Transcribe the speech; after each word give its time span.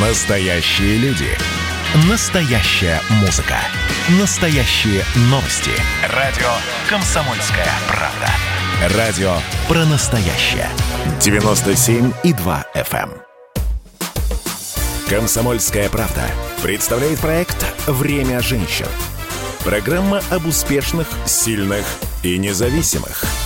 Настоящие 0.00 0.96
люди. 0.98 1.26
Настоящая 2.08 3.00
музыка. 3.20 3.56
Настоящие 4.20 5.02
новости. 5.22 5.72
Радио 6.14 6.46
«Комсомольская 6.88 7.66
правда». 7.88 8.96
Радио 8.96 9.32
про 9.66 9.84
настоящее. 9.86 10.68
97,2 11.18 12.64
FM. 12.76 13.10
эм. 13.10 13.12
«Комсомольская 15.08 15.88
правда» 15.88 16.22
представляет 16.62 17.18
проект 17.18 17.66
«Время 17.88 18.40
женщин». 18.40 18.86
Программа 19.64 20.22
об 20.30 20.46
успешных, 20.46 21.08
сильных 21.26 21.84
и 22.22 22.38
независимых– 22.38 23.24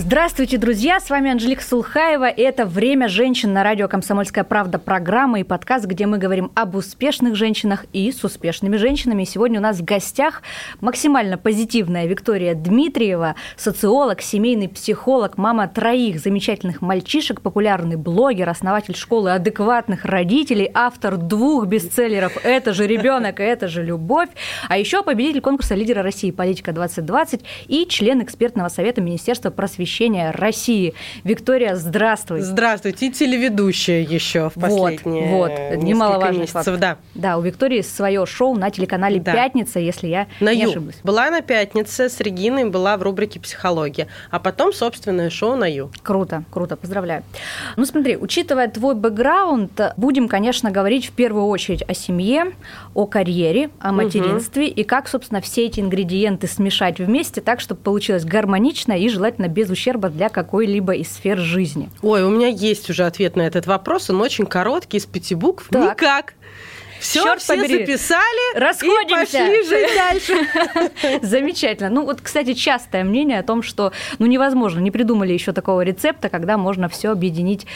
Здравствуйте, 0.00 0.58
друзья! 0.58 1.00
С 1.00 1.10
вами 1.10 1.28
Анжелика 1.32 1.60
Сулхаева. 1.60 2.28
И 2.28 2.40
это 2.40 2.66
«Время 2.66 3.08
женщин» 3.08 3.52
на 3.52 3.64
радио 3.64 3.88
«Комсомольская 3.88 4.44
правда» 4.44 4.78
программа 4.78 5.40
и 5.40 5.42
подкаст, 5.42 5.86
где 5.86 6.06
мы 6.06 6.18
говорим 6.18 6.52
об 6.54 6.76
успешных 6.76 7.34
женщинах 7.34 7.84
и 7.92 8.12
с 8.12 8.22
успешными 8.22 8.76
женщинами. 8.76 9.24
И 9.24 9.26
сегодня 9.26 9.58
у 9.58 9.62
нас 9.62 9.78
в 9.78 9.84
гостях 9.84 10.42
максимально 10.80 11.36
позитивная 11.36 12.06
Виктория 12.06 12.54
Дмитриева, 12.54 13.34
социолог, 13.56 14.22
семейный 14.22 14.68
психолог, 14.68 15.36
мама 15.36 15.66
троих 15.66 16.20
замечательных 16.20 16.80
мальчишек, 16.80 17.40
популярный 17.40 17.96
блогер, 17.96 18.48
основатель 18.48 18.94
школы 18.94 19.32
адекватных 19.32 20.04
родителей, 20.04 20.70
автор 20.74 21.16
двух 21.16 21.66
бестселлеров 21.66 22.36
«Это 22.44 22.72
же 22.72 22.86
ребенок, 22.86 23.40
это 23.40 23.66
же 23.66 23.82
любовь», 23.82 24.28
а 24.68 24.78
еще 24.78 25.02
победитель 25.02 25.40
конкурса 25.40 25.74
«Лидера 25.74 26.04
России. 26.04 26.30
Политика 26.30 26.70
2020» 26.70 27.42
и 27.66 27.84
член 27.88 28.22
экспертного 28.22 28.68
совета 28.68 29.00
Министерства 29.00 29.50
просвещения 29.50 29.87
просвещения 29.88 30.30
России. 30.32 30.94
Виктория, 31.24 31.74
здравствуй. 31.74 32.40
Здравствуйте. 32.40 33.06
И 33.06 33.10
телеведущая 33.10 34.02
еще 34.02 34.50
в 34.50 34.60
последние 34.60 35.28
вот, 35.30 35.50
вот. 35.50 35.82
немаловажный 35.82 36.42
месяцев. 36.42 36.64
Факт. 36.64 36.80
Да. 36.80 36.98
да, 37.14 37.38
у 37.38 37.40
Виктории 37.40 37.80
свое 37.80 38.26
шоу 38.26 38.54
на 38.54 38.70
телеканале 38.70 39.18
да. 39.18 39.32
«Пятница», 39.32 39.80
если 39.80 40.08
я 40.08 40.26
на 40.40 40.54
не 40.54 40.62
Ю. 40.62 40.70
ошибусь. 40.70 40.96
Была 41.02 41.30
на 41.30 41.40
«Пятнице» 41.40 42.08
с 42.08 42.20
Региной, 42.20 42.66
была 42.66 42.96
в 42.96 43.02
рубрике 43.02 43.40
«Психология», 43.40 44.08
а 44.30 44.38
потом 44.38 44.72
собственное 44.72 45.30
шоу 45.30 45.56
на 45.56 45.66
Ю. 45.66 45.90
Круто, 46.02 46.44
круто, 46.50 46.76
поздравляю. 46.76 47.22
Ну 47.76 47.84
смотри, 47.86 48.16
учитывая 48.16 48.68
твой 48.68 48.94
бэкграунд, 48.94 49.80
будем, 49.96 50.28
конечно, 50.28 50.70
говорить 50.70 51.06
в 51.06 51.12
первую 51.12 51.46
очередь 51.46 51.82
о 51.88 51.94
семье, 51.94 52.52
о 52.94 53.06
карьере, 53.06 53.70
о 53.80 53.92
материнстве 53.92 54.66
угу. 54.66 54.72
и 54.74 54.84
как, 54.84 55.08
собственно, 55.08 55.40
все 55.40 55.66
эти 55.66 55.80
ингредиенты 55.80 56.46
смешать 56.46 56.98
вместе 56.98 57.40
так, 57.40 57.60
чтобы 57.60 57.80
получилось 57.80 58.24
гармонично 58.24 58.92
и 58.92 59.08
желательно 59.08 59.48
без 59.48 59.70
ущерба 59.70 59.77
для 60.10 60.28
какой-либо 60.28 60.94
из 60.94 61.12
сфер 61.12 61.38
жизни? 61.38 61.90
Ой, 62.02 62.22
у 62.22 62.30
меня 62.30 62.48
есть 62.48 62.90
уже 62.90 63.04
ответ 63.04 63.36
на 63.36 63.42
этот 63.42 63.66
вопрос, 63.66 64.10
он 64.10 64.20
очень 64.20 64.46
короткий, 64.46 64.98
из 64.98 65.06
пяти 65.06 65.34
букв. 65.34 65.68
Так. 65.70 66.00
Никак. 66.00 66.34
Все, 67.00 67.22
Черт 67.22 67.40
все 67.40 67.54
побери. 67.56 67.86
записали 67.86 68.58
Расходимся. 68.58 69.38
и 69.38 69.46
пошли 69.46 69.62
жить 69.64 69.90
дальше. 69.96 71.20
Замечательно. 71.22 71.90
Ну 71.90 72.04
вот, 72.04 72.20
кстати, 72.20 72.54
частое 72.54 73.04
мнение 73.04 73.38
о 73.38 73.42
том, 73.42 73.62
что 73.62 73.92
ну 74.18 74.26
невозможно, 74.26 74.80
не 74.80 74.90
придумали 74.90 75.32
еще 75.32 75.52
такого 75.52 75.82
рецепта, 75.82 76.28
когда 76.28 76.58
можно 76.58 76.88
все 76.88 77.10
объединить 77.10 77.66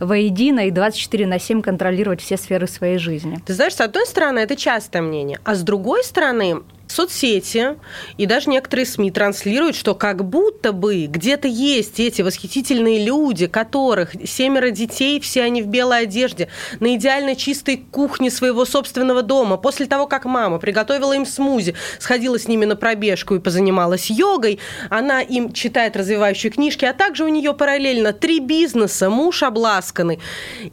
воедино 0.00 0.66
и 0.66 0.70
24 0.70 1.26
на 1.26 1.38
7 1.38 1.60
контролировать 1.62 2.22
все 2.22 2.36
сферы 2.38 2.66
своей 2.66 2.96
жизни. 2.98 3.38
Ты 3.44 3.52
знаешь, 3.52 3.74
с 3.74 3.80
одной 3.80 4.06
стороны, 4.06 4.38
это 4.38 4.56
частое 4.56 5.02
мнение, 5.02 5.40
а 5.44 5.54
с 5.54 5.62
другой 5.62 6.02
стороны, 6.02 6.62
соцсети 6.90 7.76
и 8.16 8.26
даже 8.26 8.50
некоторые 8.50 8.86
СМИ 8.86 9.10
транслируют, 9.10 9.76
что 9.76 9.94
как 9.94 10.24
будто 10.24 10.72
бы 10.72 11.06
где-то 11.06 11.48
есть 11.48 12.00
эти 12.00 12.22
восхитительные 12.22 13.04
люди, 13.04 13.46
которых 13.46 14.12
семеро 14.24 14.70
детей, 14.70 15.20
все 15.20 15.42
они 15.42 15.62
в 15.62 15.66
белой 15.66 16.02
одежде, 16.02 16.48
на 16.80 16.94
идеально 16.94 17.36
чистой 17.36 17.76
кухне 17.76 18.30
своего 18.30 18.64
собственного 18.64 19.22
дома, 19.22 19.56
после 19.56 19.86
того, 19.86 20.06
как 20.06 20.24
мама 20.24 20.58
приготовила 20.58 21.12
им 21.12 21.26
смузи, 21.26 21.74
сходила 21.98 22.38
с 22.38 22.48
ними 22.48 22.64
на 22.64 22.76
пробежку 22.76 23.34
и 23.34 23.40
позанималась 23.40 24.10
йогой, 24.10 24.58
она 24.88 25.20
им 25.20 25.52
читает 25.52 25.96
развивающие 25.96 26.50
книжки, 26.50 26.84
а 26.84 26.92
также 26.92 27.24
у 27.24 27.28
нее 27.28 27.54
параллельно 27.54 28.12
три 28.12 28.40
бизнеса, 28.40 29.10
муж 29.10 29.42
обласканный. 29.42 30.18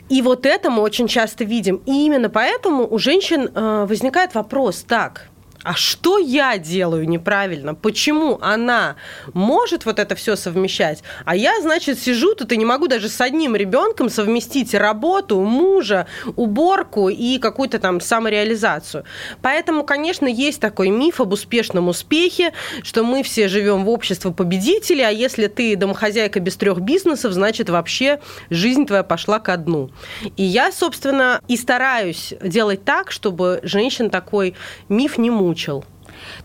И 0.09 0.21
вот 0.21 0.45
это 0.45 0.69
мы 0.69 0.81
очень 0.81 1.07
часто 1.07 1.43
видим. 1.43 1.81
И 1.85 2.05
именно 2.05 2.29
поэтому 2.29 2.87
у 2.89 2.97
женщин 2.97 3.49
э, 3.53 3.85
возникает 3.87 4.33
вопрос, 4.35 4.83
так, 4.87 5.29
а 5.67 5.73
что 5.73 6.17
я 6.17 6.57
делаю 6.57 7.09
неправильно? 7.09 7.75
Почему 7.75 8.39
она 8.41 8.95
может 9.33 9.85
вот 9.85 9.99
это 9.99 10.15
все 10.15 10.37
совмещать, 10.37 11.03
а 11.25 11.35
я, 11.35 11.59
значит, 11.59 11.99
сижу 11.99 12.35
тут 12.35 12.53
и 12.53 12.57
не 12.57 12.63
могу 12.63 12.87
даже 12.87 13.09
с 13.09 13.19
одним 13.19 13.53
ребенком 13.53 14.09
совместить 14.09 14.73
работу, 14.73 15.41
мужа, 15.41 16.07
уборку 16.37 17.09
и 17.09 17.37
какую-то 17.37 17.79
там 17.79 17.99
самореализацию. 17.99 19.03
Поэтому, 19.41 19.83
конечно, 19.83 20.25
есть 20.25 20.61
такой 20.61 20.89
миф 20.89 21.19
об 21.19 21.33
успешном 21.33 21.89
успехе, 21.89 22.53
что 22.81 23.03
мы 23.03 23.21
все 23.21 23.49
живем 23.49 23.83
в 23.83 23.89
обществе 23.89 24.31
победителей, 24.31 25.03
а 25.03 25.09
если 25.09 25.47
ты 25.47 25.75
домохозяйка 25.75 26.39
без 26.39 26.55
трех 26.55 26.79
бизнесов, 26.79 27.33
значит, 27.33 27.69
вообще 27.69 28.21
жизнь 28.49 28.85
твоя 28.85 29.03
пошла 29.03 29.39
ко 29.39 29.57
дну. 29.57 29.89
И 30.37 30.43
я, 30.43 30.71
собственно, 30.71 31.41
и 31.49 31.57
стараюсь 31.57 32.33
делать 32.41 32.85
так, 32.85 33.11
чтобы 33.11 33.59
женщин 33.63 34.09
такой 34.09 34.55
миф 34.87 35.17
не 35.17 35.29
мучил 35.29 35.56
мучил. 35.57 35.83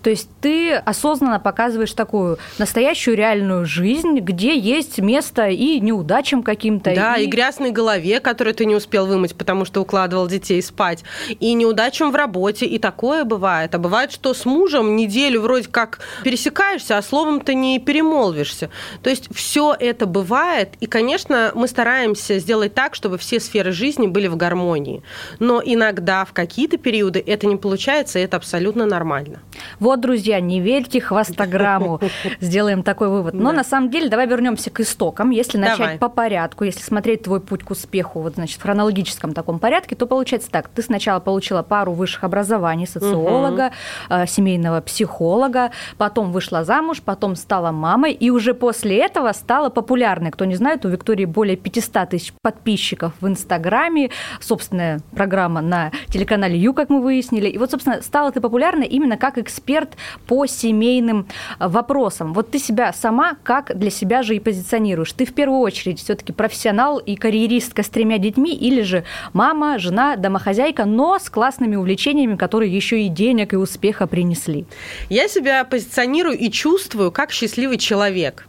То 0.03 0.11
есть 0.11 0.29
ты 0.41 0.75
осознанно 0.75 1.41
показываешь 1.41 1.93
такую 1.93 2.39
настоящую 2.59 3.17
реальную 3.17 3.67
жизнь, 3.67 4.19
где 4.19 4.57
есть 4.57 4.99
место 4.99 5.49
и 5.49 5.81
неудачам 5.81 6.43
каким-то. 6.43 6.95
Да, 6.95 7.17
и, 7.17 7.25
и 7.25 7.27
грязной 7.27 7.71
голове, 7.71 8.21
которую 8.21 8.55
ты 8.55 8.65
не 8.65 8.75
успел 8.75 9.07
вымыть, 9.07 9.35
потому 9.35 9.65
что 9.65 9.81
укладывал 9.81 10.27
детей 10.27 10.63
спать, 10.63 11.05
и 11.29 11.55
неудачам 11.55 12.11
в 12.11 12.15
работе, 12.15 12.67
и 12.67 12.79
такое 12.79 13.25
бывает. 13.25 13.75
А 13.75 13.79
бывает, 13.79 14.13
что 14.13 14.35
с 14.35 14.45
мужем 14.45 14.97
неделю 14.97 15.41
вроде 15.41 15.69
как 15.69 16.01
пересекаешься, 16.25 16.99
а 16.99 17.03
словом 17.03 17.41
ты 17.41 17.55
не 17.55 17.79
перемолвишься. 17.79 18.71
То 19.03 19.11
есть 19.11 19.29
все 19.35 19.75
это 19.79 20.07
бывает, 20.07 20.71
и, 20.81 20.87
конечно, 20.87 21.53
мы 21.55 21.69
стараемся 21.69 22.39
сделать 22.39 22.75
так, 22.75 22.95
чтобы 22.95 23.19
все 23.19 23.41
сферы 23.41 23.73
жизни 23.73 24.07
были 24.07 24.29
в 24.29 24.37
гармонии. 24.37 25.03
Но 25.39 25.63
иногда 25.65 26.25
в 26.25 26.33
какие-то 26.33 26.79
периоды 26.79 27.23
это 27.25 27.47
не 27.47 27.57
получается, 27.57 28.19
и 28.19 28.23
это 28.23 28.37
абсолютно 28.37 28.87
нормально. 28.87 29.41
Вот, 29.81 30.01
друзья, 30.01 30.41
не 30.41 30.61
верьте 30.61 31.01
хвостограмму. 31.01 32.01
Сделаем 32.41 32.83
такой 32.83 33.09
вывод. 33.09 33.35
Но 33.35 33.51
да. 33.51 33.59
на 33.59 33.65
самом 33.65 33.91
деле 33.91 34.09
давай 34.09 34.27
вернемся 34.27 34.71
к 34.71 34.81
истокам. 34.81 35.31
Если 35.31 35.59
начать 35.59 35.79
давай. 35.79 35.99
по 35.99 36.09
порядку, 36.09 36.65
если 36.65 36.81
смотреть 36.81 37.25
твой 37.25 37.41
путь 37.41 37.63
к 37.63 37.71
успеху, 37.71 38.21
вот, 38.21 38.35
значит, 38.35 38.59
в 38.59 38.63
хронологическом 38.63 39.33
таком 39.33 39.59
порядке, 39.59 39.97
то 39.97 40.07
получается 40.07 40.51
так. 40.51 40.69
Ты 40.69 40.83
сначала 40.83 41.21
получила 41.21 41.63
пару 41.63 41.93
высших 41.93 42.25
образований, 42.25 42.87
социолога, 42.87 43.73
угу. 44.09 44.27
семейного 44.27 44.81
психолога, 44.81 45.71
потом 45.99 46.33
вышла 46.33 46.65
замуж, 46.65 47.03
потом 47.05 47.37
стала 47.37 47.73
мамой, 47.73 48.13
и 48.13 48.31
уже 48.31 48.55
после 48.55 48.99
этого 48.99 49.33
стала 49.33 49.71
популярной. 49.71 50.31
Кто 50.31 50.45
не 50.45 50.57
знает, 50.57 50.85
у 50.85 50.89
Виктории 50.89 51.25
более 51.25 51.57
500 51.57 52.11
тысяч 52.11 52.33
подписчиков 52.43 53.13
в 53.21 53.27
Инстаграме, 53.27 54.11
собственная 54.41 55.01
программа 55.15 55.61
на 55.61 55.93
телеканале 56.09 56.59
Ю, 56.59 56.75
как 56.75 56.91
мы 56.91 57.01
выяснили. 57.01 57.49
И 57.49 57.59
вот, 57.59 57.71
собственно, 57.71 58.03
стала 58.03 58.33
ты 58.33 58.41
популярной 58.41 58.87
именно 58.87 59.17
как 59.17 59.39
эксперт 59.39 59.52
эксперт 59.53 59.97
по 60.27 60.47
семейным 60.47 61.27
э, 61.59 61.69
вопросам. 61.69 62.33
Вот 62.33 62.51
ты 62.51 62.59
себя 62.59 62.93
сама 62.93 63.37
как 63.43 63.77
для 63.79 63.91
себя 63.91 64.23
же 64.23 64.35
и 64.37 64.41
позиционируешь? 64.41 65.13
Ты 65.13 65.27
в 65.27 65.35
первую 65.35 65.61
очередь 65.61 66.01
все-таки 66.01 66.33
профессионал 66.33 66.99
и 66.99 67.17
карьеристка 67.17 67.83
с 67.83 67.89
тремя 67.89 68.19
детьми 68.19 68.55
или 68.55 68.83
же 68.83 69.05
мама, 69.33 69.79
жена, 69.79 70.17
домохозяйка, 70.17 70.85
но 70.85 71.19
с 71.19 71.29
классными 71.29 71.77
увлечениями, 71.77 72.37
которые 72.37 72.75
еще 72.75 73.03
и 73.03 73.09
денег 73.09 73.53
и 73.53 73.57
успеха 73.57 74.07
принесли? 74.07 74.65
Я 75.09 75.29
себя 75.29 75.65
позиционирую 75.65 76.39
и 76.39 76.51
чувствую 76.51 77.13
как 77.13 77.31
счастливый 77.33 77.79
человек 77.79 78.47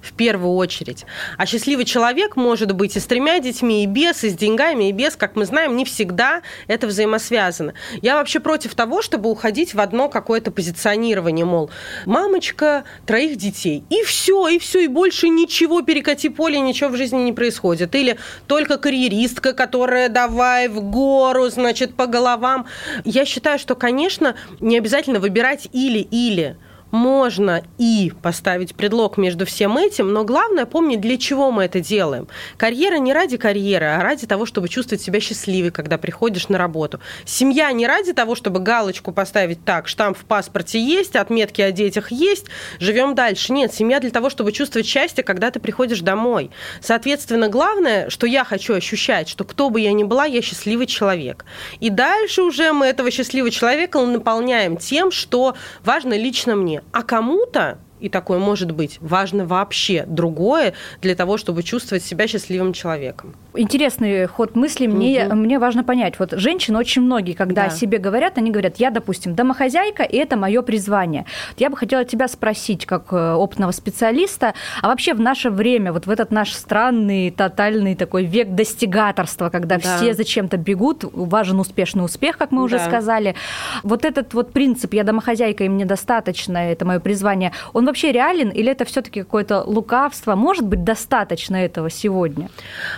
в 0.00 0.12
первую 0.12 0.54
очередь. 0.54 1.04
А 1.38 1.46
счастливый 1.46 1.84
человек 1.84 2.36
может 2.36 2.72
быть 2.72 2.96
и 2.96 3.00
с 3.00 3.06
тремя 3.06 3.40
детьми, 3.40 3.84
и 3.84 3.86
без, 3.86 4.24
и 4.24 4.30
с 4.30 4.34
деньгами, 4.34 4.88
и 4.88 4.92
без, 4.92 5.16
как 5.16 5.36
мы 5.36 5.44
знаем, 5.44 5.76
не 5.76 5.84
всегда 5.84 6.42
это 6.66 6.86
взаимосвязано. 6.86 7.74
Я 8.02 8.16
вообще 8.16 8.40
против 8.40 8.74
того, 8.74 9.02
чтобы 9.02 9.30
уходить 9.30 9.74
в 9.74 9.80
одно 9.80 10.08
какое-то 10.08 10.50
позиционирование, 10.50 11.44
мол, 11.44 11.70
мамочка 12.04 12.84
троих 13.06 13.36
детей, 13.36 13.84
и 13.90 14.02
все, 14.02 14.48
и 14.48 14.58
все, 14.58 14.80
и 14.80 14.88
больше 14.88 15.28
ничего, 15.28 15.82
перекати 15.82 16.28
поле, 16.28 16.60
ничего 16.60 16.90
в 16.90 16.96
жизни 16.96 17.18
не 17.18 17.32
происходит. 17.32 17.94
Или 17.94 18.18
только 18.46 18.78
карьеристка, 18.78 19.52
которая 19.52 20.08
давай 20.08 20.68
в 20.68 20.80
гору, 20.80 21.48
значит, 21.48 21.94
по 21.94 22.06
головам. 22.06 22.66
Я 23.04 23.24
считаю, 23.24 23.58
что, 23.58 23.74
конечно, 23.74 24.36
не 24.60 24.78
обязательно 24.78 25.20
выбирать 25.20 25.68
или-или 25.72 26.56
можно 26.96 27.62
и 27.78 28.12
поставить 28.22 28.74
предлог 28.74 29.16
между 29.18 29.46
всем 29.46 29.76
этим, 29.76 30.12
но 30.12 30.24
главное 30.24 30.66
помнить, 30.66 31.00
для 31.00 31.18
чего 31.18 31.52
мы 31.52 31.64
это 31.64 31.80
делаем. 31.80 32.26
Карьера 32.56 32.96
не 32.96 33.12
ради 33.12 33.36
карьеры, 33.36 33.86
а 33.86 34.02
ради 34.02 34.26
того, 34.26 34.46
чтобы 34.46 34.68
чувствовать 34.68 35.02
себя 35.02 35.20
счастливой, 35.20 35.70
когда 35.70 35.98
приходишь 35.98 36.48
на 36.48 36.58
работу. 36.58 37.00
Семья 37.24 37.70
не 37.72 37.86
ради 37.86 38.12
того, 38.12 38.34
чтобы 38.34 38.60
галочку 38.60 39.12
поставить 39.12 39.64
так, 39.64 39.86
штамп 39.88 40.16
в 40.16 40.24
паспорте 40.24 40.80
есть, 40.80 41.14
отметки 41.16 41.60
о 41.60 41.70
детях 41.70 42.10
есть, 42.10 42.46
живем 42.80 43.14
дальше. 43.14 43.52
Нет, 43.52 43.72
семья 43.74 44.00
для 44.00 44.10
того, 44.10 44.30
чтобы 44.30 44.52
чувствовать 44.52 44.86
счастье, 44.86 45.22
когда 45.22 45.50
ты 45.50 45.60
приходишь 45.60 46.00
домой. 46.00 46.50
Соответственно, 46.80 47.48
главное, 47.48 48.08
что 48.10 48.26
я 48.26 48.44
хочу 48.44 48.74
ощущать, 48.74 49.28
что 49.28 49.44
кто 49.44 49.70
бы 49.70 49.80
я 49.80 49.92
ни 49.92 50.04
была, 50.04 50.24
я 50.24 50.42
счастливый 50.42 50.86
человек. 50.86 51.44
И 51.80 51.90
дальше 51.90 52.42
уже 52.42 52.72
мы 52.72 52.86
этого 52.86 53.10
счастливого 53.10 53.50
человека 53.50 54.00
наполняем 54.00 54.76
тем, 54.76 55.10
что 55.10 55.54
важно 55.84 56.16
лично 56.16 56.56
мне. 56.56 56.82
А 56.92 57.02
кому-то 57.02 57.78
и 58.00 58.08
такое 58.08 58.38
может 58.38 58.72
быть, 58.72 58.98
важно 59.00 59.46
вообще 59.46 60.04
другое 60.06 60.74
для 61.00 61.14
того, 61.14 61.36
чтобы 61.36 61.62
чувствовать 61.62 62.04
себя 62.04 62.26
счастливым 62.26 62.72
человеком. 62.72 63.34
Интересный 63.54 64.26
ход 64.26 64.54
мысли. 64.54 64.86
Мне, 64.86 65.26
угу. 65.26 65.36
мне 65.36 65.58
важно 65.58 65.82
понять. 65.82 66.18
Вот 66.18 66.32
женщины 66.32 66.78
очень 66.78 67.02
многие, 67.02 67.32
когда 67.32 67.62
да. 67.62 67.68
о 67.68 67.70
себе 67.70 67.98
говорят, 67.98 68.36
они 68.38 68.50
говорят, 68.50 68.76
я, 68.76 68.90
допустим, 68.90 69.34
домохозяйка, 69.34 70.02
и 70.02 70.16
это 70.16 70.36
мое 70.36 70.62
призвание. 70.62 71.24
Я 71.56 71.70
бы 71.70 71.76
хотела 71.76 72.04
тебя 72.04 72.28
спросить, 72.28 72.84
как 72.84 73.12
э, 73.12 73.32
опытного 73.32 73.72
специалиста, 73.72 74.54
а 74.82 74.88
вообще 74.88 75.14
в 75.14 75.20
наше 75.20 75.50
время, 75.50 75.92
вот 75.92 76.06
в 76.06 76.10
этот 76.10 76.30
наш 76.30 76.52
странный, 76.52 77.30
тотальный 77.30 77.94
такой 77.94 78.24
век 78.24 78.50
достигаторства, 78.50 79.48
когда 79.48 79.78
да. 79.78 79.96
все 79.96 80.12
зачем-то 80.12 80.58
бегут, 80.58 81.04
важен 81.12 81.58
успешный 81.60 82.04
успех, 82.04 82.36
как 82.36 82.52
мы 82.52 82.62
уже 82.62 82.76
да. 82.78 82.84
сказали. 82.84 83.34
Вот 83.82 84.04
этот 84.04 84.34
вот 84.34 84.52
принцип 84.52 84.92
«я 84.92 85.04
домохозяйка, 85.04 85.64
и 85.64 85.68
мне 85.68 85.86
достаточно, 85.86 86.58
это 86.58 86.84
мое 86.84 87.00
призвание», 87.00 87.52
он 87.72 87.85
вообще 87.86 88.12
реален 88.12 88.50
или 88.50 88.70
это 88.70 88.84
все-таки 88.84 89.22
какое-то 89.22 89.62
лукавство? 89.62 90.34
Может 90.34 90.66
быть 90.66 90.84
достаточно 90.84 91.56
этого 91.56 91.90
сегодня? 91.90 92.50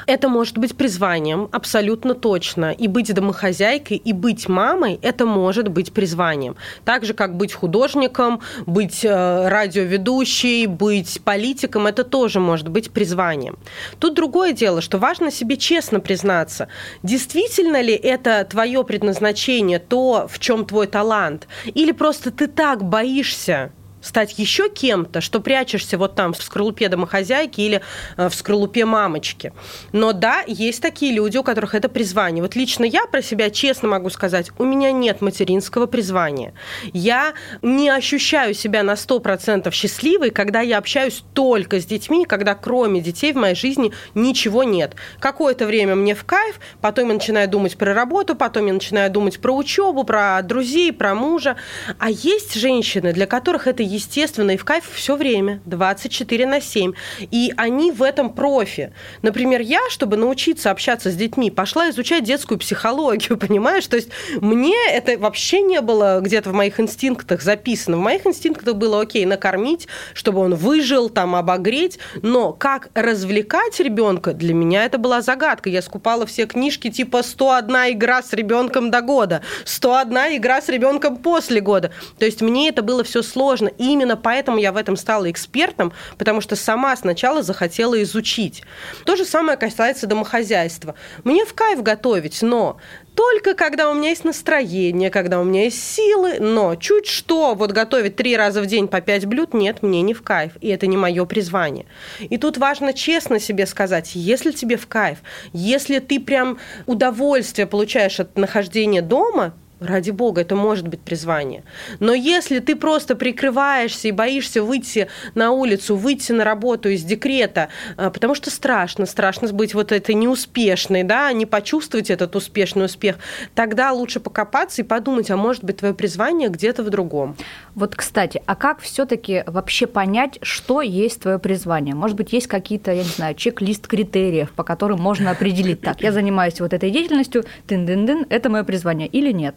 Это 0.06 0.28
может 0.28 0.58
быть 0.58 0.76
призванием, 0.76 1.48
абсолютно 1.52 2.14
точно. 2.14 2.72
И 2.72 2.88
быть 2.88 3.12
домохозяйкой, 3.12 3.96
и 3.96 4.12
быть 4.12 4.48
мамой– 4.48 4.98
это 5.02 5.26
может 5.26 5.68
быть 5.68 5.92
призванием. 5.92 6.56
Так 6.84 7.04
же, 7.04 7.14
как 7.14 7.36
быть 7.36 7.52
художником, 7.52 8.40
быть 8.66 9.04
э, 9.04 9.48
радиоведущей, 9.48 10.66
быть 10.66 11.20
политиком– 11.24 11.86
это 11.88 12.04
тоже 12.04 12.40
может 12.40 12.68
быть 12.68 12.90
призванием. 12.90 13.58
Тут 13.98 14.14
другое 14.14 14.52
дело, 14.52 14.80
что 14.80 14.98
важно 14.98 15.30
себе 15.30 15.56
честно 15.56 16.00
признаться, 16.00 16.68
действительно 17.02 17.80
ли 17.80 17.94
это 17.94 18.46
твое 18.48 18.84
предназначение, 18.84 19.78
то, 19.78 20.26
в 20.28 20.38
чем 20.38 20.64
твой 20.64 20.86
талант, 20.86 21.48
или 21.74 21.92
просто 21.92 22.30
ты 22.30 22.46
так 22.46 22.84
боишься 22.84 23.72
стать 24.00 24.38
еще 24.38 24.68
кем-то, 24.68 25.20
что 25.20 25.40
прячешься 25.40 25.98
вот 25.98 26.14
там 26.14 26.32
в 26.32 26.42
скорлупе 26.42 26.88
домохозяйки 26.88 27.60
или 27.60 27.80
э, 28.16 28.28
в 28.28 28.34
скорлупе 28.34 28.84
мамочки. 28.84 29.52
Но 29.92 30.12
да, 30.12 30.42
есть 30.46 30.82
такие 30.82 31.12
люди, 31.12 31.36
у 31.36 31.42
которых 31.42 31.74
это 31.74 31.88
призвание. 31.88 32.42
Вот 32.42 32.56
лично 32.56 32.84
я 32.84 33.06
про 33.06 33.22
себя 33.22 33.50
честно 33.50 33.88
могу 33.88 34.10
сказать, 34.10 34.50
у 34.58 34.64
меня 34.64 34.92
нет 34.92 35.20
материнского 35.20 35.86
призвания. 35.86 36.54
Я 36.92 37.34
не 37.62 37.88
ощущаю 37.90 38.54
себя 38.54 38.82
на 38.82 38.92
100% 38.92 39.70
счастливой, 39.72 40.30
когда 40.30 40.60
я 40.60 40.78
общаюсь 40.78 41.24
только 41.34 41.80
с 41.80 41.86
детьми, 41.86 42.24
когда 42.24 42.54
кроме 42.54 43.00
детей 43.00 43.32
в 43.32 43.36
моей 43.36 43.54
жизни 43.54 43.92
ничего 44.14 44.64
нет. 44.64 44.94
Какое-то 45.20 45.66
время 45.66 45.94
мне 45.94 46.14
в 46.14 46.24
кайф, 46.24 46.60
потом 46.80 47.08
я 47.08 47.14
начинаю 47.14 47.48
думать 47.48 47.76
про 47.76 47.94
работу, 47.94 48.34
потом 48.34 48.66
я 48.66 48.72
начинаю 48.72 49.10
думать 49.10 49.40
про 49.40 49.54
учебу, 49.54 50.04
про 50.04 50.40
друзей, 50.42 50.92
про 50.92 51.14
мужа. 51.14 51.56
А 51.98 52.10
есть 52.10 52.54
женщины, 52.54 53.12
для 53.12 53.26
которых 53.26 53.66
это 53.66 53.82
естественно, 53.88 54.52
и 54.52 54.56
в 54.56 54.64
кайф 54.64 54.84
все 54.92 55.16
время, 55.16 55.60
24 55.64 56.46
на 56.46 56.60
7. 56.60 56.92
И 57.30 57.52
они 57.56 57.90
в 57.92 58.02
этом 58.02 58.32
профи. 58.32 58.92
Например, 59.22 59.60
я, 59.60 59.80
чтобы 59.90 60.16
научиться 60.16 60.70
общаться 60.70 61.10
с 61.10 61.14
детьми, 61.14 61.50
пошла 61.50 61.90
изучать 61.90 62.24
детскую 62.24 62.58
психологию, 62.58 63.38
понимаешь? 63.48 63.86
То 63.86 63.96
есть 63.96 64.08
мне 64.40 64.76
это 64.92 65.18
вообще 65.18 65.60
не 65.62 65.80
было 65.80 66.20
где-то 66.20 66.50
в 66.50 66.54
моих 66.54 66.78
инстинктах 66.80 67.42
записано. 67.42 67.96
В 67.96 68.00
моих 68.00 68.26
инстинктах 68.26 68.76
было, 68.76 69.00
окей, 69.00 69.24
накормить, 69.24 69.88
чтобы 70.14 70.40
он 70.40 70.54
выжил, 70.54 71.08
там, 71.08 71.34
обогреть. 71.34 71.98
Но 72.22 72.52
как 72.52 72.90
развлекать 72.94 73.80
ребенка, 73.80 74.32
для 74.32 74.54
меня 74.54 74.84
это 74.84 74.98
была 74.98 75.22
загадка. 75.22 75.70
Я 75.70 75.82
скупала 75.82 76.26
все 76.26 76.46
книжки 76.46 76.90
типа 76.90 77.22
101 77.22 77.94
игра 77.94 78.22
с 78.22 78.32
ребенком 78.32 78.90
до 78.90 79.00
года, 79.00 79.42
101 79.64 80.36
игра 80.36 80.60
с 80.60 80.68
ребенком 80.68 81.16
после 81.16 81.60
года. 81.60 81.92
То 82.18 82.26
есть 82.26 82.40
мне 82.40 82.68
это 82.68 82.82
было 82.82 83.04
все 83.04 83.22
сложно. 83.22 83.68
И 83.78 83.92
именно 83.92 84.16
поэтому 84.16 84.58
я 84.58 84.72
в 84.72 84.76
этом 84.76 84.96
стала 84.96 85.30
экспертом, 85.30 85.92
потому 86.18 86.40
что 86.40 86.56
сама 86.56 86.96
сначала 86.96 87.42
захотела 87.42 88.00
изучить. 88.02 88.62
То 89.04 89.16
же 89.16 89.24
самое 89.24 89.56
касается 89.56 90.06
домохозяйства. 90.06 90.94
Мне 91.24 91.44
в 91.44 91.54
кайф 91.54 91.82
готовить, 91.82 92.42
но 92.42 92.78
только 93.18 93.54
когда 93.54 93.90
у 93.90 93.94
меня 93.94 94.10
есть 94.10 94.24
настроение, 94.24 95.10
когда 95.10 95.40
у 95.40 95.44
меня 95.44 95.64
есть 95.64 95.82
силы, 95.82 96.38
но 96.38 96.76
чуть 96.76 97.06
что, 97.06 97.56
вот 97.56 97.72
готовить 97.72 98.14
три 98.14 98.36
раза 98.36 98.62
в 98.62 98.66
день 98.66 98.86
по 98.86 99.00
пять 99.00 99.26
блюд, 99.26 99.54
нет, 99.54 99.82
мне 99.82 100.02
не 100.02 100.14
в 100.14 100.22
кайф, 100.22 100.52
и 100.60 100.68
это 100.68 100.86
не 100.86 100.96
мое 100.96 101.24
призвание. 101.24 101.86
И 102.20 102.38
тут 102.38 102.58
важно 102.58 102.92
честно 102.92 103.40
себе 103.40 103.66
сказать, 103.66 104.12
если 104.14 104.52
тебе 104.52 104.76
в 104.76 104.86
кайф, 104.86 105.18
если 105.52 105.98
ты 105.98 106.20
прям 106.20 106.58
удовольствие 106.86 107.66
получаешь 107.66 108.20
от 108.20 108.38
нахождения 108.38 109.02
дома, 109.02 109.52
Ради 109.80 110.10
бога, 110.10 110.40
это 110.40 110.56
может 110.56 110.88
быть 110.88 111.00
призвание. 111.00 111.62
Но 112.00 112.12
если 112.12 112.58
ты 112.58 112.74
просто 112.74 113.14
прикрываешься 113.14 114.08
и 114.08 114.12
боишься 114.12 114.60
выйти 114.60 115.06
на 115.36 115.52
улицу, 115.52 115.94
выйти 115.94 116.32
на 116.32 116.42
работу 116.42 116.88
из 116.88 117.04
декрета, 117.04 117.68
а, 117.96 118.10
потому 118.10 118.34
что 118.34 118.50
страшно, 118.50 119.06
страшно 119.06 119.48
быть 119.52 119.74
вот 119.74 119.92
этой 119.92 120.16
неуспешной, 120.16 121.04
да, 121.04 121.32
не 121.32 121.46
почувствовать 121.46 122.10
этот 122.10 122.34
успешный 122.34 122.86
успех, 122.86 123.18
тогда 123.54 123.92
лучше 123.92 124.18
покопаться 124.18 124.82
и 124.82 124.84
подумать, 124.84 125.30
а 125.30 125.36
может 125.36 125.62
быть 125.62 125.76
твое 125.76 125.94
призвание 125.94 126.48
где-то 126.48 126.82
в 126.82 126.90
другом. 126.90 127.36
Вот, 127.76 127.94
кстати, 127.94 128.42
а 128.46 128.56
как 128.56 128.80
все-таки 128.80 129.44
вообще 129.46 129.86
понять, 129.86 130.40
что 130.42 130.82
есть 130.82 131.22
твое 131.22 131.38
призвание? 131.38 131.94
Может 131.94 132.16
быть, 132.16 132.32
есть 132.32 132.48
какие-то, 132.48 132.90
я 132.90 133.04
не 133.04 133.08
знаю, 133.08 133.36
чек-лист 133.36 133.86
критериев, 133.86 134.50
по 134.50 134.64
которым 134.64 135.00
можно 135.00 135.30
определить, 135.30 135.80
так, 135.80 136.00
я 136.00 136.10
занимаюсь 136.10 136.60
вот 136.60 136.72
этой 136.72 136.90
деятельностью, 136.90 137.44
тын-дын-дын, 137.68 138.26
это 138.28 138.50
мое 138.50 138.64
призвание 138.64 139.06
или 139.06 139.30
нет? 139.30 139.54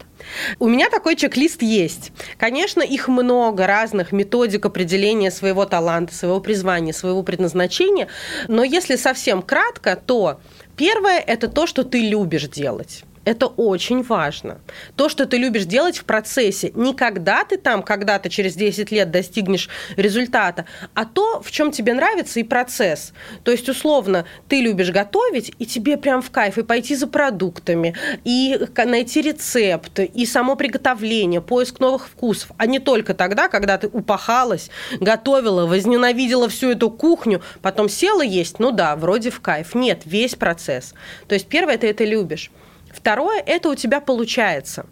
У 0.60 0.68
меня 0.68 0.90
такой 0.90 1.16
чек-лист 1.16 1.62
есть. 1.62 2.12
Конечно, 2.38 2.82
их 2.82 3.08
много 3.08 3.68
разных 3.68 4.12
методик 4.12 4.66
определения 4.66 5.32
своего 5.32 5.66
таланта, 5.66 6.14
своего 6.14 6.40
призвания, 6.40 6.94
своего 6.94 7.24
предназначения. 7.24 8.08
Но 8.48 8.64
если 8.64 8.96
совсем 8.96 9.42
кратко, 9.42 9.96
то 9.96 10.40
первое– 10.76 11.20
это 11.28 11.48
то, 11.48 11.68
что 11.68 11.84
ты 11.84 12.00
любишь 12.02 12.48
делать. 12.48 13.04
Это 13.24 13.46
очень 13.46 14.02
важно. 14.02 14.62
То, 14.96 15.08
что 15.08 15.28
ты 15.28 15.38
любишь 15.38 15.66
делать 15.66 15.98
в 15.98 16.06
процессе. 16.06 16.72
Не 16.74 16.96
когда 16.96 17.44
ты 17.44 17.58
там 17.58 17.84
когда-то 17.84 18.30
через 18.30 18.56
10 18.56 18.92
лет 18.92 19.12
достигнешь 19.12 19.70
результата, 19.96 20.66
а 20.96 21.06
то, 21.06 21.42
в 21.42 21.52
чем 21.52 21.72
тебе 21.72 21.94
нравится 21.94 22.40
и 22.40 22.44
процесс. 22.44 23.14
То 23.44 23.52
есть, 23.52 23.70
условно, 23.70 24.26
ты 24.48 24.62
любишь 24.62 24.90
готовить, 24.90 25.54
и 25.60 25.66
тебе 25.68 25.98
прям 25.98 26.24
в 26.24 26.32
кайф 26.32 26.58
и 26.58 26.64
пойти 26.64 26.96
за 26.96 27.08
продуктами, 27.08 27.96
и 28.24 28.60
найти 28.86 29.22
рецепт, 29.22 30.00
и 30.00 30.26
само 30.26 30.56
приготовление, 30.56 31.42
поиск 31.42 31.80
новых 31.80 32.08
вкусов, 32.08 32.52
а 32.58 32.66
не 32.66 32.80
только 32.80 33.14
тогда, 33.14 33.50
когда 33.50 33.78
ты 33.78 33.88
упахалась, 33.88 34.72
готовила, 35.00 35.68
возненавидела 35.68 36.50
всю 36.50 36.72
эту 36.72 36.90
кухню, 36.90 37.42
потом 37.62 37.88
села 37.88 38.24
есть, 38.24 38.58
ну 38.58 38.72
да, 38.72 38.96
вроде 38.96 39.30
в 39.30 39.42
кайф. 39.42 39.76
Нет, 39.76 40.02
весь 40.06 40.36
процесс. 40.36 40.94
То 41.28 41.36
есть, 41.36 41.48
первое, 41.48 41.78
ты 41.78 41.88
это 41.88 42.04
любишь. 42.04 42.50
Второе, 42.94 43.42
это 43.46 43.70
у 43.70 43.76
тебя 43.76 44.02
получается. 44.02 44.86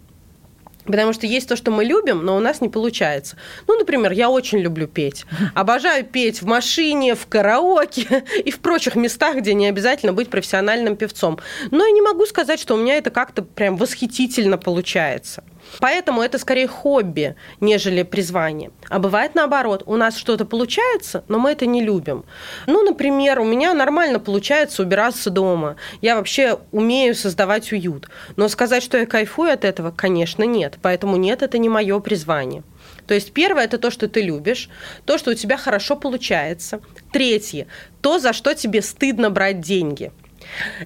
Потому 0.84 1.12
что 1.12 1.26
есть 1.26 1.48
то, 1.48 1.56
что 1.56 1.70
мы 1.70 1.84
любим, 1.84 2.24
но 2.24 2.36
у 2.36 2.40
нас 2.40 2.60
не 2.60 2.68
получается. 2.68 3.36
Ну, 3.68 3.78
например, 3.78 4.12
я 4.12 4.30
очень 4.30 4.58
люблю 4.58 4.88
петь. 4.88 5.24
Обожаю 5.54 6.04
петь 6.04 6.40
в 6.42 6.46
машине, 6.46 7.14
в 7.14 7.26
караоке 7.26 8.24
и 8.44 8.50
в 8.50 8.60
прочих 8.60 8.96
местах, 8.96 9.36
где 9.36 9.54
не 9.54 9.66
обязательно 9.66 10.12
быть 10.12 10.30
профессиональным 10.30 10.96
певцом. 10.96 11.38
Но 11.70 11.84
я 11.84 11.92
не 11.92 12.02
могу 12.02 12.26
сказать, 12.26 12.58
что 12.58 12.74
у 12.74 12.78
меня 12.78 12.96
это 12.96 13.10
как-то 13.10 13.42
прям 13.42 13.76
восхитительно 13.76 14.58
получается. 14.58 15.44
Поэтому 15.78 16.22
это 16.22 16.38
скорее 16.38 16.66
хобби, 16.66 17.36
нежели 17.60 18.02
призвание. 18.02 18.70
А 18.88 18.98
бывает 18.98 19.34
наоборот, 19.34 19.82
у 19.86 19.96
нас 19.96 20.16
что-то 20.16 20.44
получается, 20.44 21.24
но 21.28 21.38
мы 21.38 21.52
это 21.52 21.66
не 21.66 21.82
любим. 21.82 22.24
Ну, 22.66 22.82
например, 22.82 23.40
у 23.40 23.44
меня 23.44 23.72
нормально 23.74 24.18
получается 24.18 24.82
убираться 24.82 25.30
дома. 25.30 25.76
Я 26.00 26.16
вообще 26.16 26.58
умею 26.72 27.14
создавать 27.14 27.72
уют. 27.72 28.08
Но 28.36 28.48
сказать, 28.48 28.82
что 28.82 28.98
я 28.98 29.06
кайфую 29.06 29.52
от 29.52 29.64
этого, 29.64 29.90
конечно, 29.90 30.42
нет. 30.44 30.78
Поэтому 30.82 31.16
нет, 31.16 31.42
это 31.42 31.58
не 31.58 31.68
мое 31.68 32.00
призвание. 32.00 32.62
То 33.06 33.14
есть 33.14 33.32
первое 33.32 33.64
это 33.64 33.78
то, 33.78 33.90
что 33.90 34.08
ты 34.08 34.22
любишь, 34.22 34.68
то, 35.04 35.18
что 35.18 35.32
у 35.32 35.34
тебя 35.34 35.56
хорошо 35.56 35.96
получается. 35.96 36.80
Третье 37.12 37.66
то, 38.00 38.18
за 38.18 38.32
что 38.32 38.54
тебе 38.54 38.82
стыдно 38.82 39.30
брать 39.30 39.60
деньги. 39.60 40.12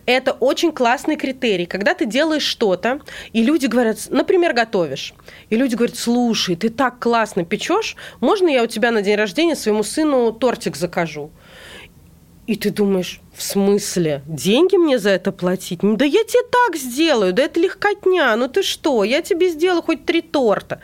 Это 0.06 0.32
очень 0.32 0.72
классный 0.72 1.16
критерий. 1.16 1.66
Когда 1.66 1.94
ты 1.94 2.06
делаешь 2.06 2.42
что-то, 2.42 3.00
и 3.32 3.42
люди 3.42 3.66
говорят, 3.66 3.98
например, 4.10 4.52
готовишь, 4.52 5.14
и 5.50 5.56
люди 5.56 5.74
говорят, 5.74 5.96
слушай, 5.96 6.56
ты 6.56 6.70
так 6.70 6.98
классно 6.98 7.44
печешь, 7.44 7.96
можно 8.20 8.48
я 8.48 8.62
у 8.62 8.66
тебя 8.66 8.90
на 8.90 9.02
день 9.02 9.16
рождения 9.16 9.56
своему 9.56 9.82
сыну 9.82 10.32
тортик 10.32 10.76
закажу? 10.76 11.30
И 12.46 12.56
ты 12.56 12.70
думаешь, 12.70 13.20
в 13.34 13.42
смысле? 13.42 14.22
Деньги 14.26 14.76
мне 14.76 14.98
за 14.98 15.10
это 15.10 15.32
платить? 15.32 15.78
Да 15.82 16.04
я 16.04 16.24
тебе 16.24 16.42
так 16.50 16.76
сделаю, 16.76 17.32
да 17.32 17.44
это 17.44 17.58
легкотня, 17.58 18.36
ну 18.36 18.48
ты 18.48 18.62
что, 18.62 19.02
я 19.02 19.22
тебе 19.22 19.48
сделаю 19.48 19.80
хоть 19.80 20.04
три 20.04 20.20
торта. 20.20 20.82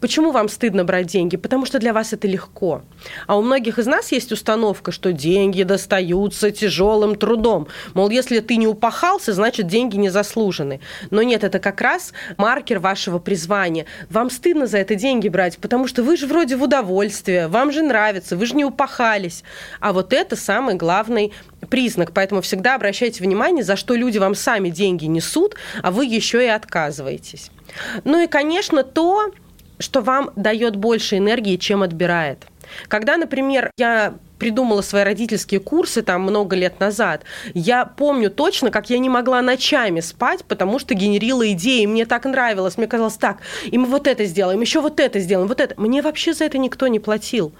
Почему 0.00 0.32
вам 0.32 0.48
стыдно 0.48 0.84
брать 0.84 1.06
деньги? 1.06 1.36
Потому 1.36 1.66
что 1.66 1.78
для 1.78 1.92
вас 1.92 2.12
это 2.12 2.26
легко. 2.26 2.82
А 3.26 3.38
у 3.38 3.42
многих 3.42 3.78
из 3.78 3.86
нас 3.86 4.12
есть 4.12 4.32
установка, 4.32 4.92
что 4.92 5.12
деньги 5.12 5.62
достаются 5.62 6.50
тяжелым 6.50 7.16
трудом. 7.16 7.68
Мол, 7.94 8.08
если 8.10 8.40
ты 8.40 8.56
не 8.56 8.66
упахался, 8.66 9.32
значит 9.32 9.66
деньги 9.66 9.96
не 9.96 10.08
заслужены. 10.08 10.80
Но 11.10 11.22
нет, 11.22 11.44
это 11.44 11.58
как 11.58 11.80
раз 11.80 12.12
маркер 12.38 12.78
вашего 12.78 13.18
призвания. 13.18 13.86
Вам 14.08 14.30
стыдно 14.30 14.66
за 14.66 14.78
это 14.78 14.94
деньги 14.94 15.28
брать, 15.28 15.58
потому 15.58 15.86
что 15.86 16.02
вы 16.02 16.16
же 16.16 16.26
вроде 16.26 16.56
в 16.56 16.62
удовольствие, 16.62 17.48
вам 17.48 17.70
же 17.70 17.82
нравится, 17.82 18.36
вы 18.36 18.46
же 18.46 18.54
не 18.54 18.64
упахались. 18.64 19.44
А 19.80 19.92
вот 19.92 20.12
это 20.12 20.34
самый 20.34 20.74
главный 20.74 21.32
признак. 21.68 22.12
Поэтому 22.12 22.40
всегда 22.40 22.74
обращайте 22.74 23.22
внимание, 23.22 23.64
за 23.64 23.76
что 23.76 23.94
люди 23.94 24.18
вам 24.18 24.34
сами 24.34 24.70
деньги 24.70 25.04
несут, 25.04 25.56
а 25.82 25.90
вы 25.90 26.06
еще 26.06 26.44
и 26.44 26.48
отказываетесь. 26.48 27.50
Ну 28.04 28.22
и, 28.22 28.26
конечно, 28.26 28.82
то, 28.82 29.32
что 29.80 30.00
вам 30.02 30.30
дает 30.36 30.76
больше 30.76 31.16
энергии, 31.16 31.56
чем 31.56 31.82
отбирает. 31.82 32.46
Когда, 32.88 33.16
например, 33.16 33.72
я 33.76 34.14
придумала 34.38 34.80
свои 34.80 35.04
родительские 35.04 35.60
курсы 35.60 36.02
там 36.02 36.22
много 36.22 36.56
лет 36.56 36.80
назад, 36.80 37.24
я 37.52 37.84
помню 37.84 38.30
точно, 38.30 38.70
как 38.70 38.88
я 38.88 38.98
не 38.98 39.08
могла 39.08 39.42
ночами 39.42 40.00
спать, 40.00 40.44
потому 40.44 40.78
что 40.78 40.94
генерила 40.94 41.52
идеи, 41.52 41.84
мне 41.86 42.06
так 42.06 42.24
нравилось, 42.24 42.78
мне 42.78 42.86
казалось, 42.86 43.16
так, 43.16 43.38
и 43.66 43.76
мы 43.76 43.86
вот 43.86 44.06
это 44.06 44.24
сделаем, 44.24 44.60
еще 44.60 44.80
вот 44.80 44.98
это 44.98 45.20
сделаем, 45.20 45.46
вот 45.46 45.60
это. 45.60 45.78
Мне 45.78 46.00
вообще 46.00 46.32
за 46.32 46.44
это 46.44 46.58
никто 46.58 46.86
не 46.88 47.00
платил. 47.00 47.52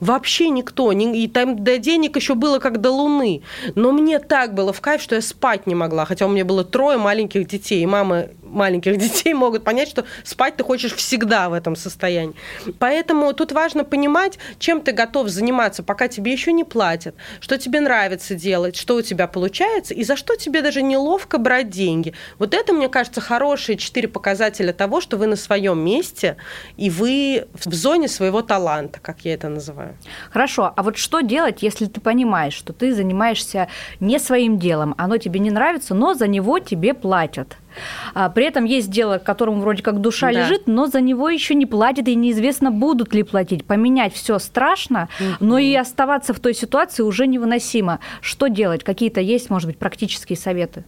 Вообще 0.00 0.48
никто. 0.48 0.90
И 0.92 1.28
там 1.28 1.62
до 1.62 1.78
денег 1.78 2.16
еще 2.16 2.34
было 2.34 2.58
как 2.58 2.80
до 2.80 2.90
луны. 2.90 3.42
Но 3.74 3.92
мне 3.92 4.18
так 4.18 4.54
было 4.54 4.72
в 4.72 4.80
кайф, 4.80 5.02
что 5.02 5.14
я 5.14 5.20
спать 5.20 5.66
не 5.66 5.74
могла, 5.74 6.04
хотя 6.04 6.26
у 6.26 6.28
меня 6.28 6.44
было 6.44 6.64
трое 6.64 6.98
маленьких 6.98 7.46
детей, 7.46 7.82
и 7.82 7.86
мама 7.86 8.26
маленьких 8.54 8.96
детей 8.98 9.34
могут 9.34 9.64
понять, 9.64 9.88
что 9.88 10.04
спать 10.22 10.56
ты 10.56 10.64
хочешь 10.64 10.94
всегда 10.94 11.48
в 11.48 11.52
этом 11.52 11.76
состоянии. 11.76 12.34
Поэтому 12.78 13.32
тут 13.32 13.52
важно 13.52 13.84
понимать, 13.84 14.38
чем 14.58 14.80
ты 14.80 14.92
готов 14.92 15.28
заниматься, 15.28 15.82
пока 15.82 16.08
тебе 16.08 16.32
еще 16.32 16.52
не 16.52 16.64
платят, 16.64 17.14
что 17.40 17.58
тебе 17.58 17.80
нравится 17.80 18.34
делать, 18.34 18.76
что 18.76 18.96
у 18.96 19.02
тебя 19.02 19.26
получается, 19.26 19.94
и 19.94 20.04
за 20.04 20.16
что 20.16 20.36
тебе 20.36 20.62
даже 20.62 20.82
неловко 20.82 21.38
брать 21.38 21.70
деньги. 21.70 22.14
Вот 22.38 22.54
это, 22.54 22.72
мне 22.72 22.88
кажется, 22.88 23.20
хорошие 23.20 23.76
четыре 23.76 24.08
показателя 24.08 24.72
того, 24.72 25.00
что 25.00 25.16
вы 25.16 25.26
на 25.26 25.36
своем 25.36 25.78
месте, 25.78 26.36
и 26.76 26.90
вы 26.90 27.46
в 27.52 27.74
зоне 27.74 28.08
своего 28.08 28.42
таланта, 28.42 29.00
как 29.00 29.24
я 29.24 29.34
это 29.34 29.48
называю. 29.48 29.96
Хорошо, 30.30 30.72
а 30.74 30.82
вот 30.82 30.96
что 30.96 31.20
делать, 31.20 31.62
если 31.62 31.86
ты 31.86 32.00
понимаешь, 32.00 32.54
что 32.54 32.72
ты 32.72 32.94
занимаешься 32.94 33.68
не 34.00 34.18
своим 34.18 34.58
делом, 34.58 34.94
оно 34.98 35.16
тебе 35.16 35.40
не 35.40 35.50
нравится, 35.50 35.94
но 35.94 36.14
за 36.14 36.26
него 36.26 36.58
тебе 36.58 36.94
платят? 36.94 37.56
А, 38.14 38.28
при 38.28 38.46
этом 38.46 38.64
есть 38.64 38.90
дело, 38.90 39.18
которому 39.18 39.60
вроде 39.60 39.82
как 39.82 40.00
душа 40.00 40.32
да. 40.32 40.42
лежит, 40.42 40.66
но 40.66 40.86
за 40.86 41.00
него 41.00 41.28
еще 41.28 41.54
не 41.54 41.66
платят, 41.66 42.08
и 42.08 42.14
неизвестно, 42.14 42.70
будут 42.70 43.14
ли 43.14 43.22
платить. 43.22 43.64
Поменять 43.64 44.14
все 44.14 44.38
страшно, 44.38 45.08
угу. 45.18 45.28
но 45.40 45.58
и 45.58 45.74
оставаться 45.74 46.34
в 46.34 46.40
той 46.40 46.54
ситуации 46.54 47.02
уже 47.02 47.26
невыносимо. 47.26 48.00
Что 48.20 48.48
делать? 48.48 48.84
Какие-то 48.84 49.20
есть, 49.20 49.50
может 49.50 49.68
быть, 49.68 49.78
практические 49.78 50.36
советы? 50.36 50.84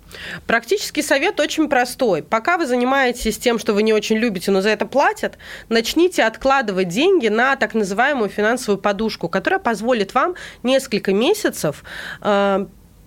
Практический 0.46 1.02
совет 1.02 1.40
очень 1.40 1.68
простой. 1.68 2.22
Пока 2.22 2.58
вы 2.58 2.66
занимаетесь 2.66 3.38
тем, 3.38 3.58
что 3.58 3.72
вы 3.72 3.82
не 3.82 3.92
очень 3.92 4.16
любите, 4.16 4.50
но 4.50 4.60
за 4.60 4.70
это 4.70 4.86
платят, 4.86 5.38
начните 5.68 6.24
откладывать 6.24 6.88
деньги 6.88 7.28
на 7.28 7.56
так 7.56 7.74
называемую 7.74 8.28
финансовую 8.28 8.80
подушку, 8.80 9.28
которая 9.28 9.60
позволит 9.60 10.14
вам 10.14 10.34
несколько 10.62 11.12
месяцев 11.12 11.84
э, 12.22 12.66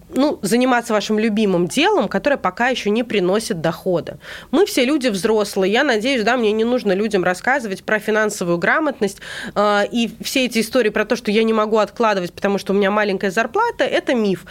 ну, 0.10 0.40
заниматься 0.42 0.94
вашим 0.94 1.20
любимым 1.20 1.68
делом, 1.68 2.08
которое 2.08 2.38
пока 2.38 2.70
еще 2.70 2.90
не 2.90 3.04
приносит 3.04 3.62
дохода. 3.62 4.20
Мы 4.52 4.66
все 4.66 4.86
люди 4.86 5.08
взрослые. 5.08 5.72
Я 5.72 5.84
надеюсь, 5.84 6.24
да, 6.24 6.38
мне 6.38 6.52
не 6.52 6.64
нужно 6.64 6.94
людям 6.94 7.24
рассказывать 7.24 7.84
про 7.84 8.00
финансовую 8.00 8.58
грамотность 8.58 9.20
э, 9.56 9.84
и 9.92 10.12
все 10.22 10.46
эти 10.46 10.60
истории 10.60 10.90
про 10.90 11.06
то, 11.06 11.16
что 11.16 11.32
я 11.32 11.44
не 11.44 11.54
могу 11.54 11.78
откладывать, 11.78 12.34
потому 12.34 12.58
что 12.58 12.74
у 12.74 12.76
меня 12.76 12.92
маленькая 12.92 13.32
зарплата, 13.32 13.84
это 13.84 14.16
миф. 14.16 14.46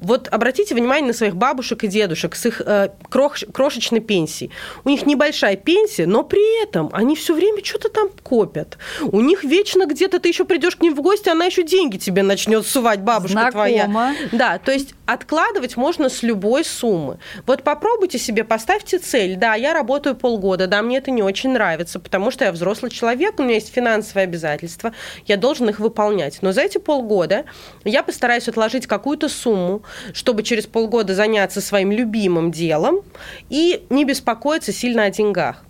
Вот 0.00 0.28
обратите 0.28 0.74
внимание 0.74 1.08
на 1.08 1.12
своих 1.12 1.36
бабушек 1.36 1.84
и 1.84 1.88
дедушек 1.88 2.34
с 2.34 2.46
их 2.46 2.62
э, 2.64 2.90
крош, 3.08 3.44
крошечной 3.52 4.00
пенсией. 4.00 4.50
У 4.84 4.88
них 4.88 5.06
небольшая 5.06 5.56
пенсия, 5.56 6.06
но 6.06 6.22
при 6.22 6.62
этом 6.62 6.90
они 6.92 7.14
все 7.16 7.34
время 7.34 7.64
что-то 7.64 7.88
там 7.88 8.08
копят. 8.22 8.78
У 9.02 9.20
них 9.20 9.44
вечно 9.44 9.86
где-то 9.86 10.18
ты 10.18 10.28
еще 10.28 10.44
придешь 10.44 10.76
к 10.76 10.80
ним 10.80 10.94
в 10.94 11.02
гости, 11.02 11.28
она 11.28 11.46
еще 11.46 11.62
деньги 11.62 11.98
тебе 11.98 12.22
начнет 12.22 12.66
сувать, 12.66 13.00
бабушка 13.00 13.32
Знакомо. 13.32 13.50
твоя. 13.52 14.14
Да, 14.32 14.58
то 14.58 14.72
есть 14.72 14.77
откладывать 15.06 15.76
можно 15.76 16.08
с 16.08 16.22
любой 16.22 16.64
суммы. 16.64 17.18
Вот 17.46 17.62
попробуйте 17.62 18.18
себе, 18.18 18.44
поставьте 18.44 18.98
цель. 18.98 19.36
Да, 19.36 19.54
я 19.54 19.72
работаю 19.72 20.16
полгода, 20.16 20.66
да, 20.66 20.82
мне 20.82 20.98
это 20.98 21.10
не 21.10 21.22
очень 21.22 21.50
нравится, 21.50 21.98
потому 21.98 22.30
что 22.30 22.44
я 22.44 22.52
взрослый 22.52 22.90
человек, 22.90 23.38
у 23.38 23.42
меня 23.42 23.54
есть 23.54 23.72
финансовые 23.72 24.24
обязательства, 24.24 24.92
я 25.26 25.36
должен 25.36 25.68
их 25.68 25.80
выполнять. 25.80 26.38
Но 26.42 26.52
за 26.52 26.62
эти 26.62 26.78
полгода 26.78 27.44
я 27.84 28.02
постараюсь 28.02 28.48
отложить 28.48 28.86
какую-то 28.86 29.28
сумму, 29.28 29.82
чтобы 30.12 30.42
через 30.42 30.66
полгода 30.66 31.14
заняться 31.14 31.60
своим 31.60 31.92
любимым 31.92 32.52
делом 32.52 33.02
и 33.48 33.86
не 33.90 34.04
беспокоиться 34.04 34.72
сильно 34.72 35.04
о 35.04 35.10
деньгах. 35.10 35.64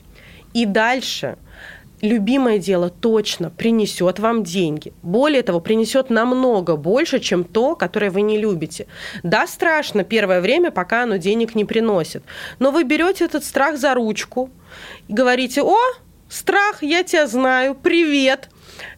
И 0.55 0.65
дальше– 0.65 1.39
любимое 2.01 2.59
дело 2.59 2.91
точно 2.91 3.51
принесет 3.51 4.19
вам 4.19 4.45
деньги. 4.45 4.93
Более 5.03 5.43
того, 5.43 5.61
принесет 5.61 6.11
намного 6.11 6.77
больше, 6.77 7.19
чем 7.21 7.45
то, 7.45 7.75
которое 7.75 8.11
вы 8.11 8.23
не 8.23 8.39
любите. 8.39 8.87
Да, 9.23 9.47
страшно 9.47 10.05
первое 10.05 10.41
время, 10.41 10.71
пока 10.71 11.03
оно 11.03 11.17
денег 11.17 11.55
не 11.55 11.65
приносит. 11.65 12.23
Но 12.59 12.71
вы 12.71 12.85
берете 12.85 13.25
этот 13.25 13.45
страх 13.45 13.79
за 13.79 13.95
ручку 13.95 14.51
и 15.09 15.13
говорите, 15.13 15.63
о, 15.63 15.77
страх, 16.29 16.83
я 16.83 17.03
тебя 17.03 17.27
знаю, 17.27 17.75
привет, 17.75 18.49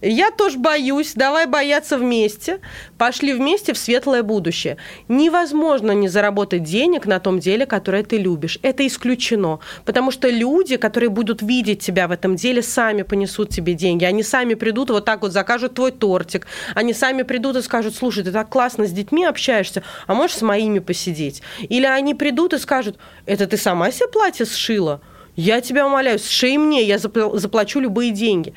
я 0.00 0.30
тоже 0.30 0.58
боюсь, 0.58 1.12
давай 1.14 1.46
бояться 1.46 1.98
вместе. 1.98 2.60
Пошли 2.98 3.32
вместе 3.32 3.72
в 3.72 3.78
светлое 3.78 4.22
будущее. 4.22 4.76
Невозможно 5.08 5.92
не 5.92 6.08
заработать 6.08 6.62
денег 6.62 7.06
на 7.06 7.20
том 7.20 7.38
деле, 7.38 7.66
которое 7.66 8.02
ты 8.02 8.18
любишь. 8.18 8.58
Это 8.62 8.86
исключено. 8.86 9.60
Потому 9.84 10.10
что 10.10 10.28
люди, 10.28 10.76
которые 10.76 11.10
будут 11.10 11.42
видеть 11.42 11.80
тебя 11.80 12.08
в 12.08 12.12
этом 12.12 12.36
деле, 12.36 12.62
сами 12.62 13.02
понесут 13.02 13.50
тебе 13.50 13.74
деньги. 13.74 14.04
Они 14.04 14.22
сами 14.22 14.54
придут, 14.54 14.90
вот 14.90 15.04
так 15.04 15.22
вот 15.22 15.32
закажут 15.32 15.74
твой 15.74 15.92
тортик. 15.92 16.46
Они 16.74 16.92
сами 16.92 17.22
придут 17.22 17.56
и 17.56 17.62
скажут, 17.62 17.94
слушай, 17.94 18.24
ты 18.24 18.32
так 18.32 18.48
классно 18.48 18.86
с 18.86 18.92
детьми 18.92 19.24
общаешься, 19.24 19.82
а 20.06 20.14
можешь 20.14 20.36
с 20.36 20.42
моими 20.42 20.78
посидеть? 20.78 21.42
Или 21.60 21.86
они 21.86 22.14
придут 22.14 22.52
и 22.52 22.58
скажут, 22.58 22.98
это 23.26 23.46
ты 23.46 23.56
сама 23.56 23.90
себе 23.90 24.08
платье 24.08 24.46
сшила? 24.46 25.00
Я 25.42 25.62
тебя 25.62 25.86
умоляю, 25.86 26.18
сшей 26.18 26.58
мне, 26.58 26.82
я 26.82 26.98
заплачу 26.98 27.80
любые 27.80 28.10
деньги. 28.10 28.52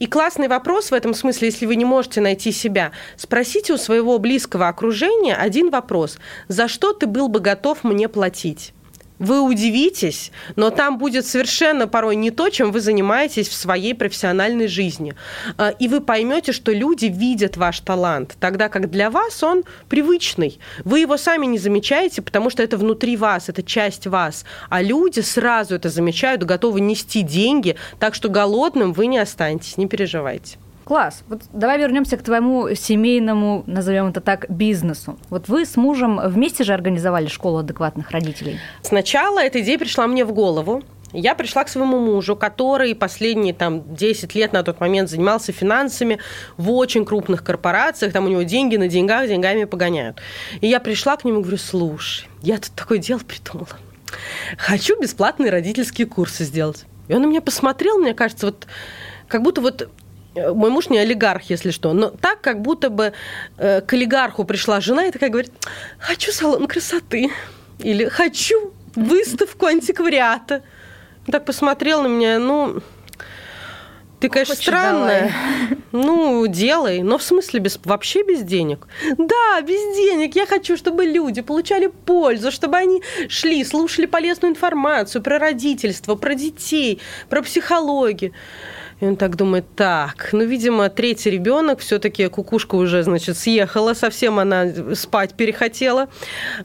И 0.00 0.08
классный 0.08 0.48
вопрос 0.48 0.90
в 0.90 0.92
этом 0.92 1.14
смысле, 1.14 1.46
если 1.46 1.64
вы 1.64 1.76
не 1.76 1.84
можете 1.84 2.20
найти 2.20 2.50
себя, 2.50 2.90
спросите 3.16 3.72
у 3.72 3.76
своего 3.76 4.18
близкого 4.18 4.66
окружения 4.66 5.36
один 5.36 5.70
вопрос. 5.70 6.18
За 6.48 6.66
что 6.66 6.92
ты 6.92 7.06
был 7.06 7.28
бы 7.28 7.38
готов 7.38 7.84
мне 7.84 8.08
платить? 8.08 8.74
Вы 9.20 9.40
удивитесь, 9.40 10.32
но 10.56 10.70
там 10.70 10.98
будет 10.98 11.24
совершенно 11.24 11.86
порой 11.86 12.16
не 12.16 12.32
то, 12.32 12.48
чем 12.48 12.72
вы 12.72 12.80
занимаетесь 12.80 13.48
в 13.48 13.54
своей 13.54 13.94
профессиональной 13.94 14.66
жизни. 14.66 15.14
А, 15.56 15.68
и 15.68 15.86
вы 15.86 16.00
поймете, 16.00 16.50
что 16.50 16.72
люди 16.72 17.06
видят 17.06 17.56
ваш 17.56 17.78
талант, 17.78 18.36
тогда 18.40 18.68
как 18.68 18.90
для 18.90 19.10
вас 19.10 19.40
он 19.44 19.62
привычный. 19.88 20.58
Вы 20.84 21.00
его 21.00 21.16
сами 21.16 21.46
не 21.46 21.58
замечаете, 21.58 22.22
потому 22.22 22.50
что 22.50 22.64
это 22.64 22.76
внутри 22.76 23.16
вас, 23.16 23.48
это 23.48 23.62
часть 23.62 24.08
вас. 24.08 24.44
А 24.68 24.82
люди 24.82 25.20
сразу 25.20 25.76
это 25.76 25.90
замечают, 25.90 26.42
готовы 26.42 26.80
нести 26.80 27.22
деньги, 27.22 27.76
так 28.00 28.16
что 28.16 28.28
голодным 28.28 28.92
вы 28.92 29.06
не 29.06 29.18
останетесь, 29.18 29.76
не 29.76 29.86
переживайте. 29.86 30.58
Класс. 30.84 31.24
Вот 31.28 31.42
давай 31.52 31.78
вернемся 31.78 32.16
к 32.16 32.22
твоему 32.22 32.74
семейному, 32.74 33.64
назовем 33.66 34.08
это 34.08 34.20
так, 34.20 34.50
бизнесу. 34.50 35.18
Вот 35.30 35.48
вы 35.48 35.64
с 35.64 35.76
мужем 35.76 36.20
вместе 36.22 36.62
же 36.62 36.74
организовали 36.74 37.26
школу 37.26 37.58
адекватных 37.58 38.10
родителей. 38.10 38.58
Сначала 38.82 39.42
эта 39.42 39.60
идея 39.60 39.78
пришла 39.78 40.06
мне 40.06 40.24
в 40.24 40.32
голову. 40.32 40.82
Я 41.12 41.36
пришла 41.36 41.62
к 41.62 41.68
своему 41.68 42.00
мужу, 42.00 42.34
который 42.34 42.94
последние 42.94 43.54
там, 43.54 43.94
10 43.94 44.34
лет 44.34 44.52
на 44.52 44.64
тот 44.64 44.80
момент 44.80 45.08
занимался 45.08 45.52
финансами 45.52 46.18
в 46.56 46.70
очень 46.72 47.04
крупных 47.04 47.44
корпорациях, 47.44 48.12
там 48.12 48.24
у 48.24 48.28
него 48.28 48.42
деньги 48.42 48.76
на 48.76 48.88
деньгах, 48.88 49.28
деньгами 49.28 49.64
погоняют. 49.64 50.20
И 50.60 50.66
я 50.66 50.80
пришла 50.80 51.16
к 51.16 51.24
нему 51.24 51.38
и 51.38 51.42
говорю, 51.42 51.58
слушай, 51.58 52.26
я 52.42 52.58
тут 52.58 52.72
такое 52.74 52.98
дело 52.98 53.20
придумала. 53.20 53.68
Хочу 54.58 55.00
бесплатные 55.00 55.52
родительские 55.52 56.08
курсы 56.08 56.44
сделать. 56.44 56.84
И 57.06 57.14
он 57.14 57.22
на 57.22 57.26
меня 57.26 57.40
посмотрел, 57.40 57.98
мне 57.98 58.12
кажется, 58.12 58.46
вот 58.46 58.66
как 59.28 59.42
будто 59.42 59.60
вот 59.60 59.88
мой 60.34 60.70
муж 60.70 60.88
не 60.90 60.98
олигарх, 60.98 61.50
если 61.50 61.70
что, 61.70 61.92
но 61.92 62.08
так, 62.08 62.40
как 62.40 62.60
будто 62.60 62.90
бы 62.90 63.12
э, 63.58 63.80
к 63.80 63.92
олигарху 63.92 64.44
пришла 64.44 64.80
жена 64.80 65.06
и 65.06 65.10
такая 65.10 65.30
говорит, 65.30 65.52
хочу 65.98 66.32
салон 66.32 66.66
красоты, 66.66 67.30
или 67.78 68.06
хочу 68.06 68.72
выставку 68.94 69.66
антиквариата. 69.66 70.62
Так 71.26 71.44
посмотрел 71.44 72.02
на 72.02 72.08
меня, 72.08 72.38
ну, 72.38 72.82
ты, 74.24 74.30
конечно, 74.30 74.54
Хочешь, 74.54 74.66
странная. 74.68 75.34
Давай. 75.92 76.06
Ну, 76.06 76.46
делай. 76.46 77.02
Но 77.02 77.18
в 77.18 77.22
смысле 77.22 77.60
без, 77.60 77.78
вообще 77.84 78.22
без 78.22 78.40
денег? 78.40 78.86
Да, 79.18 79.60
без 79.60 79.96
денег. 79.96 80.34
Я 80.34 80.46
хочу, 80.46 80.78
чтобы 80.78 81.04
люди 81.04 81.42
получали 81.42 81.88
пользу, 81.88 82.50
чтобы 82.50 82.78
они 82.78 83.02
шли, 83.28 83.62
слушали 83.64 84.06
полезную 84.06 84.52
информацию 84.52 85.22
про 85.22 85.38
родительство, 85.38 86.14
про 86.14 86.34
детей, 86.34 87.02
про 87.28 87.42
психологию. 87.42 88.32
И 89.04 89.06
он 89.06 89.16
так 89.16 89.36
думает, 89.36 89.66
так, 89.76 90.30
ну, 90.32 90.44
видимо, 90.44 90.88
третий 90.88 91.28
ребенок, 91.28 91.80
все-таки 91.80 92.26
кукушка 92.28 92.76
уже, 92.76 93.02
значит, 93.02 93.36
съехала, 93.36 93.92
совсем 93.92 94.38
она 94.38 94.64
спать 94.94 95.34
перехотела. 95.34 96.08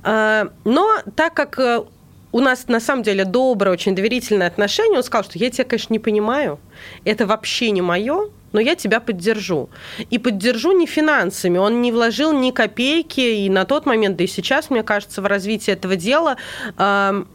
А, 0.03 0.48
но 0.63 1.00
так 1.17 1.34
как 1.34 1.60
э, 1.60 1.84
у 2.31 2.39
нас 2.39 2.69
на 2.69 2.79
самом 2.79 3.03
деле 3.03 3.25
доброе, 3.25 3.72
очень 3.72 3.93
доверительное 3.93 4.48
отношение. 4.48 5.00
Он 5.00 5.03
сказал, 5.03 5.25
что 5.25 5.38
я 5.38 5.50
тебя, 5.50 5.65
конечно, 5.65 5.91
не 5.91 6.00
понимаю, 6.00 6.60
это 7.03 7.27
вообще 7.27 7.72
не 7.72 7.81
мое, 7.81 8.29
но 8.53 8.62
я 8.62 8.75
тебя 8.75 9.01
поддержу. 9.01 9.69
И 10.10 10.17
поддержу 10.17 10.72
не 10.72 10.86
финансами. 10.86 11.58
Он 11.58 11.81
не 11.81 11.91
вложил 11.91 12.31
ни 12.31 12.51
копейки, 12.51 13.19
и 13.19 13.50
на 13.50 13.65
тот 13.65 13.86
момент, 13.86 14.15
да 14.15 14.24
и 14.24 14.27
сейчас, 14.27 14.69
мне 14.69 14.84
кажется, 14.84 15.22
в 15.22 15.25
развитии 15.25 15.74
этого 15.74 15.98
дела, 15.98 16.38
но 16.77 17.25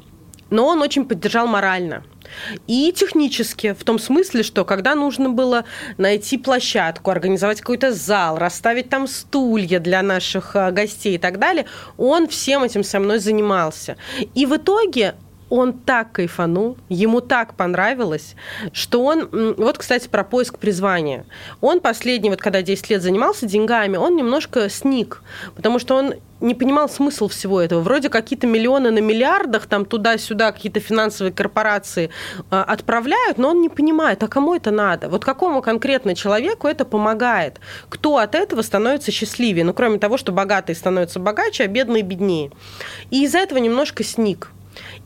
он 0.50 0.80
очень 0.80 1.04
поддержал 1.04 1.46
морально. 1.46 2.04
И 2.66 2.92
технически, 2.92 3.72
в 3.72 3.84
том 3.84 3.98
смысле, 3.98 4.42
что 4.42 4.64
когда 4.64 4.94
нужно 4.94 5.30
было 5.30 5.64
найти 5.98 6.38
площадку, 6.38 7.10
организовать 7.10 7.60
какой-то 7.60 7.92
зал, 7.92 8.38
расставить 8.38 8.88
там 8.88 9.06
стулья 9.06 9.80
для 9.80 10.02
наших 10.02 10.56
э, 10.56 10.70
гостей 10.70 11.16
и 11.16 11.18
так 11.18 11.38
далее, 11.38 11.66
он 11.96 12.28
всем 12.28 12.62
этим 12.62 12.84
со 12.84 13.00
мной 13.00 13.18
занимался. 13.18 13.96
И 14.34 14.46
в 14.46 14.56
итоге 14.56 15.14
он 15.50 15.72
так 15.72 16.12
кайфанул, 16.12 16.76
ему 16.88 17.20
так 17.20 17.54
понравилось, 17.54 18.34
что 18.72 19.04
он... 19.04 19.54
Вот, 19.56 19.78
кстати, 19.78 20.08
про 20.08 20.24
поиск 20.24 20.58
призвания. 20.58 21.26
Он 21.60 21.80
последний, 21.80 22.30
вот 22.30 22.40
когда 22.40 22.62
10 22.62 22.90
лет 22.90 23.02
занимался 23.02 23.46
деньгами, 23.46 23.96
он 23.96 24.16
немножко 24.16 24.68
сник, 24.68 25.22
потому 25.54 25.78
что 25.78 25.96
он 25.96 26.14
не 26.40 26.54
понимал 26.54 26.88
смысл 26.88 27.28
всего 27.28 27.60
этого. 27.60 27.80
Вроде 27.80 28.08
какие-то 28.08 28.46
миллионы 28.46 28.90
на 28.90 28.98
миллиардах, 28.98 29.66
там 29.66 29.84
туда-сюда 29.84 30.52
какие-то 30.52 30.80
финансовые 30.80 31.32
корпорации 31.32 32.10
э, 32.50 32.56
отправляют, 32.56 33.38
но 33.38 33.50
он 33.50 33.60
не 33.62 33.68
понимает, 33.68 34.22
а 34.22 34.28
кому 34.28 34.54
это 34.54 34.70
надо? 34.70 35.08
Вот 35.08 35.24
какому 35.24 35.62
конкретно 35.62 36.14
человеку 36.14 36.68
это 36.68 36.84
помогает? 36.84 37.60
Кто 37.88 38.18
от 38.18 38.34
этого 38.34 38.62
становится 38.62 39.10
счастливее? 39.10 39.64
Ну, 39.64 39.72
кроме 39.72 39.98
того, 39.98 40.18
что 40.18 40.32
богатые 40.32 40.76
становятся 40.76 41.18
богаче, 41.18 41.64
а 41.64 41.66
бедные 41.66 42.02
беднее. 42.02 42.50
И 43.10 43.24
из-за 43.24 43.38
этого 43.38 43.58
немножко 43.58 44.04
сник. 44.04 44.50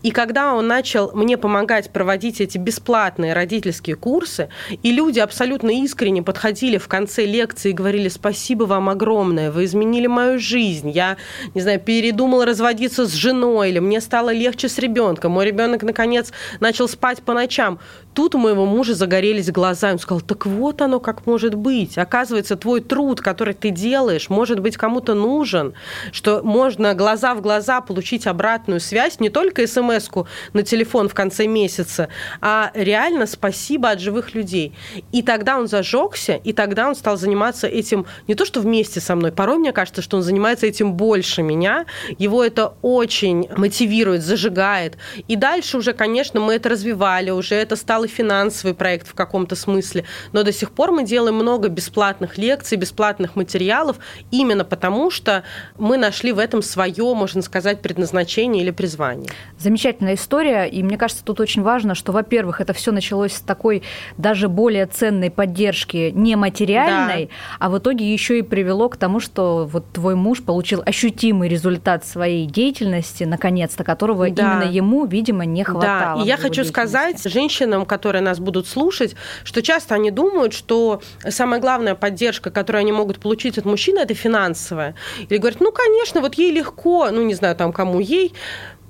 И 0.03 0.11
когда 0.11 0.55
он 0.55 0.67
начал 0.67 1.11
мне 1.15 1.37
помогать 1.37 1.93
проводить 1.93 2.41
эти 2.41 2.59
бесплатные 2.59 3.33
родительские 3.33 3.97
курсы, 3.97 4.49
и 4.83 4.93
люди 4.93 5.19
абсолютно 5.19 5.71
искренне 5.83 6.23
подходили 6.23 6.79
в 6.79 6.89
конце 6.89 7.25
лекции 7.25 7.71
и 7.71 7.73
говорили 7.73 8.09
спасибо 8.09 8.65
вам 8.65 8.89
огромное, 8.89 9.51
вы 9.51 9.65
изменили 9.65 10.07
мою 10.07 10.39
жизнь, 10.39 10.91
я, 10.91 11.17
не 11.55 11.61
знаю, 11.61 11.81
передумала 11.81 12.47
разводиться 12.47 13.07
с 13.07 13.13
женой, 13.13 13.71
или 13.71 13.79
мне 13.79 14.01
стало 14.01 14.33
легче 14.33 14.69
с 14.69 14.79
ребенком, 14.79 15.33
мой 15.33 15.47
ребенок 15.47 15.83
наконец 15.83 16.33
начал 16.61 16.89
спать 16.89 17.23
по 17.23 17.35
ночам. 17.35 17.79
Тут 18.15 18.35
у 18.35 18.39
моего 18.39 18.67
мужа 18.67 18.95
загорелись 18.95 19.51
глаза, 19.51 19.93
он 19.93 19.99
сказал, 19.99 20.21
так 20.21 20.47
вот 20.47 20.83
оно 20.83 20.99
как 20.99 21.27
может 21.27 21.55
быть. 21.55 21.97
Оказывается, 21.99 22.57
твой 22.57 22.81
труд, 22.81 23.21
который 23.21 23.55
ты 23.55 23.71
делаешь, 23.71 24.29
может 24.29 24.61
быть 24.61 24.77
кому-то 24.77 25.15
нужен, 25.15 25.75
что 26.13 26.43
можно 26.43 26.95
глаза 26.95 27.35
в 27.35 27.41
глаза 27.41 27.81
получить 27.81 28.27
обратную 28.27 28.81
связь, 28.81 29.21
не 29.21 29.31
только 29.31 29.67
смс 29.67 30.09
на 30.53 30.63
телефон 30.63 31.09
в 31.09 31.15
конце 31.15 31.47
месяца, 31.47 32.09
а 32.41 32.73
реально 32.75 33.27
спасибо 33.27 33.91
от 33.91 34.01
живых 34.01 34.35
людей. 34.35 34.75
И 35.13 35.23
тогда 35.23 35.59
он 35.59 35.69
зажегся, 35.69 36.35
и 36.35 36.53
тогда 36.53 36.89
он 36.89 36.97
стал 36.97 37.17
заниматься 37.17 37.67
этим 37.67 38.07
не 38.27 38.35
то, 38.35 38.45
что 38.45 38.61
вместе 38.61 39.01
со 39.01 39.15
мной. 39.15 39.31
Порой 39.31 39.59
мне 39.59 39.73
кажется, 39.73 40.03
что 40.03 40.17
он 40.17 40.23
занимается 40.23 40.67
этим 40.67 40.95
больше 40.95 41.43
меня. 41.43 41.87
Его 42.19 42.43
это 42.43 42.75
очень 42.83 43.49
мотивирует, 43.57 44.23
зажигает. 44.23 44.97
И 45.29 45.37
дальше 45.37 45.79
уже, 45.79 45.93
конечно, 45.93 46.41
мы 46.41 46.55
это 46.55 46.71
развивали, 46.71 47.31
уже 47.31 47.55
это 47.55 47.77
стало 47.77 48.08
финансовый 48.09 48.75
проект 48.75 49.09
в 49.09 49.15
каком-то 49.15 49.55
смысле. 49.57 50.05
Но 50.33 50.43
до 50.43 50.53
сих 50.53 50.71
пор 50.71 50.91
мы 50.93 51.05
делаем 51.05 51.37
много 51.37 51.69
бесплатных 51.69 52.39
лекций, 52.39 52.77
бесплатных 52.77 53.37
материалов, 53.37 53.99
именно 54.31 54.65
потому 54.65 55.11
что 55.11 55.45
мы 55.79 55.97
нашли 55.97 56.33
в 56.33 56.39
этом 56.39 56.63
свое, 56.63 57.15
можно 57.15 57.43
сказать, 57.43 57.81
предназначение 57.83 58.63
или 58.63 58.71
призвание. 58.71 59.31
Замечательная 59.59 60.15
история, 60.15 60.65
и 60.65 60.83
мне 60.83 60.97
кажется, 60.97 61.25
тут 61.25 61.41
очень 61.41 61.63
важно, 61.63 61.95
что, 61.95 62.13
во-первых, 62.13 62.61
это 62.61 62.73
все 62.73 62.93
началось 62.93 63.35
с 63.35 63.41
такой 63.41 63.83
даже 64.17 64.49
более 64.49 64.87
ценной 64.87 65.31
поддержки 65.31 66.11
нематериальной, 66.15 67.27
да. 67.27 67.33
а 67.59 67.71
в 67.71 67.79
итоге 67.79 68.13
еще 68.13 68.39
и 68.39 68.43
привело 68.43 68.89
к 68.89 68.97
тому, 68.97 69.21
что 69.21 69.69
вот 69.71 69.85
твой 69.93 70.15
муж 70.15 70.43
получил 70.43 70.83
ощутимый 70.85 71.49
результат 71.49 72.07
своей 72.07 72.47
деятельности, 72.47 73.25
наконец-то, 73.25 73.85
которого 73.85 74.31
да. 74.31 74.43
именно 74.43 74.71
ему, 74.71 75.05
видимо, 75.07 75.45
не 75.45 75.65
хватало. 75.65 76.19
Да, 76.19 76.23
и 76.23 76.27
я 76.27 76.37
хочу 76.37 76.65
сказать 76.65 77.23
женщинам, 77.25 77.85
которые 77.89 78.23
нас 78.23 78.39
будут 78.39 78.69
слушать, 78.69 79.17
что 79.45 79.63
часто 79.63 79.95
они 79.97 80.11
думают, 80.11 80.53
что 80.53 81.03
самая 81.29 81.61
главная 81.61 81.95
поддержка, 81.95 82.51
которую 82.51 82.81
они 82.81 82.93
могут 82.93 83.19
получить 83.19 83.59
от 83.59 83.65
мужчины, 83.65 83.99
это 83.99 84.15
финансовая. 84.15 84.95
Или 85.29 85.39
говорят, 85.39 85.61
ну, 85.61 85.73
конечно, 85.73 86.21
вот 86.21 86.35
ей 86.35 86.53
легко, 86.53 87.11
ну, 87.11 87.23
не 87.23 87.35
знаю, 87.35 87.57
там, 87.57 87.73
кому 87.73 87.99
ей, 88.01 88.33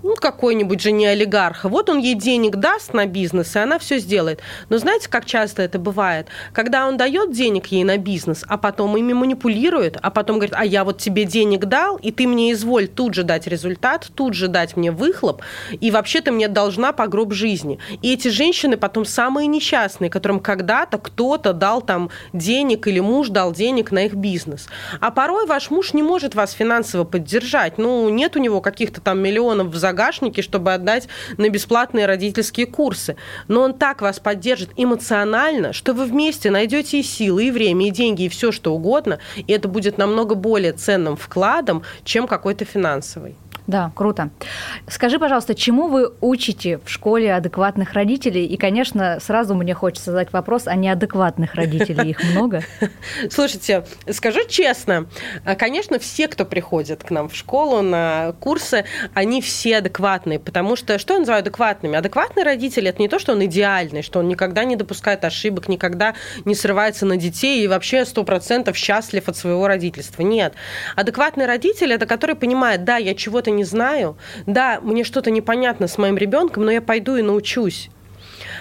ну, 0.02 0.14
какой-нибудь 0.16 0.80
же 0.80 0.92
не 0.92 1.06
олигарх. 1.06 1.64
Вот 1.64 1.90
он 1.90 1.98
ей 1.98 2.14
денег 2.14 2.56
даст 2.56 2.94
на 2.94 3.06
бизнес, 3.06 3.56
и 3.56 3.58
она 3.58 3.78
все 3.78 3.98
сделает. 3.98 4.40
Но 4.68 4.78
знаете, 4.78 5.08
как 5.08 5.24
часто 5.24 5.62
это 5.62 5.78
бывает? 5.78 6.28
Когда 6.52 6.86
он 6.86 6.96
дает 6.96 7.32
денег 7.32 7.66
ей 7.66 7.84
на 7.84 7.98
бизнес, 7.98 8.44
а 8.46 8.58
потом 8.58 8.96
ими 8.96 9.12
манипулирует, 9.12 9.98
а 10.00 10.10
потом 10.10 10.36
говорит, 10.36 10.54
а 10.56 10.64
я 10.64 10.84
вот 10.84 10.98
тебе 10.98 11.24
денег 11.24 11.66
дал, 11.66 11.96
и 11.96 12.12
ты 12.12 12.26
мне 12.26 12.52
изволь 12.52 12.88
тут 12.88 13.14
же 13.14 13.24
дать 13.24 13.46
результат, 13.46 14.08
тут 14.14 14.34
же 14.34 14.48
дать 14.48 14.76
мне 14.76 14.92
выхлоп, 14.92 15.42
и 15.72 15.90
вообще 15.90 16.20
ты 16.20 16.30
мне 16.30 16.48
должна 16.48 16.92
по 16.92 17.06
гроб 17.08 17.32
жизни. 17.32 17.78
И 18.02 18.12
эти 18.12 18.28
женщины 18.28 18.76
потом 18.76 19.04
самые 19.04 19.46
несчастные, 19.46 20.10
которым 20.10 20.40
когда-то 20.40 20.98
кто-то 20.98 21.52
дал 21.52 21.82
там 21.82 22.10
денег 22.32 22.86
или 22.86 23.00
муж 23.00 23.28
дал 23.28 23.52
денег 23.52 23.90
на 23.90 24.06
их 24.06 24.14
бизнес. 24.14 24.68
А 25.00 25.10
порой 25.10 25.46
ваш 25.46 25.70
муж 25.70 25.92
не 25.92 26.02
может 26.02 26.34
вас 26.34 26.52
финансово 26.52 27.04
поддержать. 27.04 27.78
Ну, 27.78 28.08
нет 28.08 28.36
у 28.36 28.38
него 28.38 28.60
каких-то 28.60 29.00
там 29.00 29.18
миллионов 29.20 29.68
в 29.68 29.76
загашнике, 29.88 30.42
чтобы 30.42 30.74
отдать 30.74 31.08
на 31.38 31.48
бесплатные 31.48 32.06
родительские 32.06 32.66
курсы. 32.66 33.16
Но 33.48 33.62
он 33.62 33.72
так 33.74 34.02
вас 34.02 34.20
поддержит 34.20 34.70
эмоционально, 34.76 35.72
что 35.72 35.94
вы 35.94 36.04
вместе 36.04 36.50
найдете 36.50 37.00
и 37.00 37.02
силы, 37.02 37.46
и 37.46 37.50
время, 37.50 37.88
и 37.88 37.90
деньги, 37.90 38.24
и 38.24 38.28
все 38.28 38.52
что 38.52 38.74
угодно, 38.74 39.18
и 39.36 39.52
это 39.52 39.68
будет 39.68 39.98
намного 39.98 40.34
более 40.34 40.72
ценным 40.72 41.16
вкладом, 41.16 41.82
чем 42.04 42.26
какой-то 42.26 42.64
финансовый. 42.64 43.34
Да, 43.68 43.92
круто. 43.94 44.30
Скажи, 44.88 45.18
пожалуйста, 45.18 45.54
чему 45.54 45.88
вы 45.88 46.10
учите 46.22 46.80
в 46.82 46.88
школе 46.88 47.34
адекватных 47.34 47.92
родителей? 47.92 48.46
И, 48.46 48.56
конечно, 48.56 49.18
сразу 49.20 49.54
мне 49.54 49.74
хочется 49.74 50.10
задать 50.10 50.32
вопрос, 50.32 50.66
а 50.66 50.74
неадекватных 50.74 51.54
родителей 51.54 52.10
их 52.10 52.24
много? 52.24 52.62
Слушайте, 53.30 53.84
скажу 54.10 54.40
честно, 54.48 55.06
конечно, 55.58 55.98
все, 55.98 56.28
кто 56.28 56.46
приходит 56.46 57.04
к 57.04 57.10
нам 57.10 57.28
в 57.28 57.36
школу 57.36 57.82
на 57.82 58.32
курсы, 58.40 58.86
они 59.12 59.42
все 59.42 59.76
адекватные, 59.76 60.38
потому 60.38 60.74
что 60.74 60.98
что 60.98 61.12
я 61.12 61.20
называю 61.20 61.40
адекватными? 61.40 61.98
Адекватный 61.98 62.44
родитель– 62.44 62.88
это 62.88 63.02
не 63.02 63.08
то, 63.08 63.18
что 63.18 63.32
он 63.32 63.44
идеальный, 63.44 64.00
что 64.00 64.20
он 64.20 64.28
никогда 64.28 64.64
не 64.64 64.76
допускает 64.76 65.26
ошибок, 65.26 65.68
никогда 65.68 66.14
не 66.46 66.54
срывается 66.54 67.04
на 67.04 67.18
детей 67.18 67.62
и 67.62 67.68
вообще 67.68 68.06
сто 68.06 68.24
процентов 68.24 68.78
счастлив 68.78 69.28
от 69.28 69.36
своего 69.36 69.68
родительства. 69.68 70.22
Нет. 70.22 70.54
Адекватный 70.96 71.44
родитель– 71.44 71.92
это 71.92 72.06
который 72.06 72.34
понимает, 72.34 72.84
да, 72.84 72.96
я 72.96 73.14
чего-то 73.14 73.57
не 73.58 73.64
знаю, 73.64 74.16
да, 74.46 74.80
мне 74.80 75.04
что-то 75.04 75.30
непонятно 75.30 75.88
с 75.88 75.98
моим 75.98 76.16
ребенком, 76.16 76.64
но 76.64 76.70
я 76.70 76.80
пойду 76.80 77.16
и 77.16 77.22
научусь. 77.22 77.90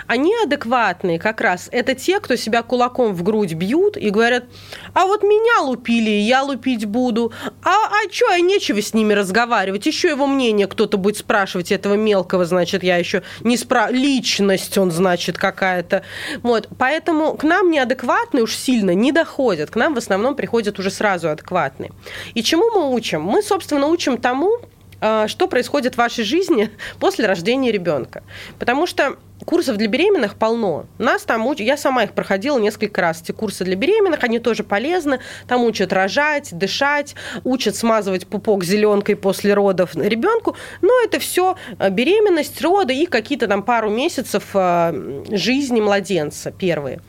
Они 0.07 0.33
адекватные 0.43 1.19
как 1.19 1.41
раз. 1.41 1.69
Это 1.71 1.93
те, 1.93 2.19
кто 2.19 2.35
себя 2.35 2.63
кулаком 2.63 3.13
в 3.13 3.23
грудь 3.23 3.53
бьют 3.53 3.97
и 3.97 4.09
говорят, 4.09 4.45
а 4.93 5.05
вот 5.05 5.23
меня 5.23 5.61
лупили, 5.61 6.09
я 6.09 6.43
лупить 6.43 6.85
буду. 6.85 7.31
А, 7.63 7.69
а 7.69 8.11
что, 8.11 8.31
я 8.31 8.39
нечего 8.39 8.81
с 8.81 8.93
ними 8.93 9.13
разговаривать. 9.13 9.85
Еще 9.85 10.09
его 10.09 10.25
мнение 10.25 10.67
кто-то 10.67 10.97
будет 10.97 11.17
спрашивать 11.17 11.71
этого 11.71 11.95
мелкого, 11.95 12.45
значит, 12.45 12.83
я 12.83 12.97
еще 12.97 13.23
не 13.41 13.57
спра... 13.57 13.89
Личность 13.89 14.77
он, 14.77 14.91
значит, 14.91 15.37
какая-то. 15.37 16.03
Вот. 16.41 16.69
Поэтому 16.77 17.35
к 17.35 17.43
нам 17.43 17.69
неадекватные 17.69 18.43
уж 18.43 18.55
сильно 18.55 18.91
не 18.91 19.11
доходят. 19.11 19.69
К 19.69 19.75
нам 19.75 19.93
в 19.93 19.97
основном 19.97 20.35
приходят 20.35 20.79
уже 20.79 20.89
сразу 20.89 21.29
адекватные. 21.29 21.91
И 22.33 22.43
чему 22.43 22.69
мы 22.71 22.93
учим? 22.93 23.21
Мы, 23.21 23.41
собственно, 23.41 23.87
учим 23.87 24.17
тому, 24.17 24.57
а, 24.57 24.76
что 24.99 25.47
происходит 25.47 25.95
в 25.95 25.97
вашей 25.97 26.23
жизни 26.23 26.69
после 26.99 27.25
рождения 27.25 27.71
ребенка. 27.71 28.23
Потому 28.59 28.85
что 28.85 29.17
курсов 29.45 29.77
для 29.77 29.87
беременных 29.87 30.35
полно. 30.35 30.85
Нас 30.97 31.23
там 31.23 31.45
уч... 31.47 31.59
Я 31.59 31.77
сама 31.77 32.03
их 32.03 32.13
проходила 32.13 32.57
несколько 32.57 33.01
раз. 33.01 33.21
Эти 33.21 33.31
курсы 33.31 33.63
для 33.63 33.75
беременных, 33.75 34.23
они 34.23 34.39
тоже 34.39 34.63
полезны. 34.63 35.19
Там 35.47 35.63
учат 35.63 35.93
рожать, 35.93 36.49
дышать, 36.57 37.15
учат 37.43 37.75
смазывать 37.75 38.27
пупок 38.27 38.63
зеленкой 38.63 39.15
после 39.15 39.53
родов 39.53 39.95
ребенку. 39.95 40.55
Но 40.81 40.91
это 41.03 41.19
все 41.19 41.57
а, 41.77 41.89
беременность, 41.89 42.61
роды 42.61 42.95
и 42.95 43.05
какие-то 43.05 43.47
там 43.47 43.63
пару 43.63 43.89
месяцев 43.89 44.43
а, 44.53 44.93
жизни 45.29 45.81
младенца 45.81 46.51
первые. 46.51 47.01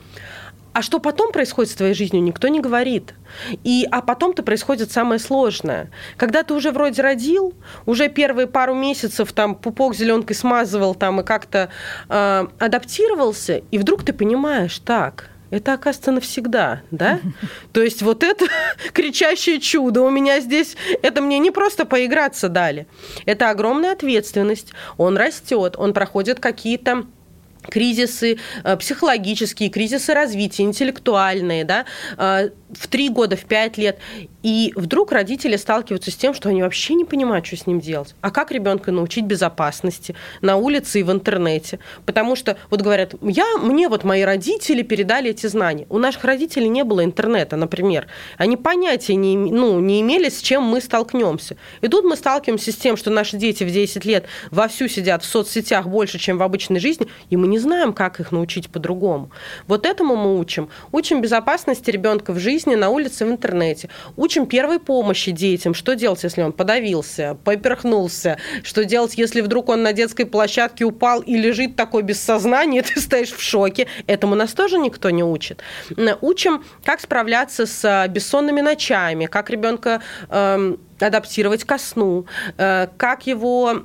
А 0.73 0.81
что 0.81 0.99
потом 0.99 1.31
происходит 1.31 1.71
с 1.71 1.75
твоей 1.75 1.93
жизнью, 1.93 2.21
никто 2.23 2.47
не 2.47 2.59
говорит. 2.59 3.15
И, 3.63 3.87
а 3.91 4.01
потом-то 4.01 4.43
происходит 4.43 4.91
самое 4.91 5.19
сложное. 5.19 5.91
Когда 6.17 6.43
ты 6.43 6.53
уже 6.53 6.71
вроде 6.71 7.01
родил, 7.01 7.53
уже 7.85 8.07
первые 8.09 8.47
пару 8.47 8.75
месяцев 8.75 9.33
там 9.33 9.55
пупок 9.55 9.95
зеленкой 9.95 10.35
смазывал 10.35 10.95
там 10.95 11.21
и 11.21 11.23
как-то 11.23 11.69
э, 12.07 12.47
адаптировался, 12.59 13.61
и 13.71 13.77
вдруг 13.77 14.03
ты 14.03 14.13
понимаешь, 14.13 14.79
так, 14.79 15.29
это 15.51 15.73
оказывается 15.73 16.11
навсегда, 16.11 16.81
да? 16.91 17.19
То 17.73 17.81
есть 17.81 18.01
вот 18.01 18.23
это 18.23 18.45
кричащее 18.93 19.59
чудо 19.59 20.01
у 20.01 20.09
меня 20.09 20.39
здесь, 20.39 20.75
это 21.01 21.21
мне 21.21 21.39
не 21.39 21.51
просто 21.51 21.85
поиграться 21.85 22.49
дали. 22.49 22.87
Это 23.25 23.49
огромная 23.49 23.93
ответственность. 23.93 24.73
Он 24.97 25.17
растет, 25.17 25.75
он 25.77 25.93
проходит 25.93 26.39
какие-то 26.39 27.05
кризисы 27.61 28.37
э, 28.63 28.77
психологические, 28.77 29.69
кризисы 29.69 30.13
развития, 30.13 30.63
интеллектуальные, 30.63 31.65
да, 31.65 31.85
э, 32.17 32.49
в 32.71 32.87
три 32.87 33.09
года, 33.09 33.35
в 33.35 33.45
пять 33.45 33.77
лет. 33.77 33.99
И 34.43 34.71
вдруг 34.75 35.11
родители 35.11 35.57
сталкиваются 35.57 36.11
с 36.11 36.15
тем, 36.15 36.33
что 36.33 36.49
они 36.49 36.61
вообще 36.61 36.93
не 36.93 37.03
понимают, 37.03 37.45
что 37.45 37.57
с 37.57 37.67
ним 37.67 37.79
делать. 37.79 38.15
А 38.21 38.31
как 38.31 38.51
ребенка 38.51 38.91
научить 38.91 39.25
безопасности 39.25 40.15
на 40.41 40.55
улице 40.55 41.01
и 41.01 41.03
в 41.03 41.11
интернете? 41.11 41.79
Потому 42.05 42.35
что 42.35 42.57
вот 42.69 42.81
говорят, 42.81 43.15
я, 43.21 43.57
мне 43.57 43.89
вот 43.89 44.03
мои 44.03 44.21
родители 44.21 44.81
передали 44.81 45.31
эти 45.31 45.47
знания. 45.47 45.87
У 45.89 45.97
наших 45.97 46.23
родителей 46.23 46.69
не 46.69 46.83
было 46.83 47.03
интернета, 47.03 47.57
например. 47.57 48.07
Они 48.37 48.55
понятия 48.55 49.15
не, 49.15 49.35
ну, 49.35 49.79
не 49.79 49.99
имели, 50.01 50.29
с 50.29 50.41
чем 50.41 50.63
мы 50.63 50.79
столкнемся. 50.79 51.57
И 51.81 51.87
тут 51.87 52.05
мы 52.05 52.15
сталкиваемся 52.15 52.71
с 52.71 52.75
тем, 52.75 52.95
что 52.95 53.09
наши 53.09 53.35
дети 53.35 53.63
в 53.63 53.71
10 53.71 54.05
лет 54.05 54.25
вовсю 54.51 54.87
сидят 54.87 55.23
в 55.23 55.25
соцсетях 55.25 55.87
больше, 55.87 56.17
чем 56.17 56.37
в 56.37 56.43
обычной 56.43 56.79
жизни, 56.79 57.07
и 57.29 57.35
мы 57.35 57.47
не 57.49 57.59
знаем, 57.59 57.93
как 57.93 58.19
их 58.19 58.31
научить 58.31 58.69
по-другому. 58.69 59.31
Вот 59.67 59.85
этому 59.85 60.15
мы 60.15 60.39
учим. 60.39 60.69
Учим 60.91 61.21
безопасности 61.21 61.91
ребенка 61.91 62.33
в 62.33 62.39
жизни, 62.39 62.75
на 62.75 62.89
улице, 62.89 63.25
в 63.25 63.29
интернете. 63.29 63.89
Учим 64.15 64.45
первой 64.45 64.79
помощи 64.79 65.31
детям. 65.31 65.73
Что 65.73 65.95
делать, 65.95 66.23
если 66.23 66.41
он 66.41 66.53
подавился, 66.53 67.37
поперхнулся? 67.43 68.37
Что 68.63 68.85
делать, 68.85 69.17
если 69.17 69.41
вдруг 69.41 69.69
он 69.69 69.83
на 69.83 69.93
детской 69.93 70.25
площадке 70.25 70.85
упал 70.85 71.21
и 71.21 71.35
лежит 71.35 71.75
такой 71.75 72.03
без 72.03 72.21
сознания, 72.21 72.81
ты 72.93 72.99
стоишь 73.01 73.31
в 73.31 73.41
шоке? 73.41 73.87
Этому 74.07 74.35
нас 74.35 74.53
тоже 74.53 74.77
никто 74.77 75.09
не 75.09 75.23
учит. 75.23 75.61
Учим, 76.21 76.63
как 76.83 77.01
справляться 77.01 77.65
с 77.65 77.83
а, 77.85 78.07
бессонными 78.07 78.61
ночами, 78.61 79.25
как 79.25 79.49
ребенка 79.49 80.01
э, 80.29 80.75
адаптировать 80.99 81.63
ко 81.63 81.77
сну, 81.77 82.25
э, 82.57 82.87
как 82.97 83.27
его 83.27 83.83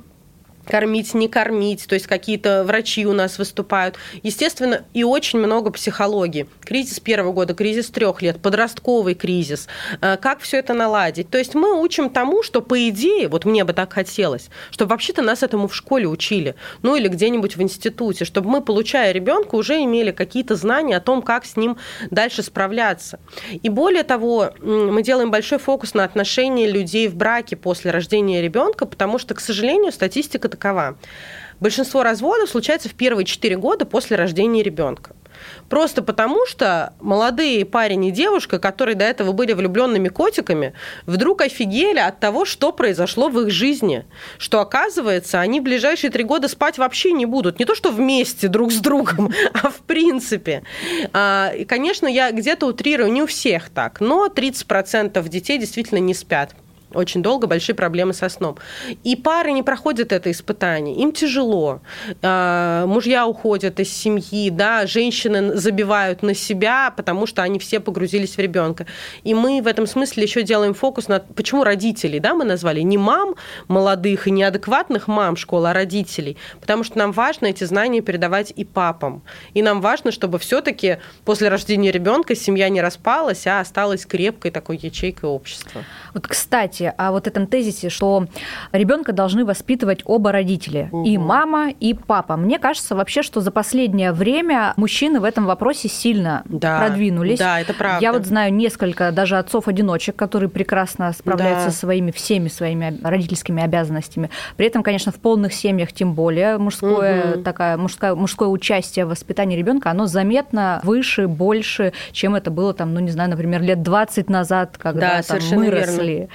кормить, 0.65 1.13
не 1.13 1.27
кормить, 1.27 1.85
то 1.87 1.95
есть 1.95 2.07
какие-то 2.07 2.63
врачи 2.63 3.05
у 3.05 3.13
нас 3.13 3.37
выступают. 3.37 3.95
Естественно, 4.23 4.83
и 4.93 5.03
очень 5.03 5.39
много 5.39 5.71
психологии. 5.71 6.47
Кризис 6.63 6.99
первого 6.99 7.31
года, 7.31 7.53
кризис 7.53 7.89
трех 7.89 8.21
лет, 8.21 8.41
подростковый 8.41 9.15
кризис. 9.15 9.67
Э, 10.01 10.17
как 10.17 10.39
все 10.41 10.57
это 10.57 10.73
наладить? 10.73 11.29
То 11.29 11.37
есть 11.37 11.55
мы 11.55 11.79
учим 11.79 12.09
тому, 12.09 12.43
что 12.43 12.61
по 12.61 12.89
идее, 12.89 13.27
вот 13.27 13.45
мне 13.45 13.63
бы 13.63 13.73
так 13.73 13.93
хотелось, 13.93 14.49
чтобы 14.71 14.89
вообще-то 14.89 15.21
нас 15.21 15.43
этому 15.43 15.67
в 15.67 15.75
школе 15.75 16.07
учили, 16.07 16.55
ну 16.81 16.95
или 16.95 17.07
где-нибудь 17.07 17.55
в 17.55 17.61
институте, 17.61 18.25
чтобы 18.25 18.49
мы, 18.49 18.61
получая 18.61 19.11
ребенка, 19.11 19.55
уже 19.55 19.83
имели 19.83 20.11
какие-то 20.11 20.55
знания 20.55 20.97
о 20.97 21.01
том, 21.01 21.21
как 21.21 21.45
с 21.45 21.55
ним 21.55 21.77
дальше 22.11 22.43
справляться. 22.43 23.19
И 23.51 23.69
более 23.69 24.03
того, 24.03 24.51
мы 24.61 25.03
делаем 25.03 25.31
большой 25.31 25.59
фокус 25.59 25.93
на 25.93 26.03
отношения 26.03 26.69
людей 26.69 27.07
в 27.07 27.15
браке 27.15 27.55
после 27.55 27.91
рождения 27.91 28.41
ребенка, 28.41 28.85
потому 28.85 29.17
что, 29.19 29.33
к 29.33 29.39
сожалению, 29.39 29.91
статистика 29.91 30.49
такова. 30.55 30.97
Большинство 31.59 32.03
разводов 32.03 32.49
случается 32.49 32.89
в 32.89 32.93
первые 32.93 33.25
4 33.25 33.55
года 33.57 33.85
после 33.85 34.17
рождения 34.17 34.63
ребенка. 34.63 35.15
Просто 35.69 36.01
потому, 36.01 36.45
что 36.45 36.93
молодые 37.01 37.65
парень 37.65 38.05
и 38.05 38.11
девушка, 38.11 38.57
которые 38.57 38.95
до 38.95 39.03
этого 39.03 39.31
были 39.31 39.53
влюбленными 39.53 40.07
котиками, 40.07 40.73
вдруг 41.05 41.41
офигели 41.41 41.99
от 41.99 42.19
того, 42.19 42.45
что 42.45 42.71
произошло 42.71 43.29
в 43.29 43.39
их 43.41 43.51
жизни. 43.51 44.05
Что, 44.37 44.61
оказывается, 44.61 45.41
они 45.41 45.59
в 45.59 45.63
ближайшие 45.63 46.09
три 46.09 46.23
года 46.23 46.47
спать 46.47 46.77
вообще 46.77 47.11
не 47.11 47.25
будут. 47.25 47.59
Не 47.59 47.65
то, 47.65 47.75
что 47.75 47.91
вместе 47.91 48.47
друг 48.47 48.71
с 48.71 48.79
другом, 48.79 49.33
а 49.53 49.69
в 49.69 49.79
принципе. 49.81 50.63
А, 51.13 51.51
и, 51.55 51.65
конечно, 51.65 52.07
я 52.07 52.31
где-то 52.31 52.67
утрирую, 52.67 53.11
не 53.11 53.23
у 53.23 53.27
всех 53.27 53.69
так, 53.69 53.99
но 53.99 54.27
30% 54.27 55.27
детей 55.29 55.57
действительно 55.57 55.99
не 55.99 56.13
спят 56.13 56.55
очень 56.95 57.21
долго 57.21 57.47
большие 57.47 57.75
проблемы 57.75 58.13
со 58.13 58.29
сном. 58.29 58.57
И 59.03 59.15
пары 59.15 59.51
не 59.51 59.63
проходят 59.63 60.11
это 60.11 60.31
испытание, 60.31 60.95
им 60.95 61.11
тяжело. 61.11 61.81
А, 62.21 62.85
мужья 62.85 63.27
уходят 63.27 63.79
из 63.79 63.91
семьи, 63.91 64.49
да, 64.49 64.85
женщины 64.87 65.55
забивают 65.55 66.23
на 66.23 66.33
себя, 66.33 66.93
потому 66.95 67.25
что 67.27 67.43
они 67.43 67.59
все 67.59 67.79
погрузились 67.79 68.37
в 68.37 68.39
ребенка. 68.39 68.85
И 69.23 69.33
мы 69.33 69.61
в 69.61 69.67
этом 69.67 69.87
смысле 69.87 70.23
еще 70.23 70.43
делаем 70.43 70.73
фокус 70.73 71.07
на 71.07 71.19
почему 71.19 71.63
родителей, 71.63 72.19
да, 72.19 72.33
мы 72.33 72.45
назвали 72.45 72.81
не 72.81 72.97
мам 72.97 73.35
молодых 73.67 74.27
и 74.27 74.31
неадекватных 74.31 75.07
мам 75.07 75.35
школы, 75.35 75.69
а 75.69 75.73
родителей, 75.73 76.37
потому 76.59 76.83
что 76.83 76.97
нам 76.97 77.11
важно 77.11 77.47
эти 77.47 77.63
знания 77.63 78.01
передавать 78.01 78.53
и 78.55 78.63
папам. 78.63 79.23
И 79.53 79.61
нам 79.61 79.81
важно, 79.81 80.11
чтобы 80.11 80.39
все-таки 80.39 80.97
после 81.23 81.49
рождения 81.49 81.91
ребенка 81.91 82.35
семья 82.35 82.69
не 82.69 82.81
распалась, 82.81 83.47
а 83.47 83.59
осталась 83.59 84.05
крепкой 84.05 84.51
такой 84.51 84.77
ячейкой 84.77 85.29
общества. 85.29 85.83
Вот, 86.13 86.27
кстати, 86.27 86.84
о 86.89 87.11
вот 87.11 87.27
этом 87.27 87.47
тезисе, 87.47 87.89
что 87.89 88.27
ребенка 88.71 89.13
должны 89.13 89.45
воспитывать 89.45 90.01
оба 90.05 90.31
родителя, 90.31 90.89
угу. 90.91 91.05
и 91.05 91.17
мама, 91.17 91.69
и 91.69 91.93
папа. 91.93 92.37
Мне 92.37 92.59
кажется 92.59 92.95
вообще, 92.95 93.21
что 93.21 93.41
за 93.41 93.51
последнее 93.51 94.11
время 94.11 94.73
мужчины 94.77 95.19
в 95.19 95.23
этом 95.23 95.45
вопросе 95.45 95.87
сильно 95.87 96.43
да, 96.45 96.79
продвинулись. 96.79 97.39
Да, 97.39 97.59
это 97.59 97.73
правда. 97.73 98.01
Я 98.01 98.13
вот 98.13 98.25
знаю 98.25 98.53
несколько 98.53 99.11
даже 99.11 99.37
отцов-одиночек, 99.37 100.15
которые 100.15 100.49
прекрасно 100.49 101.11
справляются 101.13 101.65
да. 101.67 101.71
со 101.71 101.77
своими 101.77 102.11
всеми 102.11 102.47
своими 102.47 102.99
родительскими 103.03 103.63
обязанностями. 103.63 104.29
При 104.57 104.67
этом, 104.67 104.83
конечно, 104.83 105.11
в 105.11 105.15
полных 105.15 105.53
семьях 105.53 105.91
тем 105.93 106.13
более 106.13 106.57
мужское 106.57 107.35
угу. 107.35 107.43
такая 107.43 107.77
мужское 107.77 108.15
мужское 108.15 108.49
участие 108.49 109.05
в 109.05 109.09
воспитании 109.09 109.57
ребенка, 109.57 109.91
оно 109.91 110.07
заметно 110.07 110.81
выше, 110.83 111.27
больше, 111.27 111.93
чем 112.11 112.35
это 112.35 112.51
было 112.51 112.73
там, 112.73 112.93
ну 112.93 112.99
не 112.99 113.11
знаю, 113.11 113.29
например, 113.29 113.61
лет 113.61 113.81
20 113.81 114.29
назад, 114.29 114.77
когда 114.77 115.17
да, 115.17 115.21
там, 115.23 115.39
мы 115.51 115.69
верно. 115.69 116.27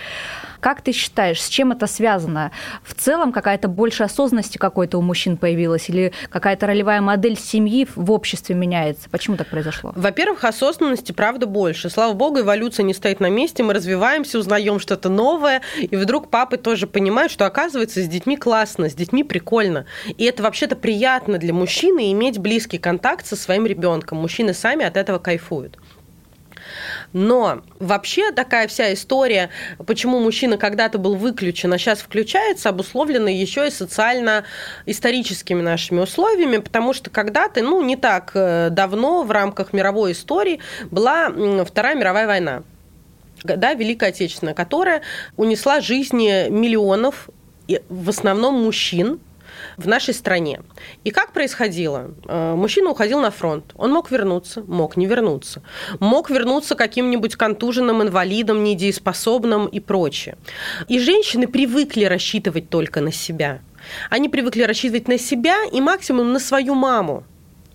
Как 0.60 0.82
ты 0.82 0.92
считаешь, 0.92 1.42
с 1.42 1.48
чем 1.48 1.72
это 1.72 1.86
связано? 1.86 2.52
В 2.82 2.94
целом 2.94 3.32
какая-то 3.32 3.68
больше 3.68 4.04
осознанности 4.04 4.58
какой-то 4.58 4.98
у 4.98 5.02
мужчин 5.02 5.36
появилась 5.36 5.88
или 5.88 6.12
какая-то 6.28 6.66
ролевая 6.66 7.00
модель 7.00 7.38
семьи 7.38 7.86
в 7.94 8.10
обществе 8.10 8.54
меняется? 8.54 9.08
Почему 9.10 9.36
так 9.36 9.48
произошло? 9.48 9.92
Во-первых, 9.94 10.44
осознанности, 10.44 11.12
правда, 11.12 11.46
больше. 11.46 11.90
Слава 11.90 12.12
богу, 12.12 12.40
эволюция 12.40 12.84
не 12.84 12.94
стоит 12.94 13.20
на 13.20 13.30
месте, 13.30 13.62
мы 13.62 13.74
развиваемся, 13.74 14.38
узнаем 14.38 14.78
что-то 14.80 15.08
новое, 15.08 15.62
и 15.78 15.96
вдруг 15.96 16.30
папы 16.30 16.56
тоже 16.56 16.86
понимают, 16.86 17.32
что 17.32 17.46
оказывается 17.46 18.02
с 18.02 18.08
детьми 18.08 18.36
классно, 18.36 18.88
с 18.88 18.94
детьми 18.94 19.24
прикольно. 19.24 19.86
И 20.16 20.24
это 20.24 20.42
вообще-то 20.42 20.76
приятно 20.76 21.38
для 21.38 21.52
мужчины 21.52 22.12
иметь 22.12 22.38
близкий 22.38 22.78
контакт 22.78 23.26
со 23.26 23.36
своим 23.36 23.66
ребенком. 23.66 24.18
Мужчины 24.18 24.54
сами 24.54 24.84
от 24.84 24.96
этого 24.96 25.18
кайфуют. 25.18 25.78
Но 27.12 27.62
вообще 27.78 28.30
такая 28.32 28.68
вся 28.68 28.92
история, 28.92 29.50
почему 29.86 30.20
мужчина 30.20 30.56
когда-то 30.58 30.98
был 30.98 31.16
выключен, 31.16 31.72
а 31.72 31.78
сейчас 31.78 32.00
включается, 32.00 32.68
обусловлена 32.68 33.30
еще 33.30 33.66
и 33.66 33.70
социально-историческими 33.70 35.60
нашими 35.60 36.00
условиями, 36.00 36.58
потому 36.58 36.92
что 36.92 37.10
когда-то, 37.10 37.62
ну, 37.62 37.82
не 37.82 37.96
так 37.96 38.30
э, 38.34 38.68
давно 38.70 39.22
в 39.22 39.30
рамках 39.30 39.72
мировой 39.72 40.12
истории 40.12 40.60
была 40.90 41.30
Вторая 41.64 41.96
мировая 41.96 42.26
война 42.26 42.62
да, 43.44 43.74
Великая 43.74 44.10
Отечественная, 44.10 44.54
которая 44.54 45.02
унесла 45.36 45.80
жизни 45.80 46.48
миллионов, 46.50 47.30
в 47.88 48.08
основном 48.08 48.62
мужчин, 48.62 49.20
в 49.82 49.88
нашей 49.88 50.14
стране. 50.14 50.60
И 51.04 51.10
как 51.10 51.32
происходило? 51.32 52.10
Э, 52.26 52.54
мужчина 52.54 52.90
уходил 52.90 53.20
на 53.20 53.30
фронт. 53.30 53.64
Он 53.76 53.92
мог 53.92 54.10
вернуться, 54.10 54.62
мог 54.66 54.96
не 54.96 55.06
вернуться. 55.06 55.62
Мог 55.98 56.30
вернуться 56.30 56.74
каким-нибудь 56.74 57.36
контуженным 57.36 58.02
инвалидом, 58.02 58.64
недееспособным 58.64 59.66
и 59.66 59.80
прочее. 59.80 60.36
И 60.88 60.98
женщины 60.98 61.46
привыкли 61.46 62.04
рассчитывать 62.04 62.68
только 62.68 63.00
на 63.00 63.12
себя. 63.12 63.60
Они 64.10 64.28
привыкли 64.28 64.62
рассчитывать 64.62 65.08
на 65.08 65.18
себя 65.18 65.56
и 65.72 65.80
максимум 65.80 66.32
на 66.32 66.38
свою 66.38 66.74
маму, 66.74 67.24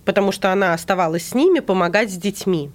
потому 0.06 0.32
что 0.32 0.52
она 0.52 0.74
оставалась 0.74 1.30
с 1.30 1.34
ними 1.34 1.60
помогать 1.60 2.12
с 2.12 2.18
детьми. 2.18 2.72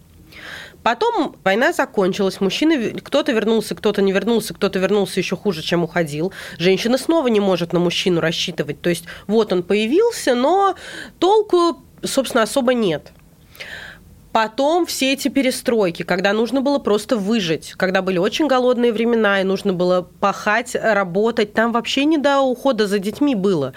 Потом 0.83 1.37
война 1.45 1.73
закончилась, 1.73 2.41
мужчины, 2.41 2.93
кто-то 2.93 3.33
вернулся, 3.33 3.75
кто-то 3.75 4.03
не 4.03 4.13
вернулся, 4.13 4.55
кто-то 4.55 4.79
вернулся 4.79 5.21
еще 5.21 5.37
хуже, 5.37 5.63
чем 5.63 5.85
уходил. 5.85 6.33
Женщина 6.59 6.99
снова 6.99 7.29
не 7.29 7.41
может 7.41 7.73
на 7.73 7.81
мужчину 7.81 8.21
рассчитывать. 8.21 8.81
То 8.81 8.91
есть 8.91 9.05
вот 9.27 9.53
он 9.53 9.63
появился, 9.63 10.35
но 10.35 10.75
толку, 11.19 11.83
собственно, 12.03 12.43
особо 12.43 12.75
нет. 12.75 13.13
Потом 14.33 14.87
все 14.87 15.13
эти 15.13 15.29
перестройки, 15.29 16.03
когда 16.05 16.33
нужно 16.33 16.61
было 16.61 16.79
просто 16.79 17.17
выжить, 17.17 17.73
когда 17.77 18.01
были 18.01 18.19
очень 18.19 18.47
голодные 18.47 18.93
времена, 18.93 19.41
и 19.41 19.45
нужно 19.45 19.73
было 19.73 20.03
пахать, 20.21 20.77
работать, 20.81 21.53
там 21.53 21.73
вообще 21.73 22.05
не 22.05 22.17
до 22.17 22.41
ухода 22.41 22.87
за 22.87 22.99
детьми 22.99 23.35
было. 23.35 23.73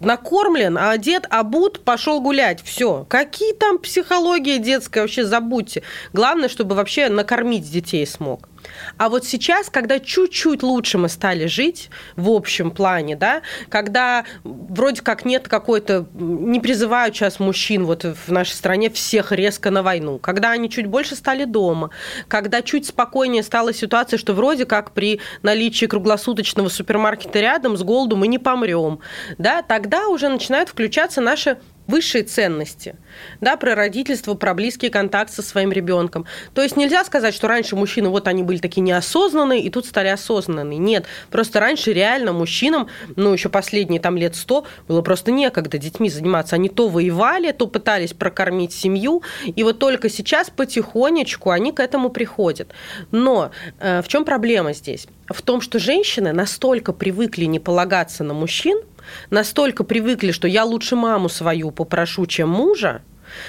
Накормлен, 0.00 0.76
одет, 0.76 1.26
обут, 1.30 1.80
пошел 1.84 2.20
гулять. 2.20 2.62
Все. 2.64 3.06
Какие 3.08 3.54
там 3.54 3.78
психология 3.78 4.58
детская, 4.58 5.02
вообще 5.02 5.24
забудьте. 5.24 5.82
Главное, 6.12 6.48
чтобы 6.48 6.74
вообще 6.74 7.08
накормить 7.08 7.70
детей 7.70 8.06
смог. 8.06 8.48
А 8.96 9.08
вот 9.08 9.24
сейчас, 9.24 9.70
когда 9.70 9.98
чуть-чуть 9.98 10.62
лучше 10.62 10.98
мы 10.98 11.08
стали 11.08 11.46
жить 11.46 11.90
в 12.16 12.30
общем 12.30 12.70
плане, 12.70 13.16
да, 13.16 13.42
когда 13.68 14.24
вроде 14.44 15.02
как 15.02 15.24
нет 15.24 15.48
какой-то, 15.48 16.06
не 16.14 16.60
призывают 16.60 17.14
сейчас 17.14 17.40
мужчин 17.40 17.84
вот 17.84 18.04
в 18.04 18.32
нашей 18.32 18.52
стране 18.52 18.90
всех 18.90 19.32
резко 19.32 19.70
на 19.70 19.82
войну, 19.82 20.18
когда 20.18 20.50
они 20.50 20.70
чуть 20.70 20.86
больше 20.86 21.16
стали 21.16 21.44
дома, 21.44 21.90
когда 22.28 22.62
чуть 22.62 22.86
спокойнее 22.86 23.42
стала 23.42 23.72
ситуация, 23.72 24.18
что 24.18 24.34
вроде 24.34 24.66
как 24.66 24.92
при 24.92 25.20
наличии 25.42 25.86
круглосуточного 25.86 26.68
супермаркета 26.68 27.40
рядом 27.40 27.76
с 27.76 27.82
голоду 27.82 28.16
мы 28.16 28.28
не 28.28 28.38
помрем, 28.38 29.00
да, 29.38 29.62
тогда 29.62 30.08
уже 30.08 30.28
начинают 30.28 30.68
включаться 30.68 31.20
наши 31.20 31.58
высшие 31.86 32.24
ценности, 32.24 32.96
да, 33.40 33.56
про 33.56 33.74
родительство, 33.74 34.34
про 34.34 34.54
близкий 34.54 34.88
контакт 34.88 35.32
со 35.32 35.42
своим 35.42 35.70
ребенком. 35.72 36.26
То 36.54 36.62
есть 36.62 36.76
нельзя 36.76 37.04
сказать, 37.04 37.34
что 37.34 37.48
раньше 37.48 37.76
мужчины 37.76 38.08
вот 38.08 38.26
они 38.28 38.42
были 38.42 38.58
такие 38.58 38.82
неосознанные, 38.82 39.62
и 39.62 39.70
тут 39.70 39.86
стали 39.86 40.08
осознанные. 40.08 40.78
Нет, 40.78 41.06
просто 41.30 41.60
раньше 41.60 41.92
реально 41.92 42.32
мужчинам, 42.32 42.88
ну, 43.16 43.32
еще 43.32 43.48
последние 43.48 44.00
там 44.00 44.16
лет 44.16 44.34
сто, 44.34 44.64
было 44.88 45.02
просто 45.02 45.30
некогда 45.30 45.78
детьми 45.78 46.08
заниматься. 46.08 46.56
Они 46.56 46.68
то 46.68 46.88
воевали, 46.88 47.52
то 47.52 47.66
пытались 47.66 48.12
прокормить 48.12 48.72
семью, 48.72 49.22
и 49.44 49.62
вот 49.62 49.78
только 49.78 50.08
сейчас 50.08 50.50
потихонечку 50.50 51.50
они 51.50 51.72
к 51.72 51.80
этому 51.80 52.10
приходят. 52.10 52.72
Но 53.10 53.50
э, 53.78 54.02
в 54.02 54.08
чем 54.08 54.24
проблема 54.24 54.72
здесь? 54.72 55.06
В 55.28 55.42
том, 55.42 55.60
что 55.60 55.78
женщины 55.78 56.32
настолько 56.32 56.92
привыкли 56.92 57.44
не 57.44 57.58
полагаться 57.58 58.24
на 58.24 58.34
мужчин, 58.34 58.80
настолько 59.30 59.84
привыкли, 59.84 60.32
что 60.32 60.48
я 60.48 60.64
лучше 60.64 60.96
маму 60.96 61.28
свою 61.28 61.70
попрошу, 61.70 62.26
чем 62.26 62.50
мужа, 62.50 63.02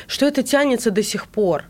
что 0.07 0.25
это 0.25 0.43
тянется 0.43 0.91
до 0.91 1.03
сих 1.03 1.27
пор. 1.27 1.65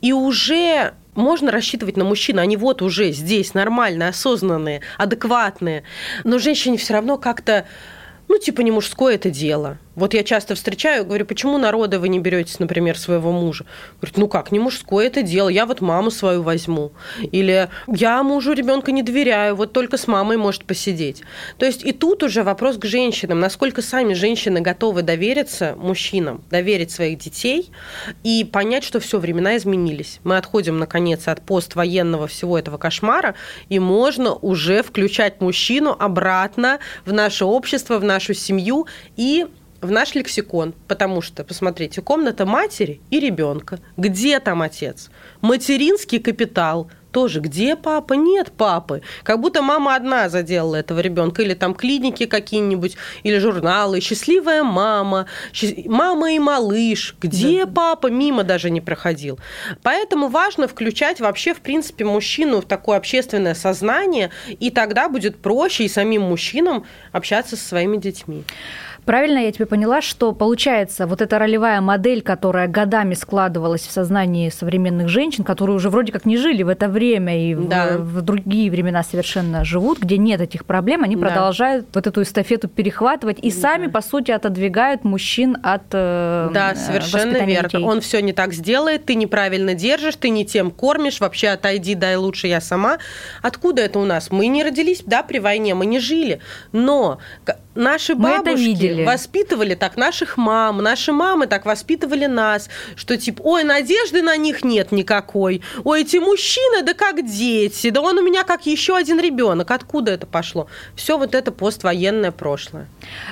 И 0.00 0.12
уже 0.12 0.94
можно 1.14 1.50
рассчитывать 1.50 1.96
на 1.96 2.04
мужчин, 2.04 2.38
они 2.38 2.56
вот 2.56 2.82
уже 2.82 3.10
здесь 3.12 3.54
нормальные, 3.54 4.10
осознанные, 4.10 4.80
адекватные, 4.98 5.84
но 6.24 6.38
женщине 6.38 6.76
все 6.78 6.94
равно 6.94 7.18
как-то 7.18 7.66
ну, 8.28 8.38
типа, 8.38 8.62
не 8.62 8.70
мужское 8.70 9.16
это 9.16 9.28
дело. 9.28 9.76
Вот 9.94 10.14
я 10.14 10.24
часто 10.24 10.54
встречаю, 10.54 11.04
говорю, 11.04 11.26
почему 11.26 11.58
народы 11.58 11.98
вы 11.98 12.08
не 12.08 12.18
берете, 12.18 12.54
например, 12.58 12.98
своего 12.98 13.30
мужа? 13.30 13.66
Говорит, 14.00 14.16
ну 14.16 14.28
как, 14.28 14.50
не 14.50 14.58
мужское 14.58 15.06
это 15.06 15.22
дело, 15.22 15.48
я 15.48 15.66
вот 15.66 15.80
маму 15.80 16.10
свою 16.10 16.42
возьму. 16.42 16.92
Или 17.20 17.68
я 17.86 18.22
мужу 18.22 18.52
ребенка 18.52 18.90
не 18.90 19.02
доверяю, 19.02 19.54
вот 19.54 19.72
только 19.72 19.98
с 19.98 20.06
мамой 20.06 20.38
может 20.38 20.64
посидеть. 20.64 21.22
То 21.58 21.66
есть 21.66 21.84
и 21.84 21.92
тут 21.92 22.22
уже 22.22 22.42
вопрос 22.42 22.78
к 22.78 22.86
женщинам, 22.86 23.40
насколько 23.40 23.82
сами 23.82 24.14
женщины 24.14 24.60
готовы 24.60 25.02
довериться 25.02 25.74
мужчинам, 25.76 26.42
доверить 26.50 26.90
своих 26.90 27.18
детей 27.18 27.70
и 28.22 28.44
понять, 28.50 28.84
что 28.84 28.98
все, 28.98 29.18
времена 29.18 29.56
изменились. 29.58 30.20
Мы 30.24 30.38
отходим, 30.38 30.78
наконец, 30.78 31.28
от 31.28 31.42
поствоенного 31.42 32.28
всего 32.28 32.58
этого 32.58 32.78
кошмара, 32.78 33.34
и 33.68 33.78
можно 33.78 34.32
уже 34.34 34.82
включать 34.82 35.40
мужчину 35.40 35.94
обратно 35.98 36.78
в 37.04 37.12
наше 37.12 37.44
общество, 37.44 37.98
в 37.98 38.04
нашу 38.04 38.32
семью 38.32 38.86
и 39.16 39.46
в 39.82 39.90
наш 39.90 40.14
лексикон, 40.14 40.74
потому 40.88 41.20
что, 41.20 41.44
посмотрите, 41.44 42.00
комната 42.00 42.46
матери 42.46 43.00
и 43.10 43.20
ребенка. 43.20 43.80
Где 43.96 44.40
там 44.40 44.62
отец? 44.62 45.10
Материнский 45.40 46.20
капитал– 46.20 46.90
тоже, 47.12 47.40
где 47.40 47.76
папа? 47.76 48.14
Нет 48.14 48.50
папы. 48.50 49.02
Как 49.22 49.38
будто 49.38 49.62
мама 49.62 49.94
одна 49.94 50.28
заделала 50.28 50.76
этого 50.76 50.98
ребенка. 50.98 51.42
Или 51.42 51.54
там 51.54 51.74
клиники 51.74 52.26
какие-нибудь, 52.26 52.96
или 53.22 53.38
журналы. 53.38 54.00
Счастливая 54.00 54.64
мама, 54.64 55.26
мама 55.86 56.32
и 56.32 56.38
малыш. 56.38 57.14
Где 57.20 57.66
да. 57.66 57.72
папа? 57.72 58.06
Мимо 58.08 58.42
даже 58.42 58.70
не 58.70 58.80
проходил. 58.80 59.38
Поэтому 59.82 60.28
важно 60.28 60.66
включать 60.66 61.20
вообще, 61.20 61.54
в 61.54 61.60
принципе, 61.60 62.04
мужчину 62.04 62.62
в 62.62 62.64
такое 62.64 62.96
общественное 62.96 63.54
сознание, 63.54 64.30
и 64.48 64.70
тогда 64.70 65.08
будет 65.08 65.36
проще 65.36 65.84
и 65.84 65.88
самим 65.88 66.22
мужчинам 66.22 66.86
общаться 67.12 67.56
со 67.56 67.68
своими 67.68 67.98
детьми. 67.98 68.44
Правильно 69.04 69.38
я 69.38 69.52
тебе 69.52 69.66
поняла, 69.66 70.00
что 70.00 70.32
получается 70.32 71.06
вот 71.06 71.20
эта 71.20 71.38
ролевая 71.38 71.80
модель, 71.80 72.22
которая 72.22 72.68
годами 72.68 73.14
складывалась 73.14 73.82
в 73.82 73.90
сознании 73.90 74.48
современных 74.48 75.08
женщин, 75.08 75.42
которые 75.42 75.74
уже 75.74 75.90
вроде 75.90 76.12
как 76.12 76.24
не 76.24 76.36
жили 76.36 76.62
в 76.62 76.68
это 76.68 76.88
время 76.88 77.50
и 77.50 77.54
да. 77.54 77.98
в, 77.98 78.18
в 78.18 78.22
другие 78.22 78.70
времена 78.70 79.02
совершенно 79.02 79.64
живут, 79.64 79.98
где 79.98 80.18
нет 80.18 80.40
этих 80.40 80.64
проблем, 80.64 81.02
они 81.02 81.16
да. 81.16 81.26
продолжают 81.26 81.86
вот 81.92 82.06
эту 82.06 82.22
эстафету 82.22 82.68
перехватывать 82.68 83.38
и 83.42 83.50
да. 83.50 83.56
сами, 83.56 83.88
по 83.88 84.02
сути, 84.02 84.30
отодвигают 84.30 85.02
мужчин 85.02 85.56
от 85.62 85.82
э, 85.92 86.50
Да, 86.52 86.74
совершенно 86.76 87.44
верно. 87.44 87.68
Детей. 87.68 87.84
Он 87.84 88.00
все 88.00 88.22
не 88.22 88.32
так 88.32 88.52
сделает, 88.52 89.04
ты 89.06 89.16
неправильно 89.16 89.74
держишь, 89.74 90.14
ты 90.16 90.28
не 90.28 90.46
тем 90.46 90.70
кормишь, 90.70 91.20
вообще 91.20 91.48
отойди, 91.48 91.94
дай 91.96 92.16
лучше 92.16 92.46
я 92.46 92.60
сама. 92.60 92.98
Откуда 93.42 93.82
это 93.82 93.98
у 93.98 94.04
нас? 94.04 94.30
Мы 94.30 94.46
не 94.46 94.62
родились, 94.62 95.02
да, 95.04 95.24
при 95.24 95.38
войне, 95.38 95.74
мы 95.74 95.86
не 95.86 95.98
жили. 95.98 96.40
Но 96.70 97.18
наши 97.74 98.14
бабушки 98.14 99.04
воспитывали 99.04 99.74
так 99.74 99.96
наших 99.96 100.36
мам, 100.36 100.78
наши 100.78 101.12
мамы 101.12 101.46
так 101.46 101.64
воспитывали 101.64 102.26
нас, 102.26 102.68
что 102.96 103.16
типа, 103.16 103.42
ой, 103.42 103.64
надежды 103.64 104.22
на 104.22 104.36
них 104.36 104.64
нет 104.64 104.92
никакой, 104.92 105.62
ой, 105.84 106.02
эти 106.02 106.16
мужчины, 106.16 106.82
да 106.82 106.94
как 106.94 107.24
дети, 107.24 107.90
да 107.90 108.00
он 108.00 108.18
у 108.18 108.22
меня 108.22 108.44
как 108.44 108.66
еще 108.66 108.96
один 108.96 109.20
ребенок, 109.20 109.70
откуда 109.70 110.12
это 110.12 110.26
пошло? 110.26 110.66
Все 110.94 111.18
вот 111.18 111.34
это 111.34 111.52
поствоенное 111.52 112.30
прошлое. 112.30 112.88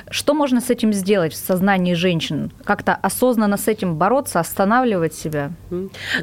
Что 0.09 0.33
можно 0.33 0.61
с 0.61 0.69
этим 0.69 0.93
сделать 0.93 1.33
в 1.33 1.37
сознании 1.37 1.93
женщин? 1.93 2.51
Как-то 2.63 2.95
осознанно 2.95 3.57
с 3.57 3.67
этим 3.67 3.95
бороться, 3.95 4.39
останавливать 4.39 5.13
себя? 5.13 5.51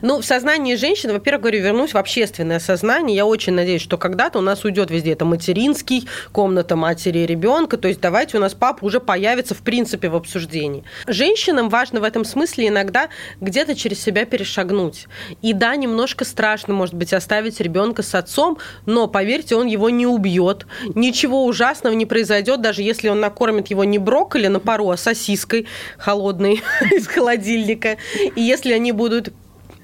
Ну, 0.02 0.20
в 0.20 0.24
сознании 0.24 0.74
женщин, 0.76 1.12
во-первых, 1.12 1.42
говорю, 1.42 1.62
вернусь 1.62 1.94
в 1.94 1.98
общественное 1.98 2.60
сознание. 2.60 3.16
Я 3.16 3.26
очень 3.26 3.52
надеюсь, 3.54 3.82
что 3.82 3.98
когда-то 3.98 4.38
у 4.38 4.42
нас 4.42 4.64
уйдет 4.64 4.90
везде 4.90 5.12
это 5.12 5.24
материнский, 5.24 6.08
комната 6.32 6.76
матери 6.76 7.20
и 7.20 7.26
ребенка, 7.26 7.76
то 7.76 7.88
есть 7.88 8.00
давайте 8.08 8.38
у 8.38 8.40
нас 8.40 8.54
папа 8.54 8.86
уже 8.86 9.00
появится 9.00 9.54
в 9.54 9.58
принципе 9.58 10.08
в 10.08 10.16
обсуждении. 10.16 10.82
Женщинам 11.06 11.68
важно 11.68 12.00
в 12.00 12.04
этом 12.04 12.24
смысле 12.24 12.68
иногда 12.68 13.10
где-то 13.42 13.74
через 13.74 14.02
себя 14.02 14.24
перешагнуть. 14.24 15.08
И 15.42 15.52
да, 15.52 15.76
немножко 15.76 16.24
страшно, 16.24 16.72
может 16.72 16.94
быть, 16.94 17.12
оставить 17.12 17.60
ребенка 17.60 18.02
с 18.02 18.14
отцом, 18.14 18.56
но 18.86 19.08
поверьте, 19.08 19.56
он 19.56 19.66
его 19.66 19.90
не 19.90 20.06
убьет. 20.06 20.66
Ничего 20.94 21.44
ужасного 21.44 21.92
не 21.92 22.06
произойдет, 22.06 22.62
даже 22.62 22.80
если 22.80 23.10
он 23.10 23.20
накормит 23.20 23.66
его 23.66 23.84
не 23.84 23.98
брокколи 23.98 24.46
на 24.46 24.58
пару, 24.58 24.88
а 24.88 24.96
сосиской 24.96 25.66
холодной 25.98 26.62
из 26.90 27.06
холодильника. 27.06 27.98
И 28.34 28.40
если 28.40 28.72
они 28.72 28.92
будут 28.92 29.34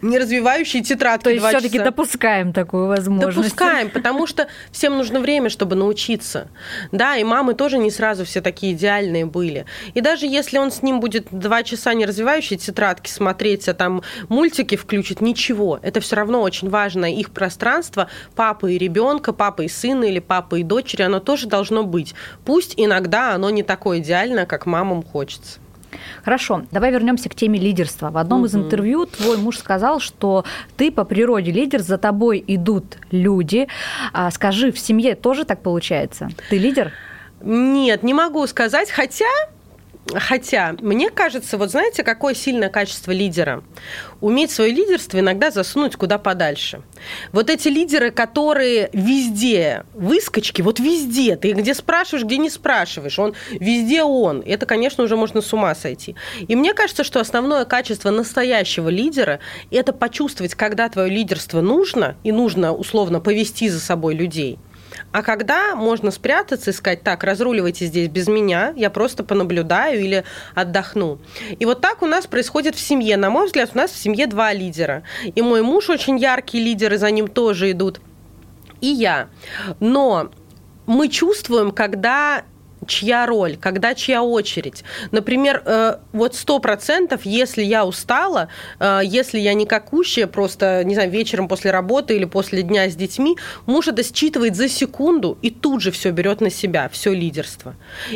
не 0.04 0.18
развивающие 0.18 0.82
тетрадки. 0.82 1.24
То 1.24 1.30
есть 1.30 1.46
все-таки 1.46 1.78
допускаем 1.78 2.52
такую 2.52 2.86
возможность. 2.86 3.36
Допускаем, 3.36 3.90
потому 3.90 4.26
что 4.26 4.48
всем 4.70 4.96
нужно 4.96 5.20
время, 5.20 5.48
чтобы 5.48 5.76
научиться. 5.76 6.48
Да, 6.92 7.16
и 7.16 7.24
мамы 7.24 7.54
тоже 7.54 7.78
не 7.78 7.90
сразу 7.90 8.24
все 8.24 8.40
такие 8.40 8.74
идеальные 8.74 9.26
были. 9.26 9.64
И 9.94 10.00
даже 10.00 10.26
если 10.26 10.58
он 10.58 10.70
с 10.70 10.82
ним 10.82 11.00
будет 11.00 11.28
два 11.30 11.62
часа 11.62 11.94
не 11.94 12.06
развивающие 12.06 12.58
тетрадки 12.58 13.08
смотреть, 13.08 13.68
а 13.68 13.74
там 13.74 14.02
мультики 14.28 14.76
включит, 14.76 15.20
ничего. 15.20 15.80
Это 15.82 16.00
все 16.00 16.16
равно 16.16 16.42
очень 16.42 16.68
важно. 16.68 17.12
Их 17.12 17.30
пространство 17.30 18.08
папы 18.34 18.74
и 18.74 18.78
ребенка, 18.78 19.32
папы 19.32 19.66
и 19.66 19.68
сына 19.68 20.04
или 20.04 20.18
папы 20.18 20.60
и 20.60 20.62
дочери, 20.62 21.02
оно 21.02 21.20
тоже 21.20 21.46
должно 21.46 21.82
быть. 21.84 22.14
Пусть 22.44 22.74
иногда 22.76 23.34
оно 23.34 23.50
не 23.50 23.62
такое 23.62 23.98
идеальное, 23.98 24.46
как 24.46 24.66
мамам 24.66 25.02
хочется. 25.02 25.63
Хорошо, 26.24 26.62
давай 26.70 26.90
вернемся 26.90 27.28
к 27.28 27.34
теме 27.34 27.58
лидерства. 27.58 28.10
В 28.10 28.18
одном 28.18 28.40
угу. 28.40 28.46
из 28.46 28.54
интервью 28.54 29.06
твой 29.06 29.36
муж 29.36 29.58
сказал, 29.58 30.00
что 30.00 30.44
ты 30.76 30.90
по 30.90 31.04
природе 31.04 31.50
лидер, 31.50 31.80
за 31.80 31.98
тобой 31.98 32.42
идут 32.46 32.98
люди. 33.10 33.68
А 34.12 34.30
скажи, 34.30 34.72
в 34.72 34.78
семье 34.78 35.14
тоже 35.14 35.44
так 35.44 35.62
получается? 35.62 36.28
Ты 36.50 36.58
лидер? 36.58 36.92
Нет, 37.40 38.02
не 38.02 38.14
могу 38.14 38.46
сказать, 38.46 38.90
хотя 38.90 39.26
Хотя, 40.12 40.74
мне 40.80 41.08
кажется, 41.08 41.56
вот 41.56 41.70
знаете, 41.70 42.02
какое 42.02 42.34
сильное 42.34 42.68
качество 42.68 43.10
лидера? 43.10 43.64
Уметь 44.20 44.50
свое 44.50 44.70
лидерство 44.70 45.18
иногда 45.18 45.50
засунуть 45.50 45.96
куда 45.96 46.18
подальше. 46.18 46.82
Вот 47.32 47.48
эти 47.48 47.68
лидеры, 47.68 48.10
которые 48.10 48.90
везде, 48.92 49.84
выскочки, 49.94 50.60
вот 50.60 50.78
везде, 50.78 51.36
ты 51.36 51.52
где 51.52 51.74
спрашиваешь, 51.74 52.24
где 52.24 52.36
не 52.36 52.50
спрашиваешь, 52.50 53.18
он 53.18 53.34
везде 53.50 54.02
он. 54.02 54.42
Это, 54.44 54.66
конечно, 54.66 55.04
уже 55.04 55.16
можно 55.16 55.40
с 55.40 55.52
ума 55.52 55.74
сойти. 55.74 56.16
И 56.48 56.54
мне 56.54 56.74
кажется, 56.74 57.02
что 57.02 57.20
основное 57.20 57.64
качество 57.64 58.10
настоящего 58.10 58.90
лидера– 58.90 59.40
это 59.70 59.92
почувствовать, 59.92 60.54
когда 60.54 60.88
твое 60.90 61.08
лидерство 61.08 61.62
нужно, 61.62 62.16
и 62.24 62.32
нужно 62.32 62.74
условно 62.74 63.20
повести 63.20 63.68
за 63.68 63.80
собой 63.80 64.14
людей– 64.14 64.58
а 65.12 65.22
когда 65.22 65.74
можно 65.74 66.10
спрятаться 66.10 66.70
и 66.70 66.74
сказать, 66.74 67.02
так, 67.02 67.24
разруливайте 67.24 67.86
здесь 67.86 68.08
без 68.08 68.28
меня, 68.28 68.72
я 68.76 68.90
просто 68.90 69.24
понаблюдаю 69.24 70.00
или 70.00 70.24
отдохну. 70.54 71.18
И 71.58 71.64
вот 71.64 71.80
так 71.80 72.02
у 72.02 72.06
нас 72.06 72.26
происходит 72.26 72.74
в 72.74 72.80
семье. 72.80 73.16
На 73.16 73.30
мой 73.30 73.46
взгляд, 73.46 73.70
у 73.74 73.78
нас 73.78 73.90
в 73.90 73.96
семье 73.96 74.26
два 74.26 74.52
лидера. 74.52 75.02
И 75.34 75.42
мой 75.42 75.62
муж 75.62 75.90
очень 75.90 76.18
яркий 76.18 76.60
лидер, 76.60 76.92
и 76.94 76.96
за 76.96 77.10
ним 77.10 77.28
тоже 77.28 77.70
идут. 77.70 78.00
И 78.80 78.88
я. 78.88 79.28
Но 79.80 80.30
мы 80.86 81.08
чувствуем, 81.08 81.70
когда 81.70 82.44
чья 82.86 83.26
роль, 83.26 83.56
когда 83.56 83.94
чья 83.94 84.22
очередь. 84.22 84.84
Например, 85.10 85.62
э, 85.64 85.96
вот 86.12 86.34
сто 86.34 86.58
процентов, 86.58 87.22
если 87.24 87.62
я 87.62 87.84
устала, 87.84 88.48
э, 88.78 89.00
если 89.04 89.38
я 89.38 89.54
не 89.54 89.66
какущая, 89.66 90.26
просто, 90.26 90.82
не 90.84 90.94
знаю, 90.94 91.10
вечером 91.10 91.48
после 91.48 91.70
работы 91.70 92.16
или 92.16 92.24
после 92.24 92.62
дня 92.62 92.88
с 92.88 92.94
детьми, 92.94 93.36
муж 93.66 93.88
это 93.88 94.02
считывает 94.02 94.56
за 94.56 94.68
секунду 94.68 95.38
и 95.42 95.50
тут 95.50 95.80
же 95.80 95.90
все 95.90 96.10
берет 96.10 96.40
на 96.40 96.50
себя, 96.50 96.88
все 96.88 97.12
лидерство. 97.12 97.74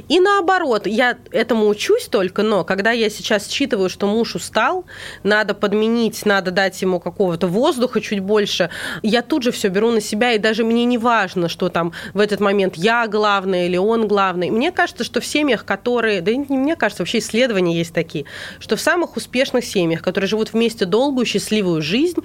И 0.08 0.20
наоборот, 0.20 0.86
я 0.86 1.16
этому 1.30 1.68
учусь 1.68 2.08
только, 2.08 2.42
но 2.42 2.64
когда 2.64 2.92
я 2.92 3.10
сейчас 3.10 3.48
считываю, 3.48 3.88
что 3.88 4.06
муж 4.06 4.34
устал, 4.34 4.84
надо 5.22 5.54
подменить, 5.54 6.24
надо 6.26 6.50
дать 6.50 6.80
ему 6.82 7.00
какого-то 7.00 7.46
воздуха 7.46 8.00
чуть 8.00 8.20
больше, 8.20 8.70
я 9.02 9.22
тут 9.22 9.42
же 9.42 9.52
все 9.52 9.68
беру 9.68 9.90
на 9.90 10.00
себя, 10.00 10.32
и 10.32 10.38
даже 10.38 10.64
мне 10.64 10.84
не 10.84 10.98
важно, 10.98 11.48
что 11.48 11.68
там 11.68 11.92
в 12.14 12.20
этот 12.20 12.40
момент 12.40 12.76
я 12.76 13.06
главная 13.06 13.66
или 13.66 13.76
он 13.76 14.08
главный 14.08 14.50
мне 14.58 14.72
кажется, 14.72 15.04
что 15.04 15.20
в 15.20 15.26
семьях, 15.26 15.64
которые, 15.64 16.20
да 16.20 16.34
не 16.34 16.58
мне 16.58 16.74
кажется, 16.74 17.02
вообще 17.02 17.18
исследования 17.18 17.76
есть 17.76 17.94
такие, 17.94 18.24
что 18.58 18.74
в 18.76 18.80
самых 18.80 19.16
успешных 19.16 19.64
семьях, 19.64 20.02
которые 20.02 20.26
живут 20.26 20.52
вместе 20.52 20.84
долгую, 20.84 21.26
счастливую 21.26 21.80
жизнь, 21.80 22.20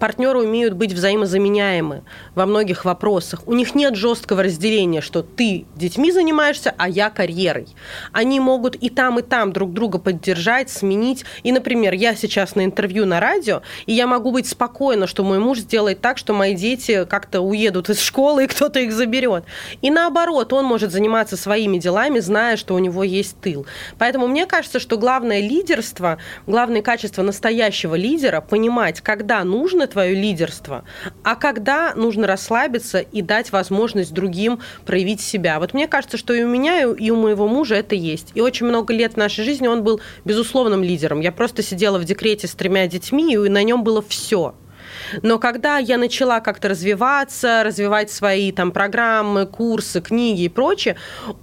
партнеры 0.00 0.40
умеют 0.40 0.74
быть 0.74 0.92
взаимозаменяемы 0.92 2.02
во 2.34 2.44
многих 2.46 2.84
вопросах. 2.84 3.42
У 3.46 3.54
них 3.54 3.74
нет 3.74 3.94
жесткого 3.94 4.42
разделения, 4.42 5.00
что 5.00 5.22
ты 5.22 5.64
детьми 5.76 6.10
занимаешься, 6.12 6.74
а 6.76 6.88
я 6.88 7.08
карьерой. 7.08 7.68
Они 8.12 8.40
могут 8.40 8.74
и 8.74 8.90
там, 8.90 9.20
и 9.20 9.22
там 9.22 9.52
друг 9.52 9.72
друга 9.72 9.98
поддержать, 9.98 10.70
сменить. 10.70 11.24
И, 11.44 11.52
например, 11.52 11.94
я 11.94 12.14
сейчас 12.16 12.56
на 12.56 12.64
интервью 12.64 13.06
на 13.06 13.20
радио, 13.20 13.62
и 13.86 13.92
я 13.92 14.06
могу 14.06 14.32
быть 14.32 14.48
спокойна, 14.48 15.06
что 15.06 15.22
мой 15.24 15.38
муж 15.38 15.60
сделает 15.60 16.00
так, 16.00 16.18
что 16.18 16.34
мои 16.34 16.54
дети 16.54 17.04
как-то 17.04 17.40
уедут 17.40 17.90
из 17.90 18.00
школы, 18.00 18.44
и 18.44 18.46
кто-то 18.48 18.80
их 18.80 18.92
заберет. 18.92 19.44
И 19.82 19.90
наоборот, 19.90 20.52
он 20.52 20.64
может 20.64 20.90
заниматься 20.92 21.36
своими 21.36 21.75
делами, 21.78 22.20
зная, 22.20 22.56
что 22.56 22.74
у 22.74 22.78
него 22.78 23.04
есть 23.04 23.40
тыл. 23.40 23.66
Поэтому 23.98 24.26
мне 24.26 24.46
кажется, 24.46 24.80
что 24.80 24.96
главное 24.96 25.40
лидерство, 25.40 26.18
главное 26.46 26.82
качество 26.82 27.22
настоящего 27.22 27.94
лидера– 27.94 28.40
понимать, 28.50 29.00
когда 29.00 29.42
нужно 29.44 29.86
твое 29.86 30.14
лидерство, 30.14 30.84
а 31.22 31.36
когда 31.36 31.94
нужно 31.94 32.26
расслабиться 32.26 32.98
и 33.00 33.22
дать 33.22 33.52
возможность 33.52 34.12
другим 34.12 34.60
проявить 34.84 35.20
себя. 35.20 35.58
Вот 35.58 35.74
мне 35.74 35.88
кажется, 35.88 36.16
что 36.16 36.34
и 36.34 36.42
у 36.42 36.48
меня, 36.48 36.82
и 36.82 37.10
у 37.10 37.16
моего 37.16 37.48
мужа 37.48 37.74
это 37.74 37.94
есть. 37.94 38.32
И 38.34 38.40
очень 38.40 38.66
много 38.66 38.92
лет 38.94 39.16
нашей 39.16 39.44
жизни 39.44 39.66
он 39.66 39.82
был 39.82 40.00
безусловным 40.24 40.82
лидером. 40.82 41.20
Я 41.20 41.32
просто 41.32 41.62
сидела 41.62 41.98
в 41.98 42.04
декрете 42.04 42.46
с 42.46 42.54
тремя 42.54 42.86
детьми, 42.86 43.34
и 43.34 43.36
на 43.36 43.62
нем 43.62 43.84
было 43.84 44.02
все. 44.02 44.54
Но 45.22 45.38
когда 45.38 45.78
я 45.78 45.98
начала 45.98 46.40
как-то 46.40 46.68
развиваться, 46.68 47.62
развивать 47.64 48.10
свои 48.10 48.52
там 48.52 48.72
программы, 48.72 49.46
курсы, 49.46 50.00
книги 50.00 50.42
и 50.42 50.48
прочее, 50.48 50.96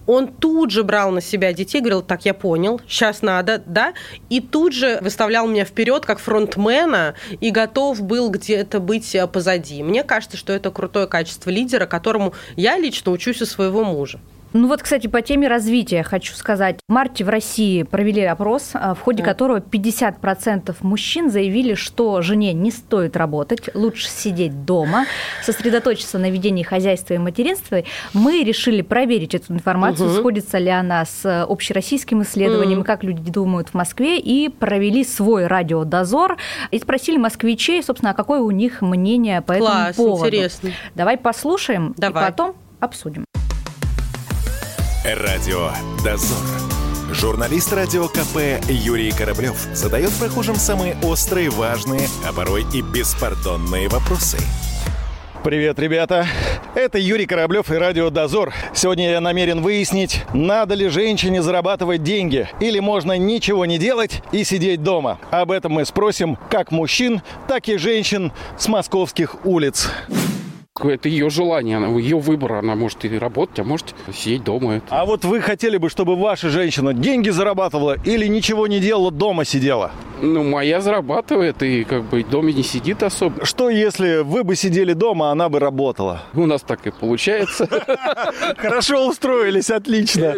он 0.08 0.28
тут 0.28 0.71
же 0.71 0.84
брал 0.84 1.12
на 1.12 1.21
себя 1.21 1.54
детей, 1.54 1.80
говорил, 1.80 2.02
так, 2.02 2.26
я 2.26 2.34
понял, 2.34 2.82
сейчас 2.88 3.21
надо, 3.21 3.62
да, 3.65 3.93
и 4.30 4.41
тут 4.41 4.73
же 4.73 4.99
выставлял 5.02 5.47
меня 5.47 5.65
вперед 5.65 6.06
как 6.06 6.19
фронтмена 6.19 7.15
и 7.39 7.52
готов 7.52 8.02
был 8.02 8.30
где-то 8.30 8.80
быть 8.80 9.15
э, 9.15 9.28
позади. 9.28 9.84
Мне 9.84 10.04
кажется, 10.04 10.38
что 10.38 10.54
это 10.54 10.71
крутое 10.71 11.08
качество 11.08 11.49
лидера, 11.49 11.86
которому 11.86 12.34
я 12.56 12.78
лично 12.78 13.12
учусь 13.12 13.41
у 13.41 13.45
своего 13.45 13.84
мужа. 13.84 14.19
Ну 14.54 14.68
вот, 14.68 14.84
кстати, 14.84 15.08
по 15.08 15.24
теме 15.24 15.48
развития 15.48 16.04
хочу 16.04 16.36
сказать. 16.36 16.78
В 16.88 16.94
марте 16.94 17.24
в 17.24 17.30
России 17.30 17.82
провели 17.82 18.22
опрос, 18.22 18.72
а, 18.74 18.94
в 18.94 19.02
ходе 19.02 19.24
которого 19.24 19.60
50% 19.60 20.76
мужчин 20.82 21.32
заявили, 21.32 21.74
что 21.74 22.22
жене 22.22 22.54
не 22.54 22.70
стоит 22.70 23.18
работать, 23.18 23.70
лучше 23.74 24.08
сидеть 24.08 24.63
дома, 24.63 25.06
сосредоточиться 25.42 26.20
на 26.20 26.30
ведении 26.30 26.62
хозяйства 26.62 27.16
и 27.16 27.18
материнства. 27.18 27.84
Мы 28.13 28.44
решили 28.44 28.84
проверить 28.84 29.34
эту 29.34 29.54
информацию, 29.54 30.10
угу. 30.10 30.18
сходится 30.18 30.60
ли 30.60 30.70
она 30.70 31.04
с 31.04 31.46
общероссийским 31.46 32.22
исследованием, 32.22 32.80
угу. 32.80 32.86
как 32.86 33.04
люди 33.04 33.32
думают 33.32 33.70
в 33.70 33.74
Москве, 33.74 34.20
и 34.20 34.50
провели 34.50 35.04
свой 35.04 35.48
радиодозор 35.48 36.38
и 36.70 36.78
спросили 36.78 37.18
москвичей, 37.18 37.82
собственно, 37.82 38.12
а 38.12 38.13
какое 38.13 38.42
у 38.42 38.52
них 38.52 38.84
мнение 38.84 39.42
по 39.42 39.56
Класс, 39.56 39.96
этому 39.96 40.10
поводу. 40.10 40.28
интересно. 40.28 40.70
Давай 40.94 41.18
послушаем 41.18 41.96
Давай. 41.98 42.28
и 42.28 42.32
потом 42.32 42.56
обсудим. 42.80 43.26
Радио 45.04 45.72
«Дозор». 46.02 46.38
Журналист 47.12 47.74
радио 47.74 48.08
КП 48.08 48.63
Юрий 48.70 49.12
Кораблев 49.12 49.58
задает 49.74 50.12
прохожим 50.13 50.56
самые 50.56 50.96
острые, 51.04 51.50
важные, 51.50 52.08
а 52.26 52.32
порой 52.32 52.66
и 52.74 52.82
беспардонные 52.82 53.89
вопросы. 53.89 54.38
Привет, 55.44 55.78
ребята! 55.78 56.26
Это 56.74 57.00
Юрий 57.00 57.26
Кораблев 57.26 57.70
и 57.70 57.76
Радио 57.76 58.10
Дозор. 58.12 58.54
Сегодня 58.74 59.12
я 59.12 59.20
намерен 59.20 59.62
выяснить, 59.62 60.24
надо 60.34 60.74
ли 60.74 60.88
женщине 60.88 61.42
зарабатывать 61.42 62.02
деньги, 62.02 62.48
или 62.62 62.80
можно 62.80 63.18
ничего 63.18 63.66
не 63.66 63.78
делать 63.78 64.24
и 64.32 64.46
сидеть 64.46 64.84
дома. 64.84 65.20
Об 65.32 65.52
этом 65.52 65.74
мы 65.74 65.84
спросим 65.84 66.38
как 66.50 66.72
мужчин, 66.72 67.22
так 67.50 67.68
и 67.68 67.76
женщин 67.76 68.32
с 68.58 68.70
московских 68.70 69.46
улиц 69.46 69.89
это 70.82 71.08
ее 71.08 71.30
желание, 71.30 71.78
ее 72.00 72.18
выбор. 72.18 72.54
Она 72.54 72.76
может 72.76 73.06
и 73.06 73.18
работать, 73.18 73.60
а 73.60 73.64
может 73.64 73.94
сидеть 74.12 74.44
дома. 74.44 74.76
Это. 74.76 74.86
А 74.90 75.06
вот 75.06 75.24
вы 75.24 75.40
хотели 75.40 75.78
бы, 75.78 75.90
чтобы 75.90 76.16
ваша 76.16 76.50
женщина 76.50 76.94
деньги 76.94 77.30
зарабатывала 77.30 77.98
или 78.04 78.26
ничего 78.26 78.66
не 78.66 78.80
делала, 78.80 79.12
дома 79.12 79.46
сидела? 79.46 79.92
Ну, 80.22 80.44
моя 80.44 80.82
зарабатывает 80.82 81.62
и 81.62 81.84
как 81.84 82.04
бы 82.06 82.24
доме 82.24 82.54
не 82.54 82.64
сидит 82.64 83.04
особо. 83.04 83.46
Что 83.46 83.70
если 83.70 84.24
вы 84.24 84.44
бы 84.44 84.56
сидели 84.56 84.94
дома, 84.94 85.30
а 85.30 85.32
она 85.34 85.48
бы 85.48 85.60
работала? 85.60 86.24
У 86.34 86.46
нас 86.46 86.62
так 86.62 86.88
и 86.88 86.92
получается. 86.92 87.68
Хорошо 88.58 89.08
устроились, 89.08 89.70
отлично 89.70 90.36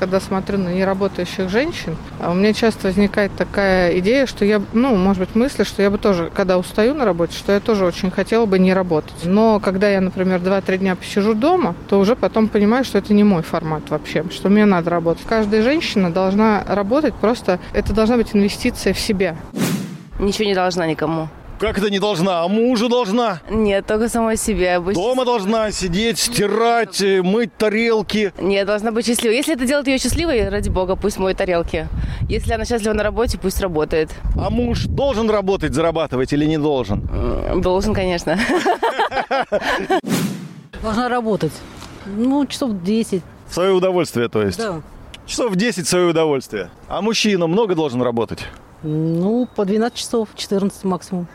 когда 0.00 0.18
смотрю 0.18 0.58
на 0.58 0.70
неработающих 0.70 1.50
женщин, 1.50 1.96
а 2.18 2.30
у 2.30 2.34
меня 2.34 2.52
часто 2.54 2.88
возникает 2.88 3.32
такая 3.36 3.98
идея, 3.98 4.26
что 4.26 4.44
я, 4.44 4.60
ну, 4.72 4.96
может 4.96 5.20
быть, 5.20 5.34
мысль, 5.36 5.64
что 5.64 5.82
я 5.82 5.90
бы 5.90 5.98
тоже, 5.98 6.32
когда 6.34 6.58
устаю 6.58 6.94
на 6.94 7.04
работе, 7.04 7.36
что 7.36 7.52
я 7.52 7.60
тоже 7.60 7.84
очень 7.84 8.10
хотела 8.10 8.46
бы 8.46 8.58
не 8.58 8.72
работать. 8.72 9.24
Но 9.24 9.60
когда 9.60 9.88
я, 9.88 10.00
например, 10.00 10.40
2-3 10.40 10.78
дня 10.78 10.96
посижу 10.96 11.34
дома, 11.34 11.74
то 11.88 12.00
уже 12.00 12.16
потом 12.16 12.48
понимаю, 12.48 12.84
что 12.84 12.98
это 12.98 13.12
не 13.12 13.22
мой 13.22 13.42
формат 13.42 13.90
вообще, 13.90 14.24
что 14.30 14.48
мне 14.48 14.64
надо 14.64 14.90
работать. 14.90 15.24
Каждая 15.28 15.62
женщина 15.62 16.10
должна 16.10 16.64
работать, 16.66 17.14
просто 17.14 17.60
это 17.74 17.92
должна 17.92 18.16
быть 18.16 18.34
инвестиция 18.34 18.94
в 18.94 18.98
себя. 18.98 19.36
Ничего 20.18 20.46
не 20.46 20.54
должна 20.54 20.86
никому. 20.86 21.28
Как 21.60 21.76
это 21.76 21.90
не 21.90 21.98
должна? 21.98 22.42
А 22.42 22.48
мужу 22.48 22.88
должна? 22.88 23.42
Нет, 23.50 23.84
только 23.86 24.08
самой 24.08 24.38
себе. 24.38 24.76
Обычно... 24.76 25.02
Дома 25.02 25.26
должна 25.26 25.70
сидеть, 25.70 26.18
стирать, 26.18 27.02
э, 27.02 27.20
мыть 27.20 27.54
тарелки. 27.54 28.32
Нет, 28.40 28.66
должна 28.66 28.92
быть 28.92 29.04
счастливой. 29.06 29.36
Если 29.36 29.56
это 29.56 29.66
делает 29.66 29.86
ее 29.86 29.98
счастливой, 29.98 30.48
ради 30.48 30.70
бога, 30.70 30.96
пусть 30.96 31.18
моет 31.18 31.36
тарелки. 31.36 31.86
Если 32.30 32.54
она 32.54 32.64
счастлива 32.64 32.94
на 32.94 33.02
работе, 33.02 33.36
пусть 33.36 33.60
работает. 33.60 34.08
А 34.38 34.48
муж 34.48 34.86
должен 34.86 35.28
работать, 35.28 35.74
зарабатывать 35.74 36.32
или 36.32 36.46
не 36.46 36.56
должен? 36.56 37.06
Должен, 37.60 37.92
конечно. 37.92 38.38
Должна 40.82 41.10
работать. 41.10 41.52
Ну, 42.06 42.46
часов 42.46 42.82
10. 42.82 43.22
В 43.48 43.54
свое 43.54 43.72
удовольствие, 43.72 44.30
то 44.30 44.40
есть? 44.40 44.56
Да. 44.56 44.80
Часов 45.26 45.54
10 45.54 45.86
в 45.86 45.90
свое 45.90 46.06
удовольствие. 46.06 46.70
А 46.88 47.02
мужчина 47.02 47.46
много 47.46 47.74
должен 47.74 48.00
работать? 48.00 48.46
Ну, 48.82 49.46
по 49.54 49.66
12 49.66 49.98
часов, 49.98 50.30
14 50.34 50.84
максимум. 50.84 51.26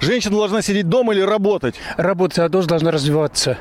Женщина 0.00 0.36
должна 0.36 0.62
сидеть 0.62 0.88
дома 0.88 1.12
или 1.12 1.20
работать? 1.20 1.74
Работать, 1.96 2.38
а 2.38 2.48
тоже 2.48 2.68
должна 2.68 2.90
развиваться. 2.90 3.58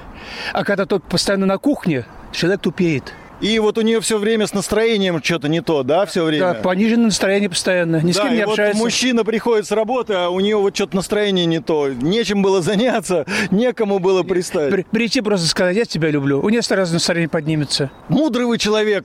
А 0.54 0.64
когда 0.64 0.86
только 0.86 1.06
постоянно 1.08 1.46
на 1.46 1.58
кухне, 1.58 2.06
человек 2.32 2.62
тупеет. 2.62 3.14
И 3.42 3.58
вот 3.60 3.78
у 3.78 3.82
нее 3.82 4.02
все 4.02 4.18
время 4.18 4.48
с 4.48 4.54
настроением 4.54 5.24
что-то 5.24 5.48
не 5.48 5.62
то, 5.62 5.84
да, 5.84 6.06
все 6.06 6.26
время? 6.26 6.54
Да, 6.54 6.54
пониженное 6.56 7.06
настроение 7.06 7.50
постоянно, 7.50 8.02
ни 8.02 8.12
с 8.12 8.18
да, 8.18 8.24
кем 8.24 8.34
не 8.34 8.42
общается. 8.42 8.78
Вот 8.78 8.84
мужчина 8.84 9.24
приходит 9.24 9.66
с 9.66 9.72
работы, 9.72 10.14
а 10.14 10.30
у 10.30 10.40
нее 10.42 10.58
вот 10.58 10.76
что-то 10.76 10.96
настроение 10.98 11.46
не 11.46 11.60
то. 11.60 11.90
Нечем 11.90 12.42
было 12.42 12.62
заняться, 12.62 13.26
некому 13.52 14.00
было 14.00 14.24
приставить. 14.24 14.74
При, 14.74 14.84
прийти 14.84 15.22
просто 15.22 15.48
сказать, 15.48 15.78
я 15.78 15.86
тебя 15.86 16.10
люблю. 16.10 16.42
У 16.42 16.50
нее 16.50 16.62
сразу 16.62 16.94
настроение 16.94 17.30
поднимется. 17.30 17.92
Мудрый 18.10 18.46
вы 18.46 18.58
человек. 18.58 19.04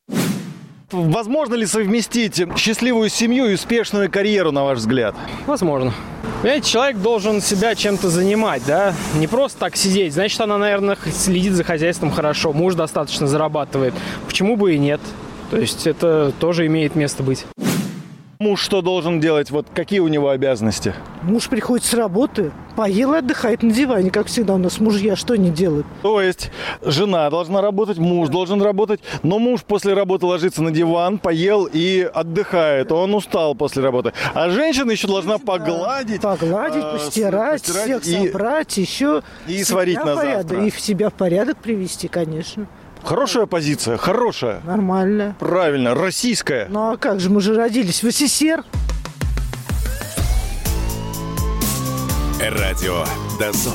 Возможно 0.90 1.54
ли 1.54 1.66
совместить 1.66 2.42
счастливую 2.56 3.10
семью 3.10 3.46
и 3.46 3.54
успешную 3.54 4.10
карьеру, 4.10 4.50
на 4.52 4.64
ваш 4.64 4.78
взгляд? 4.78 5.14
Возможно. 5.46 5.92
Понимаете, 6.44 6.72
человек 6.72 6.98
должен 6.98 7.40
себя 7.40 7.74
чем-то 7.74 8.10
занимать, 8.10 8.60
да? 8.66 8.92
Не 9.14 9.26
просто 9.26 9.58
так 9.60 9.76
сидеть. 9.76 10.12
Значит, 10.12 10.38
она, 10.42 10.58
наверное, 10.58 10.98
следит 11.10 11.54
за 11.54 11.64
хозяйством 11.64 12.10
хорошо, 12.10 12.52
муж 12.52 12.74
достаточно 12.74 13.26
зарабатывает. 13.26 13.94
Почему 14.26 14.56
бы 14.56 14.74
и 14.74 14.78
нет? 14.78 15.00
То 15.50 15.56
есть 15.56 15.86
это 15.86 16.34
тоже 16.38 16.66
имеет 16.66 16.96
место 16.96 17.22
быть. 17.22 17.46
Муж 18.38 18.60
что 18.60 18.82
должен 18.82 19.20
делать? 19.20 19.50
Вот 19.50 19.66
какие 19.74 20.00
у 20.00 20.08
него 20.08 20.30
обязанности? 20.30 20.94
Муж 21.22 21.48
приходит 21.48 21.84
с 21.84 21.94
работы, 21.94 22.52
поел 22.76 23.14
и 23.14 23.18
отдыхает 23.18 23.62
на 23.62 23.70
диване, 23.70 24.10
как 24.10 24.26
всегда 24.26 24.54
у 24.54 24.58
нас 24.58 24.80
мужья 24.80 25.16
что 25.16 25.36
не 25.36 25.50
делают. 25.50 25.86
То 26.02 26.20
есть 26.20 26.50
жена 26.82 27.30
должна 27.30 27.60
работать, 27.60 27.98
муж 27.98 28.28
должен 28.28 28.60
работать, 28.60 29.00
но 29.22 29.38
муж 29.38 29.62
после 29.62 29.94
работы 29.94 30.26
ложится 30.26 30.62
на 30.62 30.70
диван, 30.70 31.18
поел 31.18 31.68
и 31.72 32.08
отдыхает. 32.12 32.90
Он 32.92 33.14
устал 33.14 33.54
после 33.54 33.82
работы. 33.82 34.12
А 34.34 34.50
женщина 34.50 34.90
еще 34.90 35.06
должна 35.06 35.38
погладить. 35.38 36.22
Погладить, 36.22 36.84
э, 36.84 36.92
постирать, 36.92 37.62
постирать 37.62 38.02
всех 38.02 38.06
и, 38.06 38.28
собрать, 38.28 38.76
еще 38.76 39.22
и 39.46 39.62
сварить 39.62 40.04
на 40.04 40.14
завтра. 40.16 40.64
И 40.64 40.70
в 40.70 40.80
себя 40.80 41.10
в 41.10 41.14
порядок 41.14 41.58
привести, 41.58 42.08
конечно. 42.08 42.66
Хорошая 43.04 43.44
позиция, 43.44 43.98
хорошая. 43.98 44.60
Нормальная. 44.64 45.36
Правильно, 45.38 45.94
российская. 45.94 46.66
Ну 46.70 46.92
а 46.92 46.96
как 46.96 47.20
же, 47.20 47.28
мы 47.28 47.42
же 47.42 47.54
родились 47.54 48.02
в 48.02 48.10
СССР. 48.10 48.64
Радио 52.40 53.04
«Дозор». 53.38 53.74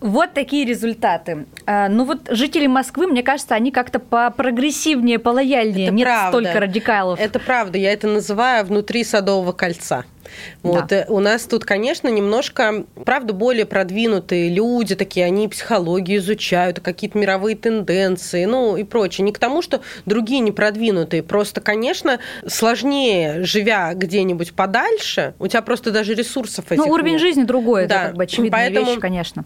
Вот 0.00 0.32
такие 0.32 0.64
результаты. 0.64 1.46
А, 1.66 1.88
ну 1.88 2.04
вот 2.04 2.28
жители 2.30 2.68
Москвы, 2.68 3.08
мне 3.08 3.24
кажется, 3.24 3.56
они 3.56 3.72
как-то 3.72 3.98
попрогрессивнее, 3.98 5.18
полояльнее. 5.18 5.86
Это 5.86 5.94
Нет 5.94 6.06
правда. 6.06 6.38
столько 6.38 6.60
радикалов. 6.60 7.18
Это 7.18 7.40
правда. 7.40 7.78
Я 7.78 7.92
это 7.92 8.06
называю 8.06 8.64
внутри 8.64 9.02
Садового 9.02 9.50
кольца. 9.50 10.04
Вот. 10.62 10.86
Да. 10.88 10.96
Э, 10.96 11.04
у 11.08 11.20
нас 11.20 11.44
тут, 11.44 11.64
конечно, 11.64 12.08
немножко, 12.08 12.84
правда, 13.04 13.32
более 13.32 13.66
продвинутые 13.66 14.48
люди 14.48 14.94
такие, 14.94 15.26
они 15.26 15.48
психологию 15.48 16.18
изучают, 16.18 16.80
какие-то 16.80 17.18
мировые 17.18 17.56
тенденции, 17.56 18.44
ну 18.44 18.76
и 18.76 18.84
прочее. 18.84 19.24
Не 19.24 19.32
к 19.32 19.38
тому, 19.38 19.62
что 19.62 19.80
другие 20.06 20.40
не 20.40 20.52
продвинутые. 20.52 21.22
Просто, 21.22 21.60
конечно, 21.60 22.18
сложнее, 22.46 23.44
живя 23.44 23.92
где-нибудь 23.94 24.52
подальше, 24.52 25.34
у 25.38 25.46
тебя 25.46 25.62
просто 25.62 25.90
даже 25.90 26.14
ресурсов 26.14 26.66
этих 26.70 26.84
Ну, 26.84 26.92
уровень 26.92 27.12
нет. 27.12 27.20
жизни 27.20 27.44
другой, 27.44 27.86
да. 27.86 27.94
это 27.94 28.06
как 28.08 28.16
бы 28.16 28.22
очевидная 28.24 28.50
Поэтому, 28.66 28.90
вещь, 28.90 29.00
конечно. 29.00 29.44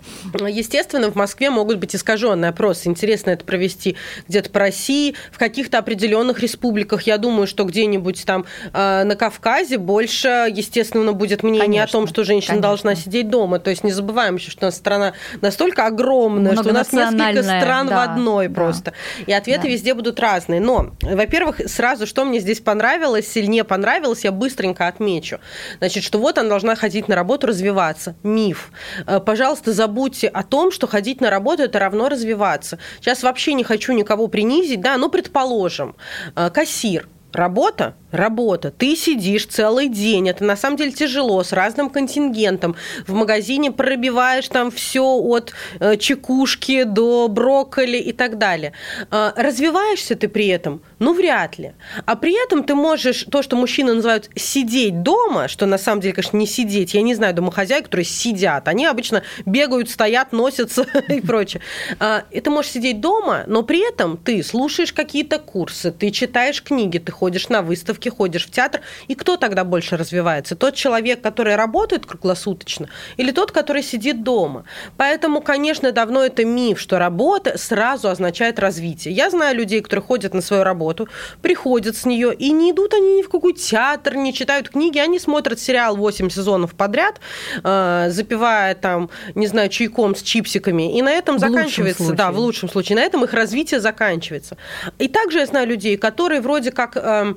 Естественно, 0.49 1.11
в 1.11 1.15
Москве 1.15 1.51
могут 1.51 1.79
быть 1.79 1.95
искаженные 1.95 2.51
опросы. 2.51 2.89
Интересно 2.89 3.31
это 3.31 3.45
провести 3.45 3.97
где-то 4.29 4.51
по 4.51 4.59
России, 4.61 5.15
в 5.31 5.39
каких-то 5.39 5.79
определенных 5.79 6.41
республиках. 6.41 7.03
Я 7.03 7.19
думаю, 7.19 7.47
что 7.47 7.65
где-нибудь 7.65 8.25
там 8.25 8.45
э, 8.73 9.05
на 9.05 9.17
Кавказе 9.17 9.79
больше, 9.79 10.29
естественно, 10.29 10.72
естественно, 10.73 11.13
будет 11.13 11.43
мнение 11.43 11.61
конечно, 11.61 11.85
о 11.85 11.93
том, 11.93 12.07
что 12.07 12.25
женщина 12.25 12.55
конечно. 12.55 12.69
должна 12.69 12.95
сидеть 12.95 13.29
дома. 13.29 13.59
То 13.59 13.71
есть 13.71 13.85
не 13.85 13.93
забываем 13.93 14.37
еще, 14.37 14.51
что 14.51 14.67
у 14.67 14.69
нас 14.69 14.77
страна 14.77 15.13
настолько 15.41 15.87
огромная, 15.87 16.57
что 16.57 16.71
у 16.71 16.73
нас 16.73 16.93
несколько 16.93 17.43
стран 17.43 17.89
да, 17.89 17.97
в 17.97 18.11
одной 18.11 18.49
да. 18.49 18.55
просто. 18.55 18.93
И 19.27 19.33
ответы 19.33 19.65
да. 19.65 19.69
везде 19.69 19.95
будут 19.95 20.19
разные. 20.19 20.61
Но, 20.61 20.93
во-первых, 21.03 21.61
сразу, 21.67 22.07
что 22.07 22.25
мне 22.25 22.41
здесь 22.41 22.61
понравилось 22.61 23.37
или 23.37 23.47
не 23.47 23.65
понравилось, 23.65 24.25
я 24.25 24.33
быстренько 24.33 24.89
отмечу. 24.89 25.41
Значит, 25.79 26.05
что 26.05 26.19
вот 26.19 26.39
она 26.39 26.49
должна 26.49 26.75
ходить 26.75 27.09
на 27.09 27.15
работу, 27.15 27.47
развиваться. 27.47 28.15
Миф. 28.23 28.73
Э, 29.07 29.21
пожалуйста, 29.21 29.73
забудьте 29.73 30.29
о 30.29 30.43
том, 30.43 30.73
что 30.73 30.87
ходить 30.87 31.21
на 31.21 31.29
работу– 31.29 31.63
это 31.65 31.79
равно 31.79 32.09
развиваться. 32.09 32.79
Сейчас 33.01 33.23
вообще 33.23 33.53
не 33.53 33.65
хочу 33.65 33.93
никого 33.93 34.29
принизить, 34.29 34.81
да, 34.81 34.97
ну, 34.97 35.11
предположим, 35.11 35.97
э, 36.35 36.51
кассир, 36.51 37.09
Работа 37.33 37.95
работа. 38.13 38.71
Ты 38.71 38.95
сидишь 38.95 39.47
целый 39.47 39.89
день, 39.89 40.29
это 40.29 40.45
на 40.45 40.57
самом 40.57 40.77
деле 40.77 40.93
тяжело, 40.93 41.43
с 41.43 41.53
разным 41.53 41.91
контингентом. 41.91 42.77
В 43.07 43.15
магазине 43.15 43.73
пробиваешь 43.73 44.49
там 44.49 44.71
все 44.71 45.03
от 45.03 45.53
э, 45.81 45.97
чекушки 45.97 46.85
до 46.85 47.29
брокколи 47.29 47.97
и 47.97 48.13
так 48.13 48.39
далее. 48.39 48.73
Э, 49.11 49.33
развиваешься 49.37 50.15
ты 50.15 50.29
при 50.29 50.49
этом? 50.49 50.83
Ну, 50.99 51.15
вряд 51.15 51.59
ли. 51.59 51.73
А 52.07 52.15
при 52.17 52.41
этом 52.43 52.63
ты 52.65 52.75
можешь, 52.75 53.25
то, 53.31 53.43
что 53.43 53.57
мужчины 53.57 53.95
называют 53.95 54.31
сидеть 54.37 55.03
дома, 55.03 55.49
что 55.49 55.67
на 55.67 55.79
самом 55.79 56.01
деле, 56.01 56.15
конечно, 56.15 56.37
не 56.37 56.47
сидеть. 56.47 56.95
Я 56.95 57.03
не 57.03 57.15
знаю 57.15 57.35
домохозяек, 57.35 57.85
которые 57.85 58.05
сидят. 58.05 58.69
Они 58.69 58.87
обычно 58.87 59.23
бегают, 59.47 59.91
стоят, 59.91 60.33
носятся 60.33 60.87
и 61.09 61.21
прочее. 61.21 61.63
И 62.31 62.41
ты 62.41 62.51
можешь 62.51 62.73
сидеть 62.73 63.01
дома, 63.01 63.45
но 63.47 63.63
при 63.63 63.87
этом 63.89 64.17
ты 64.17 64.43
слушаешь 64.43 64.93
какие-то 64.93 65.39
курсы, 65.39 65.91
ты 65.91 66.11
читаешь 66.11 66.63
книги, 66.63 66.99
ты 66.99 67.13
ходишь 67.13 67.49
на 67.49 67.63
выставки, 67.63 68.02
выставки, 68.03 68.09
ходишь 68.09 68.47
в 68.47 68.51
театр, 68.51 68.81
и 69.09 69.15
кто 69.15 69.37
тогда 69.37 69.65
больше 69.65 69.97
развивается? 69.97 70.55
Тот 70.55 70.75
человек, 70.75 71.21
который 71.23 71.57
работает 71.57 72.07
круглосуточно, 72.07 72.89
или 73.19 73.33
тот, 73.33 73.53
который 73.53 73.83
сидит 73.83 74.23
дома? 74.23 74.65
Поэтому, 74.97 75.41
конечно, 75.41 75.93
давно 75.93 76.23
это 76.23 76.45
миф, 76.45 76.81
что 76.81 76.99
работа 76.99 77.59
сразу 77.59 78.09
означает 78.09 78.59
развитие. 78.59 79.15
Я 79.15 79.31
знаю 79.31 79.57
людей, 79.57 79.81
которые 79.81 80.03
ходят 80.03 80.35
на 80.35 80.43
свою 80.43 80.65
работу, 80.65 81.09
приходят 81.43 81.97
с 81.97 82.07
нее, 82.07 82.35
и 82.35 82.53
не 82.53 82.71
идут 82.71 82.95
они 82.95 83.19
ни 83.19 83.23
в 83.23 83.29
какой 83.29 83.53
театр, 83.53 84.17
не 84.17 84.33
читают 84.33 84.69
книги, 84.69 84.99
они 84.99 85.19
смотрят 85.19 85.59
сериал 85.59 85.97
8 85.97 86.31
сезонов 86.31 86.75
подряд, 86.75 87.21
э, 87.65 88.11
запивая 88.11 88.75
там, 88.75 89.09
не 89.35 89.47
знаю, 89.47 89.69
чайком 89.69 90.15
с 90.15 90.23
чипсиками, 90.23 90.99
и 90.99 91.03
на 91.03 91.11
этом 91.11 91.37
в 91.37 91.41
заканчивается, 91.41 92.13
да, 92.13 92.31
в 92.31 92.39
лучшем 92.39 92.69
случае, 92.69 92.97
на 92.97 93.03
этом 93.03 93.25
их 93.25 93.35
развитие 93.35 93.81
заканчивается. 93.81 94.57
И 94.99 95.09
также 95.09 95.39
я 95.39 95.47
знаю 95.47 95.69
людей, 95.69 95.97
которые 95.97 96.41
вроде 96.41 96.71
как 96.71 96.97
э, 96.97 97.35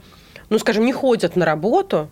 ну, 0.49 0.59
скажем, 0.59 0.85
не 0.85 0.93
ходят 0.93 1.35
на 1.35 1.45
работу, 1.45 2.09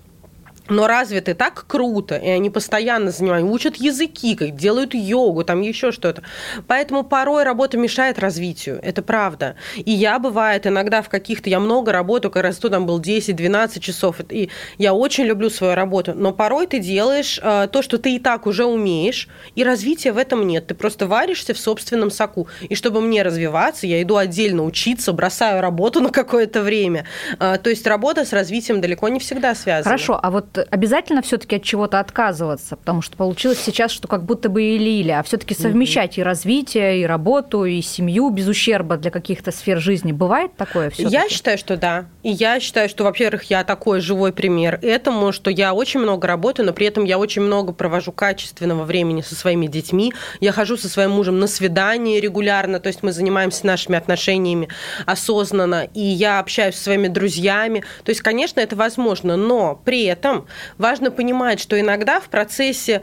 но 0.70 0.88
развиты 0.88 1.34
так 1.34 1.66
круто, 1.68 2.16
и 2.16 2.28
они 2.28 2.50
постоянно 2.50 3.12
занимаются, 3.12 3.52
учат 3.52 3.76
языки, 3.78 4.36
как 4.36 4.56
делают 4.56 4.94
йогу, 4.94 5.44
там 5.44 5.62
еще 5.62 5.92
что-то. 5.92 6.24
Поэтому 6.68 7.04
порой 7.04 7.44
работа 7.44 7.78
мешает 7.78 8.20
развитию, 8.20 8.80
это 8.82 9.02
правда. 9.02 9.56
И 9.76 9.92
я, 9.92 10.20
бывает, 10.20 10.66
иногда 10.68 11.02
в 11.02 11.10
каких-то, 11.10 11.50
я 11.50 11.60
много 11.60 11.92
работаю, 11.92 12.32
как 12.32 12.44
раз 12.44 12.58
то 12.58 12.70
там 12.70 12.86
был 12.86 13.00
10-12 13.00 13.80
часов, 13.80 14.18
и 14.30 14.50
я 14.78 14.94
очень 14.94 15.26
люблю 15.26 15.50
свою 15.50 15.76
работу, 15.76 16.14
но 16.16 16.32
порой 16.32 16.68
ты 16.68 16.80
делаешь 16.80 17.40
э, 17.42 17.68
то, 17.72 17.82
что 17.82 17.98
ты 17.98 18.16
и 18.16 18.20
так 18.20 18.48
уже 18.48 18.66
умеешь, 18.66 19.28
и 19.56 19.64
развития 19.64 20.12
в 20.12 20.18
этом 20.18 20.48
нет. 20.48 20.68
Ты 20.68 20.76
просто 20.76 21.08
варишься 21.08 21.54
в 21.54 21.60
собственном 21.60 22.12
соку. 22.12 22.48
И 22.62 22.76
чтобы 22.76 23.02
мне 23.02 23.24
развиваться, 23.24 23.88
я 23.88 24.02
иду 24.02 24.18
отдельно 24.18 24.64
учиться, 24.64 25.12
бросаю 25.14 25.62
работу 25.62 26.00
на 26.02 26.10
какое-то 26.10 26.62
время. 26.62 27.06
Э, 27.40 27.58
то 27.62 27.70
есть 27.70 27.86
работа 27.88 28.26
с 28.26 28.34
развитием 28.34 28.82
далеко 28.82 29.10
не 29.10 29.20
всегда 29.20 29.56
связана. 29.56 29.84
Хорошо, 29.84 30.20
а 30.22 30.32
вот 30.32 30.53
обязательно 30.58 31.22
все-таки 31.22 31.56
от 31.56 31.64
чего-то 31.64 32.00
отказываться, 32.00 32.76
потому 32.76 33.02
что 33.02 33.18
получилось 33.18 33.60
сейчас, 33.60 33.92
что 33.92 34.08
как 34.08 34.24
будто 34.24 34.50
бы 34.50 34.64
или-или, 34.64 35.12
а 35.12 35.24
все-таки 35.24 35.54
совмещать 35.54 36.18
и 36.18 36.24
развитие, 36.24 37.02
и 37.02 37.06
работу, 37.06 37.66
и 37.66 37.82
семью 37.82 38.30
без 38.30 38.48
ущерба 38.48 38.98
для 38.98 39.12
каких-то 39.12 39.52
сфер 39.52 39.80
жизни. 39.80 40.12
Бывает 40.12 40.56
такое 40.56 40.90
все 40.90 41.08
Я 41.08 41.30
считаю, 41.30 41.58
что 41.58 41.78
да. 41.78 42.06
И 42.24 42.30
я 42.30 42.60
считаю, 42.60 42.90
что, 42.90 43.04
во-первых, 43.04 43.44
я 43.46 43.64
такой 43.64 44.00
живой 44.00 44.34
пример 44.34 44.80
этому, 44.82 45.32
что 45.32 45.50
я 45.50 45.74
очень 45.74 46.00
много 46.00 46.28
работаю, 46.28 46.66
но 46.66 46.74
при 46.74 46.88
этом 46.88 47.04
я 47.04 47.18
очень 47.18 47.42
много 47.42 47.74
провожу 47.74 48.12
качественного 48.12 48.84
времени 48.84 49.22
со 49.22 49.36
своими 49.36 49.68
детьми. 49.68 50.14
Я 50.40 50.52
хожу 50.52 50.78
со 50.78 50.90
своим 50.90 51.12
мужем 51.12 51.40
на 51.40 51.48
свидание 51.48 52.20
регулярно, 52.20 52.80
то 52.80 52.88
есть 52.88 53.04
мы 53.04 53.12
занимаемся 53.12 53.66
нашими 53.66 53.98
отношениями 53.98 54.70
осознанно, 55.06 55.88
и 55.94 56.02
я 56.02 56.40
общаюсь 56.40 56.76
со 56.76 56.84
своими 56.84 57.08
друзьями. 57.08 57.84
То 58.04 58.10
есть, 58.10 58.22
конечно, 58.22 58.60
это 58.60 58.76
возможно, 58.76 59.36
но 59.36 59.80
при 59.84 60.04
этом 60.04 60.43
важно 60.78 61.12
понимать, 61.12 61.60
что 61.60 61.80
иногда 61.80 62.20
в 62.20 62.30
процессе, 62.30 63.02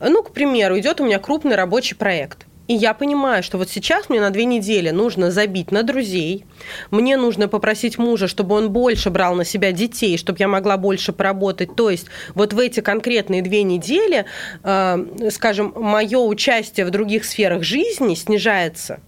ну, 0.00 0.22
к 0.22 0.32
примеру, 0.32 0.78
идет 0.78 1.00
у 1.00 1.04
меня 1.04 1.18
крупный 1.18 1.56
рабочий 1.56 1.94
проект. 1.94 2.48
И 2.68 2.74
я 2.74 2.92
понимаю, 2.92 3.42
что 3.42 3.56
вот 3.56 3.70
сейчас 3.70 4.10
мне 4.10 4.20
на 4.20 4.28
две 4.28 4.44
недели 4.44 4.90
нужно 4.90 5.30
забить 5.30 5.72
на 5.72 5.82
друзей, 5.82 6.44
мне 6.90 7.16
нужно 7.16 7.48
попросить 7.48 7.96
мужа, 7.96 8.28
чтобы 8.28 8.54
он 8.56 8.70
больше 8.70 9.08
брал 9.08 9.34
на 9.34 9.46
себя 9.46 9.72
детей, 9.72 10.18
чтобы 10.18 10.36
я 10.40 10.48
могла 10.48 10.76
больше 10.76 11.14
поработать. 11.14 11.74
То 11.74 11.88
есть 11.88 12.08
вот 12.34 12.52
в 12.52 12.58
эти 12.58 12.80
конкретные 12.80 13.40
две 13.40 13.62
недели, 13.62 14.26
э, 14.62 15.30
скажем, 15.30 15.72
мое 15.76 16.18
участие 16.18 16.84
в 16.84 16.90
других 16.90 17.24
сферах 17.24 17.62
жизни 17.62 18.14
снижается 18.14 19.00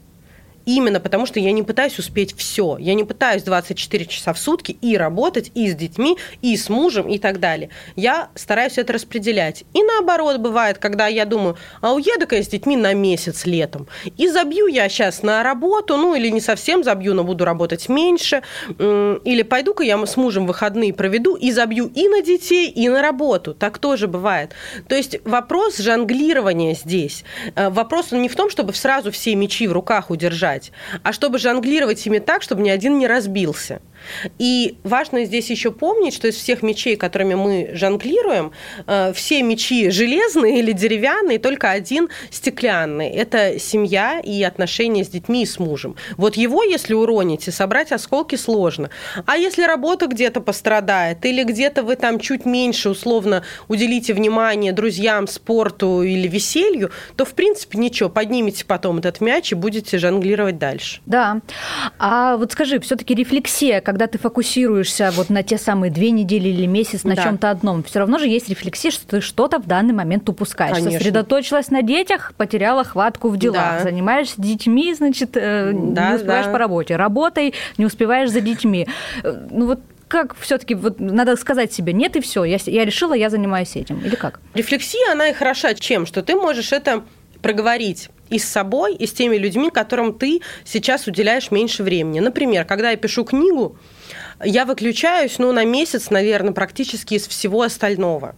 именно 0.77 1.01
потому, 1.01 1.27
что 1.27 1.41
я 1.41 1.53
не 1.53 1.63
пытаюсь 1.63 1.99
успеть 1.99 2.35
все. 2.37 2.77
Я 2.79 2.95
не 2.95 3.05
пытаюсь 3.05 3.43
24 3.43 4.07
часа 4.07 4.33
в 4.33 4.39
сутки 4.39 4.77
и 4.81 4.97
работать, 4.97 5.51
и 5.55 5.71
с 5.71 5.75
детьми, 5.75 6.17
и 6.43 6.57
с 6.57 6.69
мужем, 6.69 7.09
и 7.09 7.19
так 7.19 7.41
далее. 7.41 7.71
Я 7.97 8.31
стараюсь 8.35 8.79
это 8.79 8.93
распределять. 8.93 9.65
И 9.75 9.83
наоборот 9.83 10.39
бывает, 10.39 10.79
когда 10.79 11.07
я 11.07 11.25
думаю, 11.25 11.57
а 11.81 11.93
уеду-ка 11.95 12.37
я 12.37 12.43
с 12.43 12.49
детьми 12.49 12.77
на 12.77 12.95
месяц 12.95 13.47
летом. 13.47 13.87
И 14.17 14.29
забью 14.29 14.67
я 14.67 14.89
сейчас 14.89 15.23
на 15.23 15.43
работу, 15.43 15.97
ну 15.97 16.15
или 16.15 16.29
не 16.29 16.41
совсем 16.41 16.85
забью, 16.85 17.15
но 17.15 17.25
буду 17.25 17.45
работать 17.45 17.89
меньше. 17.89 18.43
Или 18.79 19.43
пойду-ка 19.43 19.83
я 19.83 20.05
с 20.05 20.17
мужем 20.17 20.47
выходные 20.47 20.93
проведу 20.93 21.37
и 21.37 21.53
забью 21.53 21.91
и 21.95 22.09
на 22.09 22.23
детей, 22.23 22.71
и 22.71 22.89
на 22.89 23.03
работу. 23.03 23.55
Так 23.55 23.79
тоже 23.79 24.09
бывает. 24.09 24.53
То 24.89 24.95
есть 24.95 25.19
вопрос 25.25 25.79
жонглирования 25.79 26.75
здесь. 26.75 27.25
Э, 27.55 27.71
вопрос 27.71 28.13
не 28.13 28.29
в 28.29 28.37
том, 28.37 28.51
чтобы 28.51 28.75
сразу 28.75 29.11
все 29.11 29.35
мечи 29.35 29.67
в 29.67 29.73
руках 29.73 30.11
удержать, 30.11 30.60
отдыхать, 30.61 30.73
а 31.03 31.13
чтобы 31.13 31.39
жонглировать 31.39 32.07
ими 32.07 32.19
так, 32.19 32.43
чтобы 32.43 32.63
ни 32.63 32.71
один 32.71 32.99
не 32.99 33.07
разбился. 33.07 33.81
И 34.39 34.77
важно 34.85 35.25
здесь 35.25 35.51
еще 35.51 35.71
помнить, 35.71 36.15
что 36.15 36.29
из 36.29 36.37
всех 36.37 36.63
мечей, 36.63 36.97
которыми 36.97 37.35
мы 37.35 37.71
жонглируем, 37.75 38.53
э, 38.87 39.13
все 39.15 39.43
мечи 39.43 39.91
железные 39.91 40.59
или 40.61 40.73
деревянные, 40.73 41.39
только 41.39 41.71
один 41.71 42.09
стеклянный. 42.31 43.11
Это 43.11 43.59
семья 43.59 44.21
и 44.21 44.43
отношения 44.43 45.05
с 45.05 45.09
детьми 45.09 45.43
и 45.43 45.47
с 45.47 45.59
мужем. 45.59 45.97
Вот 46.17 46.37
его, 46.37 46.63
если 46.63 46.95
уроните, 46.95 47.51
собрать 47.51 47.93
осколки 47.93 48.37
сложно. 48.37 48.91
А 49.27 49.37
если 49.37 49.63
работа 49.63 50.07
где-то 50.07 50.41
пострадает, 50.41 51.25
или 51.25 51.45
где-то 51.45 51.83
вы 51.83 51.97
там 51.97 52.19
чуть 52.19 52.45
меньше 52.45 52.91
условно 52.91 53.45
уделите 53.69 54.15
внимание 54.15 54.73
друзьям, 54.73 55.27
спорту 55.27 56.03
или 56.03 56.29
веселью, 56.29 56.91
то, 57.17 57.25
в 57.25 57.35
принципе, 57.35 57.79
ничего, 57.79 58.09
поднимите 58.09 58.65
потом 58.65 58.99
этот 58.99 59.21
мяч 59.21 59.53
и 59.53 59.55
будете 59.55 59.99
жонглировать 59.99 60.59
дальше. 60.59 61.01
Да. 61.07 61.41
А 61.99 62.37
вот 62.37 62.53
скажи, 62.53 62.81
все-таки 62.81 63.15
рефлексия, 63.15 63.81
когда 63.91 64.07
ты 64.07 64.19
фокусируешься 64.19 65.11
вот 65.15 65.31
на 65.31 65.43
те 65.43 65.59
самые 65.59 65.91
две 65.91 66.13
недели 66.13 66.49
или 66.49 66.65
месяц 66.67 67.03
на 67.03 67.17
да. 67.17 67.25
чем-то 67.25 67.51
одном, 67.51 67.83
все 67.83 67.99
равно 67.99 68.19
же 68.19 68.29
есть 68.29 68.49
рефлексия, 68.49 68.93
что 68.93 69.05
ты 69.05 69.21
что-то 69.21 69.59
в 69.59 69.67
данный 69.67 69.93
момент 69.93 70.29
упускаешь. 70.29 70.77
Конечно. 70.77 70.97
Сосредоточилась 70.97 71.73
на 71.73 71.83
детях, 71.83 72.33
потеряла 72.37 72.85
хватку 72.85 73.31
в 73.31 73.37
делах. 73.37 73.79
Да. 73.79 73.81
Занимаешься 73.83 74.41
детьми, 74.41 74.95
значит, 74.95 75.31
э, 75.35 75.73
да, 75.75 76.11
не 76.11 76.17
успеваешь 76.19 76.47
да. 76.47 76.53
по 76.53 76.59
работе. 76.59 76.95
Работой 76.95 77.53
не 77.79 77.85
успеваешь 77.85 78.31
за 78.31 78.41
детьми. 78.41 78.87
Э, 79.25 79.47
ну 79.51 79.67
вот 79.67 79.81
как 80.07 80.37
все-таки 80.39 80.77
вот 80.77 81.01
надо 81.01 81.35
сказать 81.35 81.73
себе 81.73 81.93
нет 81.93 82.15
и 82.15 82.21
все, 82.21 82.45
я, 82.45 82.59
я 82.67 82.85
решила, 82.85 83.13
я 83.13 83.29
занимаюсь 83.29 83.75
этим 83.75 83.99
или 84.05 84.15
как? 84.15 84.39
Рефлексия 84.55 85.11
она 85.11 85.31
и 85.31 85.33
хороша 85.33 85.75
чем, 85.75 86.07
что 86.07 86.23
ты 86.23 86.37
можешь 86.37 86.71
это 86.71 87.03
проговорить 87.43 88.09
и 88.31 88.39
с 88.39 88.45
собой, 88.45 88.95
и 88.95 89.07
с 89.07 89.13
теми 89.13 89.37
людьми, 89.37 89.71
которым 89.71 90.15
ты 90.15 90.41
сейчас 90.65 91.07
уделяешь 91.07 91.51
меньше 91.51 91.83
времени. 91.83 92.21
Например, 92.21 92.65
когда 92.65 92.91
я 92.91 92.97
пишу 92.97 93.25
книгу, 93.25 93.77
я 94.45 94.65
выключаюсь 94.65 95.39
ну, 95.39 95.53
на 95.53 95.65
месяц, 95.65 96.11
наверное, 96.11 96.53
практически 96.53 97.15
из 97.15 97.27
всего 97.27 97.63
остального. 97.63 98.35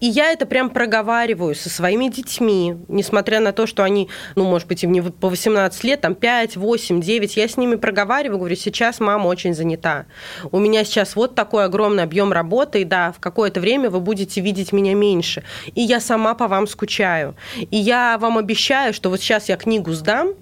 И 0.00 0.06
я 0.06 0.32
это 0.32 0.46
прям 0.46 0.70
проговариваю 0.70 1.54
со 1.54 1.70
своими 1.70 2.08
детьми, 2.08 2.76
несмотря 2.88 3.40
на 3.40 3.52
то, 3.52 3.66
что 3.66 3.82
они, 3.82 4.08
ну, 4.34 4.44
может 4.44 4.68
быть, 4.68 4.84
им 4.84 4.92
не 4.92 5.02
по 5.02 5.28
18 5.28 5.84
лет, 5.84 6.00
там 6.00 6.14
5, 6.14 6.56
8, 6.56 7.00
9, 7.00 7.36
я 7.36 7.48
с 7.48 7.56
ними 7.56 7.76
проговариваю, 7.76 8.38
говорю, 8.38 8.56
сейчас 8.56 9.00
мама 9.00 9.26
очень 9.28 9.54
занята. 9.54 10.06
У 10.50 10.58
меня 10.58 10.84
сейчас 10.84 11.16
вот 11.16 11.34
такой 11.34 11.64
огромный 11.64 12.02
объем 12.02 12.32
работы, 12.32 12.82
и 12.82 12.84
да, 12.84 13.12
в 13.12 13.20
какое-то 13.20 13.60
время 13.60 13.90
вы 13.90 14.00
будете 14.00 14.40
видеть 14.40 14.72
меня 14.72 14.94
меньше. 14.94 15.42
И 15.74 15.80
я 15.80 16.00
сама 16.00 16.34
по 16.34 16.48
вам 16.48 16.66
скучаю. 16.66 17.36
И 17.70 17.76
я 17.76 18.18
вам 18.18 18.38
обещаю, 18.38 18.92
что 18.92 19.10
вот 19.10 19.20
сейчас 19.20 19.48
я 19.48 19.56
книгу 19.56 19.92
сдам, 19.92 20.34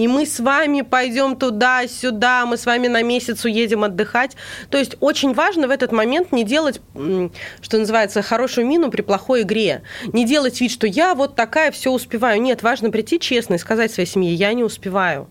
и 0.00 0.08
мы 0.08 0.24
с 0.24 0.40
вами 0.40 0.80
пойдем 0.80 1.36
туда-сюда, 1.36 2.46
мы 2.46 2.56
с 2.56 2.64
вами 2.64 2.88
на 2.88 3.02
месяц 3.02 3.44
уедем 3.44 3.84
отдыхать. 3.84 4.34
То 4.70 4.78
есть 4.78 4.96
очень 5.00 5.34
важно 5.34 5.68
в 5.68 5.70
этот 5.70 5.92
момент 5.92 6.32
не 6.32 6.42
делать, 6.42 6.80
что 7.60 7.78
называется, 7.78 8.22
хорошую 8.22 8.66
мину 8.66 8.90
при 8.90 9.02
плохой 9.02 9.42
игре. 9.42 9.82
Не 10.14 10.24
делать 10.24 10.58
вид, 10.58 10.70
что 10.70 10.86
я 10.86 11.14
вот 11.14 11.36
такая, 11.36 11.70
все 11.70 11.90
успеваю. 11.90 12.40
Нет, 12.40 12.62
важно 12.62 12.90
прийти 12.90 13.20
честно 13.20 13.54
и 13.54 13.58
сказать 13.58 13.92
своей 13.92 14.08
семье, 14.08 14.32
я 14.32 14.54
не 14.54 14.64
успеваю, 14.64 15.28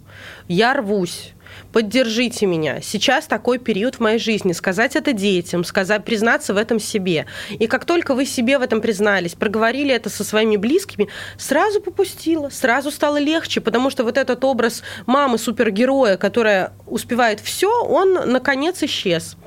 я 0.47 0.75
рвусь 0.75 1.33
поддержите 1.71 2.45
меня. 2.45 2.81
Сейчас 2.81 3.27
такой 3.27 3.59
период 3.59 3.95
в 3.95 3.99
моей 3.99 4.19
жизни. 4.19 4.53
Сказать 4.53 4.95
это 4.95 5.13
детям, 5.13 5.63
сказать, 5.63 6.03
признаться 6.05 6.53
в 6.53 6.57
этом 6.57 6.79
себе. 6.79 7.25
И 7.49 7.67
как 7.67 7.85
только 7.85 8.13
вы 8.13 8.25
себе 8.25 8.57
в 8.57 8.61
этом 8.61 8.81
признались, 8.81 9.35
проговорили 9.35 9.93
это 9.93 10.09
со 10.09 10.23
своими 10.23 10.57
близкими, 10.57 11.07
сразу 11.37 11.81
попустила, 11.81 12.49
сразу 12.49 12.91
стало 12.91 13.17
легче, 13.17 13.61
потому 13.61 13.89
что 13.89 14.03
вот 14.03 14.17
этот 14.17 14.43
образ 14.43 14.83
мамы 15.05 15.37
супергероя, 15.37 16.17
которая 16.17 16.73
успевает 16.87 17.39
все, 17.39 17.83
он 17.83 18.13
наконец 18.13 18.81
исчез. 18.83 19.37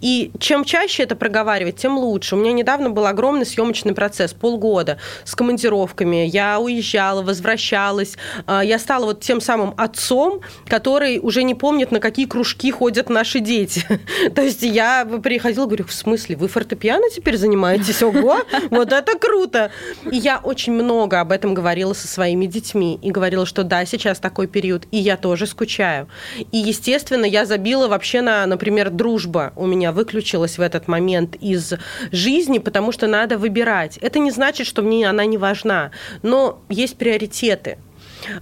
И 0.00 0.30
чем 0.38 0.64
чаще 0.64 1.02
это 1.02 1.16
проговаривать, 1.16 1.76
тем 1.76 1.98
лучше. 1.98 2.36
У 2.36 2.38
меня 2.38 2.52
недавно 2.52 2.90
был 2.90 3.06
огромный 3.06 3.46
съемочный 3.46 3.94
процесс, 3.94 4.32
полгода, 4.32 4.98
с 5.24 5.34
командировками. 5.34 6.26
Я 6.26 6.60
уезжала, 6.60 7.22
возвращалась. 7.22 8.16
А, 8.46 8.64
я 8.64 8.78
стала 8.78 9.06
вот 9.06 9.20
тем 9.20 9.40
самым 9.40 9.74
отцом, 9.76 10.40
который 10.66 11.18
уже 11.18 11.42
не 11.42 11.54
помнит, 11.54 11.90
на 11.90 12.00
какие 12.00 12.26
кружки 12.26 12.70
ходят 12.70 13.08
наши 13.08 13.40
дети. 13.40 13.84
То 14.34 14.42
есть 14.42 14.62
я 14.62 15.04
приходила, 15.22 15.66
говорю, 15.66 15.84
в 15.84 15.92
смысле, 15.92 16.36
вы 16.36 16.48
фортепиано 16.48 17.10
теперь 17.14 17.36
занимаетесь? 17.36 18.02
Ого, 18.02 18.38
вот 18.70 18.92
это 18.92 19.18
круто! 19.18 19.70
И 20.10 20.16
я 20.16 20.38
очень 20.38 20.72
много 20.72 21.20
об 21.20 21.32
этом 21.32 21.54
говорила 21.54 21.92
со 21.92 22.08
своими 22.08 22.46
детьми. 22.46 22.98
И 23.02 23.10
говорила, 23.10 23.46
что 23.46 23.64
да, 23.64 23.84
сейчас 23.84 24.18
такой 24.18 24.46
период, 24.46 24.86
и 24.90 24.98
я 24.98 25.16
тоже 25.16 25.46
скучаю. 25.46 26.08
И, 26.52 26.58
естественно, 26.58 27.24
я 27.24 27.44
забила 27.46 27.88
вообще 27.88 28.20
на, 28.20 28.46
например, 28.46 28.90
дружба 28.90 29.52
у 29.60 29.66
меня 29.66 29.92
выключилась 29.92 30.58
в 30.58 30.60
этот 30.62 30.88
момент 30.88 31.36
из 31.36 31.74
жизни, 32.10 32.58
потому 32.58 32.92
что 32.92 33.06
надо 33.06 33.38
выбирать. 33.38 33.98
Это 33.98 34.18
не 34.18 34.30
значит, 34.30 34.66
что 34.66 34.82
мне 34.82 35.08
она 35.08 35.24
не 35.26 35.38
важна, 35.38 35.90
но 36.22 36.62
есть 36.68 36.96
приоритеты. 36.96 37.78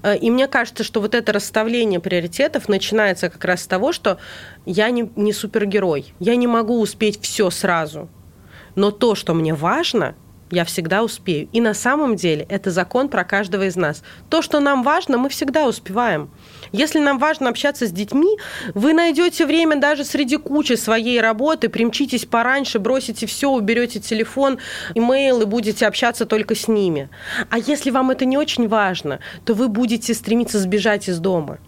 Э, 0.03 0.17
и 0.17 0.31
мне 0.31 0.47
кажется, 0.47 0.85
что 0.85 1.01
вот 1.01 1.15
это 1.15 1.33
расставление 1.33 2.01
приоритетов 2.01 2.69
начинается 2.69 3.29
как 3.29 3.45
раз 3.45 3.63
с 3.63 3.67
того, 3.67 3.93
что 3.93 4.19
я 4.67 4.91
не, 4.91 5.11
не 5.17 5.33
супергерой, 5.33 6.15
я 6.21 6.37
не 6.37 6.47
могу 6.47 6.81
успеть 6.81 7.21
все 7.21 7.51
сразу. 7.51 8.09
Но 8.75 8.91
то, 8.91 9.15
что 9.15 9.35
мне 9.35 9.55
важно, 9.55 10.15
я 10.51 10.65
всегда 10.65 11.03
успею. 11.03 11.49
И 11.53 11.61
на 11.61 11.75
самом 11.75 12.17
деле 12.17 12.47
это 12.49 12.71
закон 12.71 13.09
про 13.09 13.25
каждого 13.25 13.67
из 13.67 13.77
нас. 13.77 14.03
То, 14.29 14.43
что 14.43 14.61
нам 14.61 14.83
важно, 14.83 15.19
мы 15.19 15.29
всегда 15.29 15.67
успеваем. 15.67 16.31
Если 16.73 16.99
нам 16.99 17.19
важно 17.19 17.49
общаться 17.49 17.87
с 17.87 17.93
детьми, 17.93 18.39
вы 18.75 18.93
найдете 18.93 19.47
время 19.47 19.77
даже 19.77 20.05
среди 20.05 20.37
кучи 20.37 20.75
своей 20.75 21.21
работы, 21.21 21.69
примчитесь 21.69 22.25
пораньше, 22.25 22.79
бросите 22.79 23.27
все, 23.27 23.51
уберете 23.51 24.01
телефон, 24.01 24.59
имейл 24.95 25.43
и 25.43 25.47
будете 25.47 25.87
общаться 25.87 26.27
только 26.27 26.55
с 26.55 26.69
ними. 26.69 27.09
А 27.51 27.59
если 27.59 27.91
вам 27.91 28.11
это 28.11 28.25
не 28.25 28.37
очень 28.37 28.69
важно, 28.69 29.21
то 29.45 29.55
вы 29.55 29.69
будете 29.69 30.15
стремиться 30.15 30.59
сбежать 30.59 31.09
из 31.09 31.19
дома. 31.19 31.59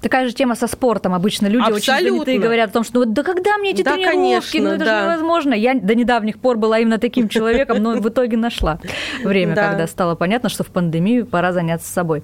Такая 0.00 0.28
же 0.28 0.34
тема 0.34 0.54
со 0.54 0.66
спортом. 0.66 1.14
Обычно 1.14 1.46
люди 1.46 1.62
Абсолютно. 1.62 1.92
очень 1.94 2.10
занятые 2.10 2.38
говорят 2.38 2.70
о 2.70 2.72
том, 2.72 2.84
что 2.84 3.00
ну, 3.00 3.06
да 3.06 3.22
когда 3.22 3.56
мне 3.58 3.70
эти 3.70 3.82
да, 3.82 3.94
тренировки, 3.94 4.52
конечно, 4.52 4.60
ну 4.60 4.68
это 4.70 4.84
да. 4.84 4.98
же 4.98 5.04
невозможно. 5.06 5.54
Я 5.54 5.74
до 5.74 5.94
недавних 5.94 6.38
пор 6.38 6.58
была 6.58 6.78
именно 6.78 6.98
таким 6.98 7.28
человеком, 7.28 7.82
но 7.82 7.92
в 7.96 8.08
итоге 8.08 8.36
нашла 8.36 8.78
время, 9.22 9.54
когда 9.54 9.86
стало 9.86 10.14
понятно, 10.14 10.48
что 10.48 10.64
в 10.64 10.68
пандемию 10.68 11.26
пора 11.26 11.52
заняться 11.52 11.90
собой. 11.90 12.22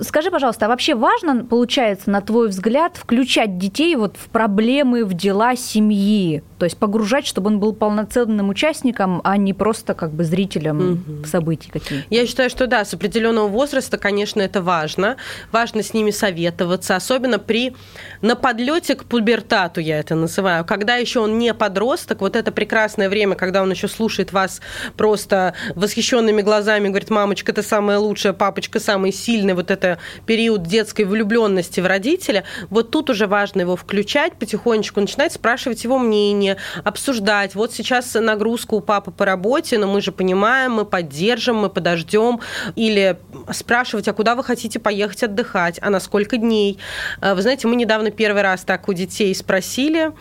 Скажи, 0.00 0.30
пожалуйста, 0.30 0.66
а 0.66 0.68
вообще 0.68 0.94
важно, 0.94 1.44
получается, 1.44 2.10
на 2.10 2.20
твой 2.20 2.48
взгляд, 2.48 2.96
включать 2.96 3.58
детей 3.58 3.96
вот 3.96 4.16
в 4.16 4.28
проблемы, 4.28 5.04
в 5.04 5.14
дела 5.14 5.56
семьи? 5.56 6.42
То 6.60 6.64
есть 6.64 6.76
погружать, 6.76 7.26
чтобы 7.26 7.46
он 7.46 7.58
был 7.58 7.72
полноценным 7.72 8.50
участником, 8.50 9.22
а 9.24 9.38
не 9.38 9.54
просто 9.54 9.94
как 9.94 10.12
бы 10.12 10.24
зрителем 10.24 10.92
угу. 10.92 11.26
событий 11.26 11.70
каких-то. 11.70 12.04
Я 12.10 12.26
считаю, 12.26 12.50
что 12.50 12.66
да, 12.66 12.84
с 12.84 12.92
определенного 12.92 13.48
возраста, 13.48 13.96
конечно, 13.96 14.42
это 14.42 14.60
важно. 14.60 15.16
Важно 15.52 15.82
с 15.82 15.94
ними 15.94 16.10
советоваться, 16.10 16.96
особенно 16.96 17.38
при 17.38 17.74
на 18.20 18.36
подлете 18.36 18.94
к 18.94 19.04
пубертату, 19.04 19.80
я 19.80 20.00
это 20.00 20.14
называю. 20.14 20.66
Когда 20.66 20.96
еще 20.96 21.20
он 21.20 21.38
не 21.38 21.54
подросток, 21.54 22.20
вот 22.20 22.36
это 22.36 22.52
прекрасное 22.52 23.08
время, 23.08 23.36
когда 23.36 23.62
он 23.62 23.70
еще 23.70 23.88
слушает 23.88 24.34
вас 24.34 24.60
просто 24.98 25.54
восхищенными 25.74 26.42
глазами, 26.42 26.88
говорит, 26.88 27.08
мамочка, 27.08 27.54
ты 27.54 27.62
самая 27.62 27.98
лучшая, 27.98 28.34
папочка 28.34 28.80
самый 28.80 29.12
сильный, 29.14 29.54
вот 29.54 29.70
это 29.70 29.98
период 30.26 30.64
детской 30.64 31.06
влюбленности 31.06 31.80
в 31.80 31.86
родителя, 31.86 32.44
вот 32.68 32.90
тут 32.90 33.08
уже 33.08 33.26
важно 33.26 33.62
его 33.62 33.76
включать 33.76 34.34
потихонечку, 34.34 35.00
начинать 35.00 35.32
спрашивать 35.32 35.84
его 35.84 35.98
мнение, 35.98 36.49
мнение, 36.50 36.56
обсуждать. 36.84 37.54
Вот 37.54 37.72
сейчас 37.72 38.14
нагрузка 38.14 38.74
у 38.74 38.80
папы 38.80 39.10
по 39.10 39.24
работе, 39.24 39.78
но 39.78 39.86
мы 39.86 40.00
же 40.00 40.12
понимаем, 40.12 40.72
мы 40.72 40.84
поддержим, 40.84 41.56
мы 41.56 41.68
подождем. 41.68 42.40
Или 42.76 43.18
спрашивать, 43.52 44.08
а 44.08 44.12
куда 44.12 44.34
вы 44.34 44.44
хотите 44.44 44.78
поехать 44.78 45.22
отдыхать, 45.22 45.78
а 45.82 45.90
на 45.90 46.00
сколько 46.00 46.36
дней. 46.36 46.78
Э, 47.20 47.34
вы 47.34 47.42
знаете, 47.42 47.68
мы 47.68 47.76
недавно 47.76 48.10
первый 48.10 48.42
раз 48.42 48.62
так 48.62 48.88
у 48.88 48.92
детей 48.92 49.34
спросили, 49.34 50.12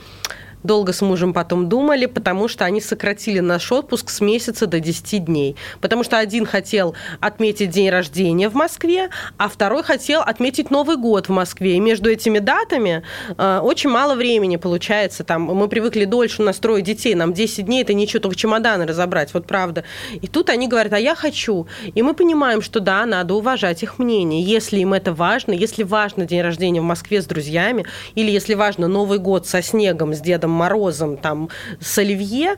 долго 0.63 0.93
с 0.93 1.01
мужем 1.01 1.33
потом 1.33 1.69
думали, 1.69 2.05
потому 2.05 2.47
что 2.47 2.65
они 2.65 2.81
сократили 2.81 3.39
наш 3.39 3.71
отпуск 3.71 4.09
с 4.09 4.21
месяца 4.21 4.67
до 4.67 4.79
10 4.79 5.25
дней. 5.25 5.55
Потому 5.81 6.03
что 6.03 6.17
один 6.17 6.45
хотел 6.45 6.95
отметить 7.19 7.69
день 7.69 7.89
рождения 7.89 8.49
в 8.49 8.55
Москве, 8.55 9.09
а 9.37 9.49
второй 9.49 9.83
хотел 9.83 10.21
отметить 10.21 10.71
Новый 10.71 10.97
год 10.97 11.29
в 11.29 11.31
Москве. 11.31 11.75
И 11.75 11.79
между 11.79 12.09
этими 12.09 12.39
датами 12.39 13.03
э, 13.37 13.59
очень 13.63 13.89
мало 13.89 14.15
времени 14.15 14.57
получается. 14.57 15.23
Там 15.23 15.43
мы 15.43 15.67
привыкли 15.67 16.05
дольше 16.05 16.41
настроить 16.41 16.85
детей. 16.85 17.15
Нам 17.15 17.33
10 17.33 17.65
дней 17.65 17.81
это 17.81 17.93
ничего, 17.93 18.19
только 18.21 18.35
чемоданы 18.35 18.85
разобрать, 18.85 19.33
вот 19.33 19.47
правда. 19.47 19.83
И 20.21 20.27
тут 20.27 20.49
они 20.49 20.67
говорят, 20.67 20.93
а 20.93 20.99
я 20.99 21.15
хочу. 21.15 21.67
И 21.95 22.01
мы 22.01 22.13
понимаем, 22.13 22.61
что 22.61 22.79
да, 22.79 23.05
надо 23.05 23.33
уважать 23.35 23.83
их 23.83 23.99
мнение. 23.99 24.43
Если 24.43 24.79
им 24.79 24.93
это 24.93 25.13
важно, 25.13 25.53
если 25.53 25.83
важно 25.83 26.25
день 26.25 26.41
рождения 26.41 26.81
в 26.81 26.85
Москве 26.85 27.21
с 27.21 27.25
друзьями, 27.25 27.85
или 28.15 28.31
если 28.31 28.53
важно 28.53 28.87
Новый 28.87 29.19
год 29.19 29.47
со 29.47 29.61
снегом, 29.61 30.13
с 30.13 30.19
Дедом 30.19 30.48
Морозом, 30.49 31.17
там, 31.17 31.49
с 31.79 31.97
Оливье, 31.97 32.57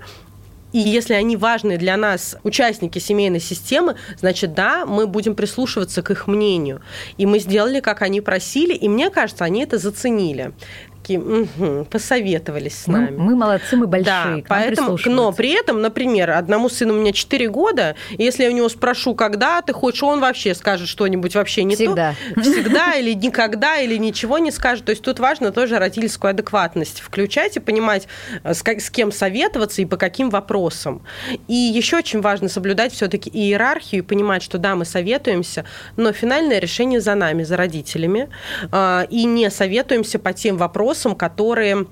И 0.74 0.80
если 0.80 1.16
они 1.16 1.36
важны 1.36 1.78
для 1.78 1.98
нас, 1.98 2.38
участники 2.44 2.98
семейной 3.00 3.42
системы, 3.42 3.96
значит, 4.18 4.54
да, 4.54 4.86
мы 4.86 5.06
будем 5.06 5.36
прислушиваться 5.36 6.02
к 6.02 6.12
их 6.12 6.28
мнению. 6.28 6.82
И 7.18 7.26
мы 7.26 7.40
сделали, 7.40 7.82
как 7.82 8.02
они 8.02 8.22
просили, 8.22 8.74
и 8.74 8.88
мне 8.88 9.10
кажется, 9.10 9.44
они 9.44 9.64
это 9.64 9.78
заценили 9.78 10.54
такие, 11.02 11.20
угу, 11.20 11.86
посоветовались 11.86 12.84
с 12.84 12.88
нами. 12.88 13.12
Мы, 13.12 13.32
мы 13.32 13.36
молодцы, 13.36 13.76
мы 13.76 13.88
большие. 13.88 14.06
Да, 14.06 14.38
поэтому, 14.48 14.98
но 15.06 15.32
при 15.32 15.52
этом, 15.52 15.82
например, 15.82 16.32
одному 16.32 16.70
сыну 16.70 16.94
у 16.94 16.98
меня 16.98 17.12
4 17.12 17.50
года, 17.50 17.96
и 18.12 18.24
если 18.24 18.44
я 18.44 18.50
у 18.50 18.54
него 18.54 18.70
спрошу, 18.70 19.16
когда 19.16 19.62
ты 19.62 19.74
хочешь, 19.74 20.04
он 20.04 20.20
вообще 20.20 20.54
скажет 20.54 20.88
что-нибудь 20.88 21.36
вообще 21.36 21.64
не 21.64 21.76
Всегда. 21.76 22.16
то. 22.36 22.42
Всегда. 22.42 22.94
или 22.94 23.14
никогда, 23.14 23.80
или 23.80 23.98
ничего 23.98 24.38
не 24.38 24.52
скажет. 24.52 24.86
То 24.86 24.92
есть 24.92 25.02
тут 25.02 25.20
важно 25.20 25.52
тоже 25.52 25.80
родительскую 25.80 26.32
адекватность 26.32 27.00
включать 27.02 27.58
и 27.58 27.60
понимать, 27.60 28.08
э, 28.44 28.54
с, 28.54 28.64
с 28.64 28.90
кем 28.90 29.12
советоваться 29.12 29.82
и 29.82 29.86
по 29.86 29.98
каким 29.98 30.30
вопросам. 30.30 31.02
И 31.48 31.54
еще 31.54 31.98
очень 31.98 32.22
важно 32.22 32.50
соблюдать 32.50 32.94
все-таки 32.94 33.30
иерархию 33.30 34.04
и 34.04 34.06
понимать, 34.06 34.44
что 34.44 34.58
да, 34.58 34.76
мы 34.76 34.86
советуемся, 34.86 35.66
но 35.98 36.12
финальное 36.12 36.60
решение 36.60 37.02
за 37.02 37.16
нами, 37.16 37.44
за 37.44 37.58
родителями, 37.58 38.30
а, 38.72 39.08
и 39.10 39.26
не 39.26 39.50
советуемся 39.50 40.20
по 40.20 40.34
тем 40.34 40.58
вопросам, 40.58 40.91
вопросам, 40.92 41.16
которые 41.16 41.86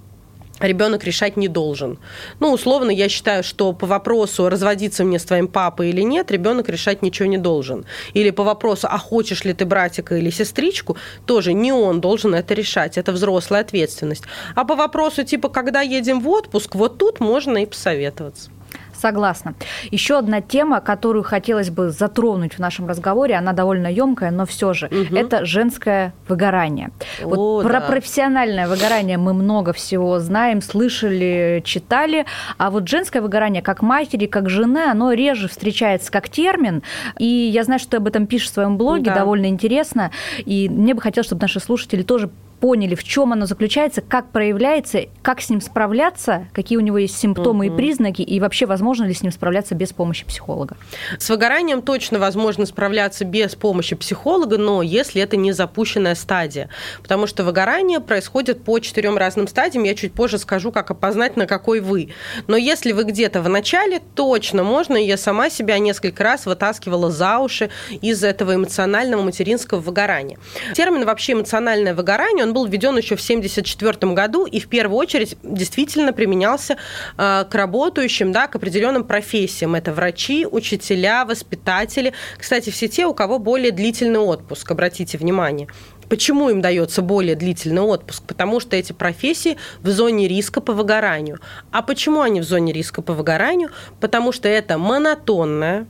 ребенок 0.60 1.06
решать 1.06 1.38
не 1.38 1.48
должен. 1.48 1.98
Ну, 2.42 2.52
условно, 2.52 2.92
я 2.92 3.08
считаю, 3.08 3.44
что 3.44 3.72
по 3.72 3.88
вопросу, 3.88 4.50
разводиться 4.50 5.06
мне 5.06 5.18
с 5.20 5.24
твоим 5.24 5.48
папой 5.48 5.90
или 5.90 6.02
нет, 6.02 6.32
ребенок 6.32 6.70
решать 6.70 7.02
ничего 7.02 7.30
не 7.30 7.38
должен. 7.38 7.86
Или 8.14 8.32
по 8.32 8.44
вопросу, 8.44 8.88
а 8.92 8.98
хочешь 8.98 9.46
ли 9.46 9.54
ты 9.54 9.66
братика 9.66 10.16
или 10.16 10.32
сестричку, 10.32 10.98
тоже 11.26 11.54
не 11.54 11.72
он 11.72 12.02
должен 12.02 12.36
это 12.36 12.54
решать. 12.54 12.98
Это 12.98 13.14
взрослая 13.14 13.62
ответственность. 13.62 14.24
А 14.56 14.66
по 14.66 14.76
вопросу, 14.76 15.24
типа, 15.24 15.48
когда 15.48 15.82
едем 15.82 16.20
в 16.20 16.28
отпуск, 16.28 16.76
вот 16.76 16.98
тут 16.98 17.22
можно 17.22 17.58
и 17.58 17.66
посоветоваться. 17.66 18.52
Согласна. 19.00 19.54
Еще 19.92 20.18
одна 20.18 20.42
тема, 20.42 20.82
которую 20.82 21.24
хотелось 21.24 21.70
бы 21.70 21.90
затронуть 21.90 22.56
в 22.56 22.60
нашем 22.60 22.88
разговоре, 22.88 23.36
она 23.36 23.54
довольно 23.54 23.88
емкая, 23.88 24.32
но 24.32 24.46
все 24.46 24.74
же, 24.74 24.88
угу. 24.88 25.16
это 25.16 25.46
женское 25.46 26.14
выгорание. 26.28 26.92
О, 27.24 27.28
вот 27.28 27.64
да. 27.64 27.70
Про 27.70 27.82
профессиональное 27.82 28.68
выгорание 28.68 29.18
мы 29.18 29.34
много 29.34 29.72
всего 29.72 30.20
знаем, 30.20 30.62
слышали, 30.62 31.62
читали, 31.66 32.26
а 32.58 32.70
вот 32.72 32.90
женское 32.90 33.22
выгорание 33.22 33.62
как 33.62 33.82
матери, 33.82 34.26
как 34.26 34.50
жены, 34.50 34.90
оно 34.90 35.14
реже 35.14 35.48
встречается 35.48 36.12
как 36.12 36.28
термин, 36.28 36.84
и 37.18 37.26
я 37.26 37.64
знаю, 37.64 37.80
что 37.80 37.92
ты 37.92 37.98
об 37.98 38.08
этом 38.08 38.28
пишешь 38.28 38.50
в 38.50 38.54
своем 38.54 38.78
блоге, 38.78 39.06
да. 39.06 39.16
довольно 39.16 39.46
интересно, 39.46 40.12
и 40.40 40.68
мне 40.68 40.94
бы 40.94 41.02
хотелось, 41.02 41.28
чтобы 41.28 41.42
наши 41.42 41.60
слушатели 41.60 42.04
тоже 42.04 42.30
поняли, 42.60 42.96
в 42.96 43.04
чем 43.04 43.34
оно 43.34 43.46
заключается, 43.46 44.02
как 44.02 44.32
проявляется, 44.32 45.06
как 45.22 45.42
с 45.42 45.50
ним 45.50 45.62
справляться, 45.62 46.48
какие 46.54 46.78
у 46.78 46.82
него 46.82 46.98
есть 46.98 47.18
симптомы 47.18 47.68
угу. 47.68 47.74
и 47.74 47.78
признаки, 47.78 48.22
и 48.22 48.40
вообще 48.40 48.66
возможно 48.66 49.06
ли 49.06 49.14
с 49.14 49.22
ним 49.22 49.32
справляться 49.32 49.76
без 49.76 49.94
помощи 49.94 50.26
психолога? 50.26 50.78
С 51.18 51.30
выгоранием 51.30 51.82
точно 51.82 52.20
возможно 52.20 52.66
справляться 52.66 53.26
без 53.26 53.56
помощи 53.56 53.96
психолога, 53.96 54.58
но 54.58 54.82
если 54.82 55.22
это 55.22 55.38
не 55.38 55.52
запущенная 55.52 56.16
стадия. 56.16 56.70
Потому 57.02 57.28
что 57.28 57.44
выгорание 57.44 58.00
происходит 58.00 58.64
по 58.64 58.80
четырем 58.80 59.18
разным 59.18 59.48
стадиям. 59.48 59.84
Я 59.84 59.96
чуть 59.96 60.14
позже 60.14 60.38
скажу, 60.38 60.72
как 60.72 60.92
опознать, 60.92 61.38
на 61.38 61.48
какой 61.48 61.80
вы. 61.80 62.10
Но 62.48 62.58
если 62.58 62.92
вы 62.92 63.04
где-то 63.04 63.42
в 63.42 63.50
начале, 63.50 64.02
точно 64.16 64.64
можно. 64.64 64.98
Я 64.98 65.18
сама 65.18 65.50
себя 65.50 65.80
несколько 65.80 66.24
раз 66.24 66.46
вытаскивала 66.46 67.10
за 67.10 67.40
уши 67.40 67.70
из 68.02 68.24
этого 68.24 68.56
эмоционального 68.56 69.22
материнского 69.22 69.80
выгорания. 69.80 70.38
Термин 70.76 71.06
вообще 71.06 71.34
эмоциональное 71.34 71.94
выгорание, 71.94 72.46
он 72.50 72.54
был 72.54 72.66
введен 72.66 72.98
еще 72.98 73.16
в 73.16 73.22
1974 73.22 74.14
году 74.14 74.46
и 74.46 74.60
в 74.60 74.68
первую 74.68 74.98
очередь 74.98 75.38
действительно 75.44 76.14
применялся 76.14 76.78
э, 77.18 77.46
к 77.50 77.54
работающим, 77.54 78.32
да, 78.32 78.48
к 78.48 78.56
определенным 78.56 79.04
профессиям. 79.04 79.76
Это 79.76 79.94
врачи, 79.94 80.48
учителя, 80.50 81.26
воспитатели. 81.26 82.14
Кстати, 82.38 82.72
все 82.72 82.88
те, 82.88 83.06
у 83.06 83.14
кого 83.14 83.38
более 83.40 83.72
длительный 83.72 84.20
отпуск, 84.20 84.72
обратите 84.72 85.18
внимание. 85.18 85.68
Почему 86.10 86.50
им 86.50 86.60
дается 86.60 87.04
более 87.04 87.36
длительный 87.36 87.84
отпуск? 87.84 88.24
Потому 88.26 88.60
что 88.60 88.76
эти 88.76 88.94
профессии 88.94 89.58
в 89.82 89.90
зоне 89.90 90.28
риска 90.28 90.60
по 90.60 90.74
выгоранию. 90.74 91.40
А 91.72 91.84
почему 91.84 92.22
они 92.22 92.42
в 92.42 92.46
зоне 92.46 92.74
риска 92.74 93.04
по 93.04 93.14
выгоранию? 93.14 93.70
Потому 94.00 94.32
что 94.32 94.48
это 94.48 94.80
монотонная, 94.80 95.86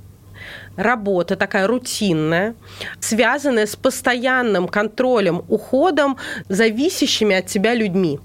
работа 0.76 1.36
такая 1.36 1.68
рутинная, 1.68 2.56
связанная 3.00 3.66
с 3.66 3.76
постоянным 3.76 4.68
контролем, 4.68 5.44
уходом 5.48 6.18
зависящими 6.48 7.36
от 7.36 7.48
тебя 7.48 7.74
людьми. 7.74 8.20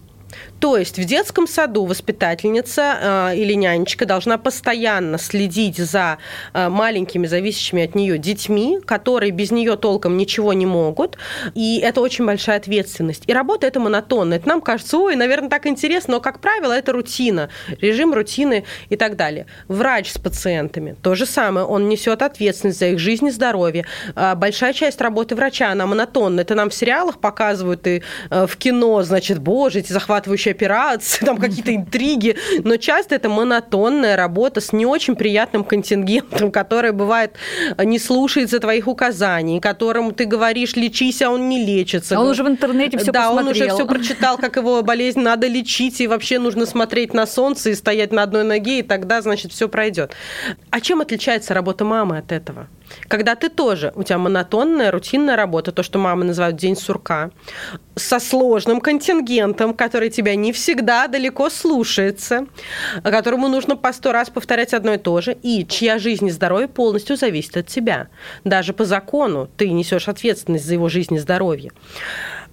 То 0.60 0.76
есть 0.76 0.98
в 0.98 1.04
детском 1.04 1.46
саду 1.46 1.84
воспитательница 1.84 3.30
э, 3.32 3.36
или 3.36 3.52
нянечка 3.54 4.06
должна 4.06 4.38
постоянно 4.38 5.18
следить 5.18 5.76
за 5.76 6.18
э, 6.52 6.68
маленькими, 6.68 7.26
зависящими 7.26 7.84
от 7.84 7.94
нее 7.94 8.18
детьми, 8.18 8.78
которые 8.84 9.30
без 9.30 9.50
нее 9.50 9.76
толком 9.76 10.16
ничего 10.16 10.52
не 10.52 10.66
могут. 10.66 11.18
И 11.54 11.78
это 11.78 12.00
очень 12.00 12.24
большая 12.24 12.56
ответственность. 12.56 13.24
И 13.26 13.32
работа 13.32 13.66
это 13.66 13.80
монотонная. 13.80 14.38
Это 14.38 14.48
нам 14.48 14.60
кажется, 14.60 14.98
ой, 14.98 15.16
наверное, 15.16 15.50
так 15.50 15.66
интересно, 15.66 16.14
но, 16.14 16.20
как 16.20 16.40
правило, 16.40 16.72
это 16.72 16.92
рутина, 16.92 17.50
режим 17.80 18.14
рутины 18.14 18.64
и 18.88 18.96
так 18.96 19.16
далее. 19.16 19.46
Врач 19.68 20.12
с 20.12 20.18
пациентами 20.18 20.96
то 21.02 21.14
же 21.14 21.26
самое. 21.26 21.66
Он 21.66 21.88
несет 21.88 22.22
ответственность 22.22 22.78
за 22.78 22.86
их 22.86 22.98
жизнь 22.98 23.26
и 23.26 23.30
здоровье. 23.30 23.84
Э, 24.16 24.34
большая 24.34 24.72
часть 24.72 25.00
работы 25.00 25.34
врача, 25.34 25.70
она 25.70 25.86
монотонная. 25.86 26.44
Это 26.44 26.54
нам 26.54 26.70
в 26.70 26.74
сериалах 26.74 27.18
показывают 27.18 27.86
и 27.86 28.02
э, 28.30 28.46
в 28.46 28.56
кино, 28.56 29.02
значит, 29.02 29.38
боже, 29.38 29.80
эти 29.80 29.92
захватывающие 29.92 30.43
операции, 30.52 31.24
там 31.24 31.38
какие-то 31.38 31.74
интриги, 31.74 32.36
но 32.62 32.76
часто 32.76 33.14
это 33.14 33.28
монотонная 33.28 34.16
работа 34.16 34.60
с 34.60 34.72
не 34.72 34.86
очень 34.86 35.16
приятным 35.16 35.64
контингентом, 35.64 36.50
который 36.50 36.92
бывает 36.92 37.34
не 37.78 37.98
слушается 37.98 38.58
твоих 38.60 38.88
указаний, 38.88 39.60
которому 39.60 40.12
ты 40.12 40.24
говоришь 40.24 40.74
лечись, 40.76 41.22
а 41.22 41.30
он 41.30 41.48
не 41.48 41.64
лечится. 41.64 42.16
А 42.16 42.20
он 42.20 42.28
уже 42.28 42.42
в 42.44 42.48
интернете 42.48 42.98
все 42.98 43.12
Да, 43.12 43.28
посмотрел. 43.28 43.46
он 43.46 43.52
уже 43.52 43.68
все 43.68 43.86
прочитал, 43.86 44.38
как 44.38 44.56
его 44.56 44.82
болезнь 44.82 45.20
надо 45.20 45.46
лечить, 45.46 46.00
и 46.00 46.06
вообще 46.06 46.38
нужно 46.38 46.66
смотреть 46.66 47.14
на 47.14 47.26
солнце 47.26 47.70
и 47.70 47.74
стоять 47.74 48.12
на 48.12 48.22
одной 48.22 48.44
ноге, 48.44 48.80
и 48.80 48.82
тогда, 48.82 49.22
значит, 49.22 49.52
все 49.52 49.68
пройдет. 49.68 50.12
А 50.70 50.80
чем 50.80 51.00
отличается 51.00 51.54
работа 51.54 51.84
мамы 51.84 52.18
от 52.18 52.32
этого? 52.32 52.68
Когда 53.08 53.34
ты 53.34 53.48
тоже, 53.48 53.92
у 53.94 54.02
тебя 54.02 54.18
монотонная, 54.18 54.90
рутинная 54.90 55.36
работа, 55.36 55.72
то, 55.72 55.82
что 55.82 55.98
мамы 55.98 56.24
называют 56.24 56.56
день 56.56 56.76
сурка, 56.76 57.30
со 57.96 58.18
сложным 58.18 58.80
контингентом, 58.80 59.74
который 59.74 60.10
тебя 60.10 60.34
не 60.34 60.52
всегда 60.52 61.06
далеко 61.06 61.50
слушается, 61.50 62.46
которому 63.02 63.48
нужно 63.48 63.76
по 63.76 63.92
сто 63.92 64.12
раз 64.12 64.30
повторять 64.30 64.74
одно 64.74 64.94
и 64.94 64.98
то 64.98 65.20
же, 65.20 65.36
и 65.42 65.66
чья 65.66 65.98
жизнь 65.98 66.26
и 66.26 66.30
здоровье 66.30 66.68
полностью 66.68 67.16
зависит 67.16 67.56
от 67.56 67.66
тебя. 67.66 68.08
Даже 68.44 68.72
по 68.72 68.84
закону 68.84 69.48
ты 69.56 69.70
несешь 69.70 70.08
ответственность 70.08 70.66
за 70.66 70.74
его 70.74 70.88
жизнь 70.88 71.14
и 71.14 71.18
здоровье. 71.18 71.72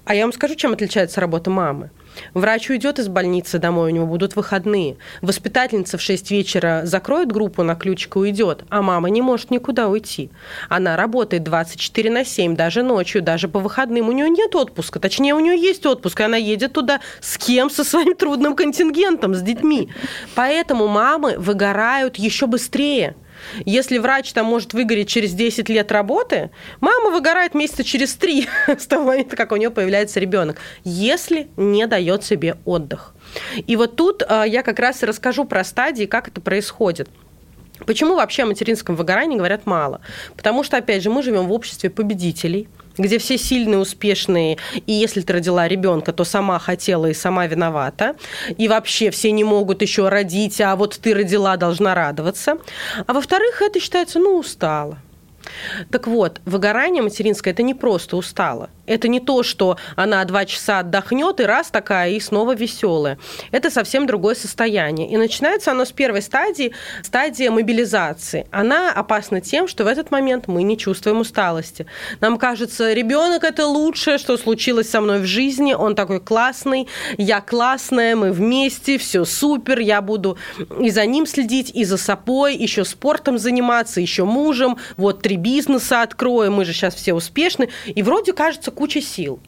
А 0.06 0.16
я 0.16 0.24
вам 0.24 0.34
скажу, 0.34 0.56
чем 0.56 0.74
отличается 0.74 1.22
работа 1.22 1.50
мамы. 1.50 1.92
Врач 2.34 2.70
уйдет 2.70 3.00
из 3.00 3.08
больницы 3.08 3.60
домой, 3.60 3.92
у 3.92 3.96
него 3.96 4.06
будут 4.06 4.36
выходные. 4.36 4.98
Воспитательница 5.22 5.98
в 5.98 6.02
6 6.02 6.32
вечера 6.32 6.82
закроет 6.84 7.32
группу 7.32 7.64
на 7.64 7.76
ключик 7.76 8.16
и 8.16 8.20
уйдет, 8.20 8.64
а 8.70 8.82
мама 8.82 9.10
не 9.10 9.22
может 9.22 9.52
никуда 9.52 9.88
уйти. 9.88 10.30
Она 10.70 10.96
работает 10.96 11.44
24 11.44 12.10
на 12.10 12.26
7, 12.26 12.56
даже 12.56 12.84
ночью, 12.84 13.22
даже 13.22 13.48
по 13.48 13.60
выходным. 13.60 14.10
У 14.10 14.12
нее 14.12 14.30
нет 14.30 14.56
отпуска, 14.56 15.00
точнее, 15.00 15.36
у 15.36 15.40
нее 15.40 15.60
есть 15.60 15.86
отпуск, 15.86 16.20
и 16.20 16.24
она 16.24 16.38
едет 16.38 16.74
туда 16.74 17.02
с 17.20 17.38
кем? 17.38 17.70
Со 17.70 17.84
своим 17.84 18.16
трудным 18.16 18.56
контингентом, 18.56 19.36
с 19.36 19.42
детьми. 19.42 19.90
Поэтому 20.36 20.88
мамы 20.88 21.36
выгорают 21.38 22.18
еще 22.18 22.48
быстрее. 22.48 23.16
Если 23.66 23.98
врач 23.98 24.32
там 24.34 24.46
может 24.46 24.74
выгореть 24.74 25.10
через 25.10 25.34
10 25.34 25.70
лет 25.70 25.92
работы, 25.92 26.52
мама 26.80 27.10
выгорает 27.10 27.54
месяца 27.54 27.84
через 27.84 28.14
3 28.16 28.48
с 28.68 28.88
того 28.88 29.06
момента, 29.06 29.36
как 29.36 29.52
у 29.52 29.56
нее 29.56 29.70
появляется 29.70 30.20
ребенок, 30.20 30.60
если 30.84 31.50
не 31.58 31.86
дает 31.88 32.24
себе 32.24 32.58
отдых. 32.66 33.14
И 33.68 33.76
вот 33.76 33.96
тут 33.96 34.24
э, 34.28 34.44
я 34.48 34.64
как 34.64 34.80
раз 34.80 35.04
и 35.04 35.06
расскажу 35.06 35.46
про 35.46 35.64
стадии, 35.64 36.06
как 36.06 36.28
это 36.28 36.42
происходит. 36.42 37.10
Почему 37.86 38.16
вообще 38.16 38.44
о 38.44 38.46
материнском 38.46 38.96
выгорании 38.96 39.38
говорят 39.38 39.66
мало? 39.66 40.02
Потому 40.36 40.64
что, 40.64 40.78
опять 40.78 41.02
же, 41.02 41.10
мы 41.10 41.24
живем 41.24 41.48
в 41.48 41.54
обществе 41.54 41.90
победителей– 41.90 42.68
где 43.02 43.18
все 43.18 43.38
сильные, 43.38 43.80
успешные, 43.80 44.58
и 44.86 44.94
если 44.94 45.22
ты 45.22 45.34
родила 45.34 45.68
ребенка, 45.68 46.14
то 46.14 46.24
сама 46.24 46.60
хотела 46.60 47.08
и 47.08 47.14
сама 47.14 47.48
виновата, 47.48 48.16
и 48.58 48.68
вообще 48.68 49.12
все 49.12 49.32
не 49.32 49.44
могут 49.44 49.82
еще 49.82 50.10
родить, 50.10 50.62
а 50.62 50.76
вот 50.76 51.00
ты 51.02 51.14
родила, 51.14 51.58
должна 51.58 51.96
радоваться. 51.96 52.58
А 53.06 53.14
во-вторых, 53.14 53.62
это 53.62 53.80
считается, 53.80 54.20
ну, 54.20 54.38
устала. 54.38 54.98
Так 55.90 56.08
вот, 56.08 56.40
выгорание 56.46 57.02
материнское– 57.02 57.54
это 57.54 57.64
не 57.64 57.74
просто 57.74 58.16
устало. 58.18 58.70
Это 58.92 59.08
не 59.08 59.22
то, 59.22 59.42
что 59.42 59.78
она 59.96 60.24
два 60.26 60.46
часа 60.46 60.80
отдохнет 60.80 61.40
и 61.40 61.44
раз 61.44 61.72
такая, 61.72 62.12
и 62.12 62.20
снова 62.20 62.54
веселая. 62.54 63.18
Это 63.52 63.70
совсем 63.70 64.06
другое 64.06 64.36
состояние. 64.36 65.10
И 65.10 65.16
начинается 65.16 65.72
оно 65.72 65.86
с 65.86 65.94
первой 65.94 66.22
стадии, 66.22 66.74
стадия 67.02 67.52
мобилизации. 67.52 68.48
Она 68.52 68.92
опасна 68.92 69.40
тем, 69.40 69.70
что 69.70 69.86
в 69.86 69.88
этот 69.88 70.12
момент 70.12 70.48
мы 70.48 70.64
не 70.64 70.78
чувствуем 70.78 71.22
усталости. 71.22 71.86
Нам 72.20 72.38
кажется, 72.38 72.92
ребенок 72.92 73.46
это 73.46 73.66
лучшее, 73.66 74.18
что 74.18 74.36
случилось 74.38 74.90
со 74.90 75.00
мной 75.00 75.20
в 75.20 75.26
жизни, 75.26 75.74
он 75.74 75.96
такой 75.96 76.20
классный, 76.20 76.90
я 77.18 77.40
классная, 77.40 78.18
мы 78.18 78.34
вместе, 78.34 78.98
все 78.98 79.24
супер, 79.24 79.80
я 79.80 80.02
буду 80.02 80.38
и 80.82 80.90
за 80.90 81.06
ним 81.06 81.26
следить, 81.26 81.72
и 81.74 81.86
за 81.86 81.98
собой, 81.98 82.58
еще 82.58 82.84
спортом 82.84 83.38
заниматься, 83.38 84.02
еще 84.02 84.26
мужем, 84.26 84.78
вот 84.98 85.22
три 85.22 85.38
бизнеса 85.38 86.02
откроем, 86.02 86.56
мы 86.56 86.66
же 86.66 86.74
сейчас 86.74 86.94
все 86.94 87.14
успешны, 87.14 87.70
и 87.86 88.04
вроде 88.04 88.34
кажется 88.34 88.72
куча 88.82 89.00
сил. 89.00 89.40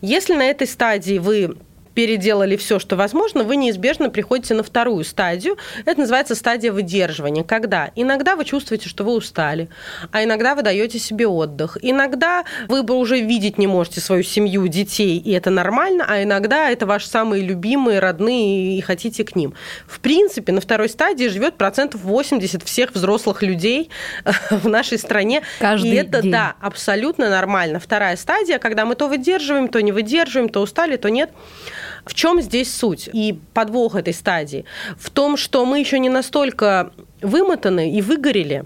Если 0.00 0.34
на 0.34 0.42
этой 0.42 0.66
стадии 0.66 1.18
вы 1.18 1.56
переделали 1.94 2.56
все, 2.56 2.78
что 2.78 2.96
возможно, 2.96 3.44
вы 3.44 3.56
неизбежно 3.56 4.10
приходите 4.10 4.54
на 4.54 4.62
вторую 4.62 5.04
стадию. 5.04 5.56
Это 5.84 6.00
называется 6.00 6.34
стадия 6.34 6.72
выдерживания. 6.72 7.44
Когда 7.44 7.90
иногда 7.94 8.36
вы 8.36 8.44
чувствуете, 8.44 8.88
что 8.88 9.04
вы 9.04 9.12
устали, 9.12 9.68
а 10.10 10.24
иногда 10.24 10.54
вы 10.54 10.62
даете 10.62 10.98
себе 10.98 11.26
отдых. 11.26 11.78
Иногда 11.82 12.44
вы 12.68 12.82
уже 12.82 13.20
видеть 13.20 13.58
не 13.58 13.66
можете 13.66 14.00
свою 14.00 14.22
семью, 14.22 14.66
детей, 14.68 15.18
и 15.18 15.32
это 15.32 15.50
нормально, 15.50 16.04
а 16.08 16.22
иногда 16.22 16.70
это 16.70 16.86
ваши 16.86 17.08
самые 17.08 17.42
любимые, 17.42 17.98
родные, 18.00 18.76
и 18.76 18.80
хотите 18.80 19.24
к 19.24 19.36
ним. 19.36 19.54
В 19.86 20.00
принципе, 20.00 20.52
на 20.52 20.60
второй 20.60 20.88
стадии 20.88 21.28
живет 21.28 21.56
процентов 21.56 22.02
80 22.02 22.62
всех 22.62 22.92
взрослых 22.92 23.42
людей 23.42 23.90
в 24.50 24.68
нашей 24.68 24.98
стране. 24.98 25.42
Каждый 25.58 25.90
и 25.90 25.94
это, 25.94 26.22
день. 26.22 26.32
да, 26.32 26.54
абсолютно 26.60 27.28
нормально. 27.30 27.80
Вторая 27.80 28.16
стадия, 28.16 28.58
когда 28.58 28.84
мы 28.84 28.94
то 28.94 29.08
выдерживаем, 29.08 29.68
то 29.68 29.80
не 29.80 29.92
выдерживаем, 29.92 30.48
то 30.48 30.60
устали, 30.60 30.96
то 30.96 31.10
нет. 31.10 31.30
В 32.04 32.14
чем 32.14 32.40
здесь 32.40 32.74
суть 32.74 33.08
и 33.12 33.38
подвох 33.54 33.94
этой 33.94 34.12
стадии? 34.12 34.64
В 34.98 35.10
том, 35.10 35.36
что 35.36 35.64
мы 35.64 35.78
еще 35.78 35.98
не 35.98 36.08
настолько 36.08 36.92
вымотаны 37.22 37.92
и 37.92 38.02
выгорели, 38.02 38.64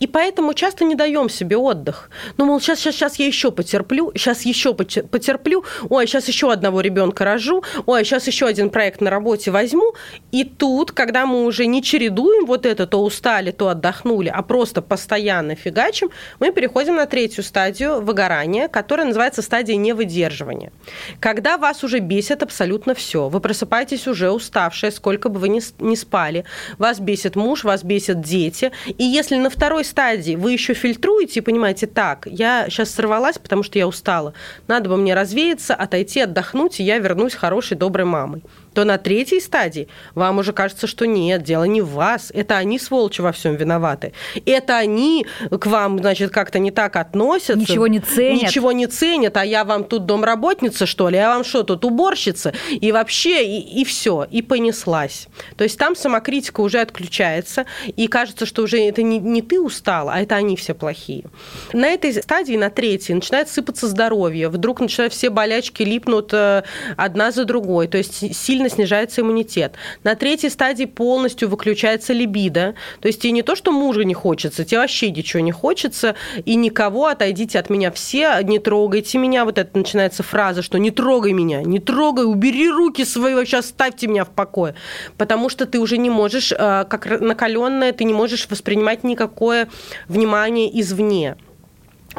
и 0.00 0.06
поэтому 0.06 0.54
часто 0.54 0.84
не 0.84 0.94
даем 0.94 1.28
себе 1.28 1.56
отдых. 1.56 2.10
Ну, 2.36 2.44
мол, 2.44 2.60
сейчас, 2.60 2.78
сейчас, 2.78 2.94
сейчас 2.94 3.16
я 3.16 3.26
еще 3.26 3.50
потерплю, 3.50 4.12
сейчас 4.14 4.42
еще 4.42 4.74
потерплю, 4.74 5.64
ой, 5.88 6.06
сейчас 6.06 6.28
еще 6.28 6.52
одного 6.52 6.80
ребенка 6.80 7.24
рожу, 7.24 7.62
ой, 7.86 8.04
сейчас 8.04 8.26
еще 8.26 8.46
один 8.46 8.70
проект 8.70 9.00
на 9.00 9.10
работе 9.10 9.50
возьму, 9.50 9.94
и 10.32 10.44
тут, 10.44 10.92
когда 10.92 11.26
мы 11.26 11.44
уже 11.44 11.66
не 11.66 11.82
чередуем 11.82 12.46
вот 12.46 12.66
это, 12.66 12.86
то 12.86 13.02
устали, 13.02 13.50
то 13.50 13.68
отдохнули, 13.68 14.28
а 14.28 14.42
просто 14.42 14.82
постоянно 14.82 15.54
фигачим, 15.54 16.10
мы 16.40 16.52
переходим 16.52 16.96
на 16.96 17.06
третью 17.06 17.42
стадию 17.42 18.00
выгорания, 18.00 18.68
которая 18.68 19.06
называется 19.06 19.42
стадия 19.42 19.76
невыдерживания. 19.76 20.72
Когда 21.20 21.56
вас 21.58 21.84
уже 21.84 21.98
бесит 21.98 22.42
абсолютно 22.42 22.94
все, 22.94 23.28
вы 23.28 23.40
просыпаетесь 23.40 24.06
уже 24.06 24.30
уставшие, 24.30 24.90
сколько 24.90 25.28
бы 25.28 25.38
вы 25.40 25.48
ни, 25.48 25.94
спали, 25.94 26.44
вас 26.78 27.00
бесит 27.00 27.36
муж, 27.36 27.64
вас 27.64 27.82
бесит 27.82 27.93
бесят 27.94 28.20
дети. 28.20 28.72
И 28.98 29.04
если 29.04 29.36
на 29.36 29.50
второй 29.50 29.84
стадии 29.84 30.34
вы 30.34 30.52
еще 30.52 30.74
фильтруете 30.74 31.40
и 31.40 31.42
понимаете, 31.42 31.86
так, 31.86 32.26
я 32.26 32.66
сейчас 32.68 32.90
сорвалась, 32.90 33.38
потому 33.38 33.62
что 33.62 33.78
я 33.78 33.86
устала, 33.86 34.34
надо 34.66 34.88
бы 34.88 34.96
мне 34.96 35.14
развеяться, 35.14 35.74
отойти, 35.74 36.20
отдохнуть, 36.20 36.80
и 36.80 36.82
я 36.82 36.98
вернусь 36.98 37.34
хорошей, 37.34 37.76
доброй 37.76 38.06
мамой 38.06 38.42
то 38.74 38.84
на 38.84 38.98
третьей 38.98 39.40
стадии 39.40 39.88
вам 40.14 40.38
уже 40.38 40.52
кажется, 40.52 40.86
что 40.86 41.06
нет, 41.06 41.42
дело 41.42 41.64
не 41.64 41.80
в 41.80 41.90
вас, 41.90 42.30
это 42.34 42.56
они, 42.56 42.78
сволочи, 42.78 43.20
во 43.20 43.32
всем 43.32 43.54
виноваты. 43.54 44.12
Это 44.44 44.76
они 44.76 45.26
к 45.50 45.66
вам, 45.66 45.98
значит, 45.98 46.30
как-то 46.30 46.58
не 46.58 46.70
так 46.70 46.96
относятся. 46.96 47.58
Ничего 47.58 47.86
не 47.86 48.00
ценят. 48.00 48.42
Ничего 48.42 48.72
не 48.72 48.86
ценят, 48.86 49.36
а 49.36 49.44
я 49.44 49.64
вам 49.64 49.84
тут 49.84 50.06
домработница, 50.06 50.86
что 50.86 51.08
ли, 51.08 51.16
я 51.16 51.28
вам 51.28 51.44
что, 51.44 51.62
тут 51.62 51.84
уборщица? 51.84 52.52
И 52.70 52.92
вообще, 52.92 53.46
и, 53.46 53.80
и 53.80 53.84
все, 53.84 54.26
и 54.30 54.42
понеслась. 54.42 55.28
То 55.56 55.64
есть 55.64 55.78
там 55.78 55.96
самокритика 55.96 56.60
уже 56.60 56.80
отключается, 56.80 57.66
и 57.86 58.08
кажется, 58.08 58.46
что 58.46 58.62
уже 58.62 58.78
это 58.80 59.02
не, 59.02 59.18
не 59.18 59.42
ты 59.42 59.60
устала, 59.60 60.12
а 60.12 60.20
это 60.20 60.34
они 60.34 60.56
все 60.56 60.74
плохие. 60.74 61.24
На 61.72 61.88
этой 61.88 62.12
стадии, 62.12 62.56
на 62.56 62.70
третьей, 62.70 63.14
начинает 63.14 63.48
сыпаться 63.48 63.86
здоровье, 63.86 64.48
вдруг 64.48 64.80
начинают 64.80 65.12
все 65.12 65.30
болячки 65.30 65.82
липнут 65.82 66.32
э, 66.32 66.64
одна 66.96 67.30
за 67.30 67.44
другой, 67.44 67.86
то 67.88 67.98
есть 67.98 68.34
сильно 68.34 68.63
сильно 68.64 68.68
снижается 68.68 69.20
иммунитет. 69.20 69.74
На 70.04 70.14
третьей 70.14 70.50
стадии 70.50 70.84
полностью 70.84 71.48
выключается 71.48 72.12
либидо. 72.12 72.74
То 73.00 73.08
есть 73.08 73.20
тебе 73.20 73.32
не 73.32 73.42
то, 73.42 73.56
что 73.56 73.72
мужа 73.72 74.04
не 74.04 74.14
хочется, 74.14 74.64
тебе 74.64 74.78
вообще 74.78 75.10
ничего 75.10 75.40
не 75.42 75.52
хочется, 75.52 76.14
и 76.44 76.56
никого, 76.56 77.06
отойдите 77.06 77.58
от 77.58 77.70
меня 77.70 77.90
все, 77.90 78.40
не 78.42 78.58
трогайте 78.58 79.18
меня. 79.18 79.44
Вот 79.44 79.58
это 79.58 79.76
начинается 79.76 80.22
фраза, 80.22 80.62
что 80.62 80.78
не 80.78 80.90
трогай 80.90 81.32
меня, 81.32 81.62
не 81.62 81.78
трогай, 81.78 82.24
убери 82.24 82.68
руки 82.70 83.04
свои, 83.04 83.34
вообще 83.34 83.58
оставьте 83.58 84.06
меня 84.06 84.24
в 84.24 84.30
покое. 84.30 84.74
Потому 85.16 85.48
что 85.48 85.66
ты 85.66 85.78
уже 85.78 85.98
не 85.98 86.10
можешь, 86.10 86.52
э, 86.52 86.84
как 86.88 87.20
накаленная, 87.20 87.92
ты 87.92 88.04
не 88.04 88.14
можешь 88.14 88.48
воспринимать 88.50 89.04
никакое 89.04 89.68
внимание 90.08 90.68
извне. 90.80 91.36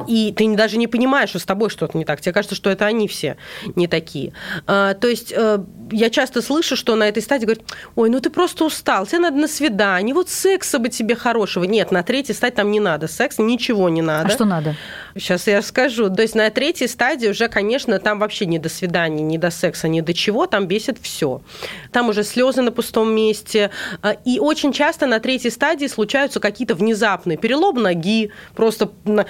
И 0.08 0.34
ты 0.36 0.54
даже 0.56 0.78
не 0.78 0.88
понимаешь, 0.88 1.30
что 1.30 1.39
с 1.39 1.46
тобой 1.46 1.70
что-то 1.70 1.98
не 1.98 2.06
так. 2.06 2.22
Тебе 2.22 2.34
кажется, 2.34 2.56
что 2.56 2.70
это 2.70 2.86
они 2.86 3.08
все 3.08 3.38
не 3.76 3.88
такие. 3.88 4.34
А, 4.68 4.93
то 4.93 5.08
есть 5.08 5.34
э, 5.36 5.60
я 5.91 6.10
часто 6.10 6.41
слышу, 6.41 6.76
что 6.76 6.96
на 6.96 7.08
этой 7.08 7.24
стадии 7.24 7.46
говорят, 7.46 7.64
ой, 7.96 8.10
ну 8.10 8.20
ты 8.20 8.30
просто 8.30 8.66
устал, 8.66 9.06
тебе 9.06 9.20
надо 9.20 9.38
на 9.38 9.48
свидание, 9.48 10.14
вот 10.14 10.30
секса 10.30 10.80
бы 10.80 10.89
тебе 10.89 11.16
хорошего. 11.16 11.64
Нет, 11.64 11.91
на 11.91 12.04
третьей 12.04 12.36
стадии 12.36 12.56
там 12.56 12.72
не 12.72 12.80
надо 12.80 13.08
секс, 13.08 13.38
ничего 13.38 13.89
не 13.89 14.02
надо. 14.02 14.28
А 14.28 14.32
что 14.32 14.46
надо? 14.46 14.76
Сейчас 15.16 15.48
я 15.48 15.60
расскажу. 15.60 16.10
То 16.10 16.22
есть 16.22 16.36
на 16.36 16.50
третьей 16.50 16.88
стадии 16.88 17.28
уже, 17.28 17.48
конечно, 17.48 18.00
там 18.00 18.20
вообще 18.20 18.46
не 18.46 18.60
до 18.60 18.70
свидания, 18.70 19.24
не 19.24 19.38
до 19.38 19.50
секса, 19.50 19.88
ни 19.88 20.02
до 20.02 20.14
чего, 20.14 20.46
там 20.46 20.68
бесит 20.68 20.98
все. 21.02 21.41
Там 21.91 22.10
уже 22.10 22.24
слезы 22.24 22.62
на 22.62 22.72
пустом 22.72 23.14
месте. 23.14 23.72
А, 24.02 24.12
и 24.12 24.39
очень 24.39 24.74
часто 24.74 25.08
на 25.08 25.20
третьей 25.20 25.52
стадии 25.52 25.88
случаются 25.88 26.39
какие-то 26.39 26.76
внезапные 26.76 27.38
перелом 27.38 27.82
ноги, 27.82 28.32
просто 28.56 28.91
на 29.06 29.26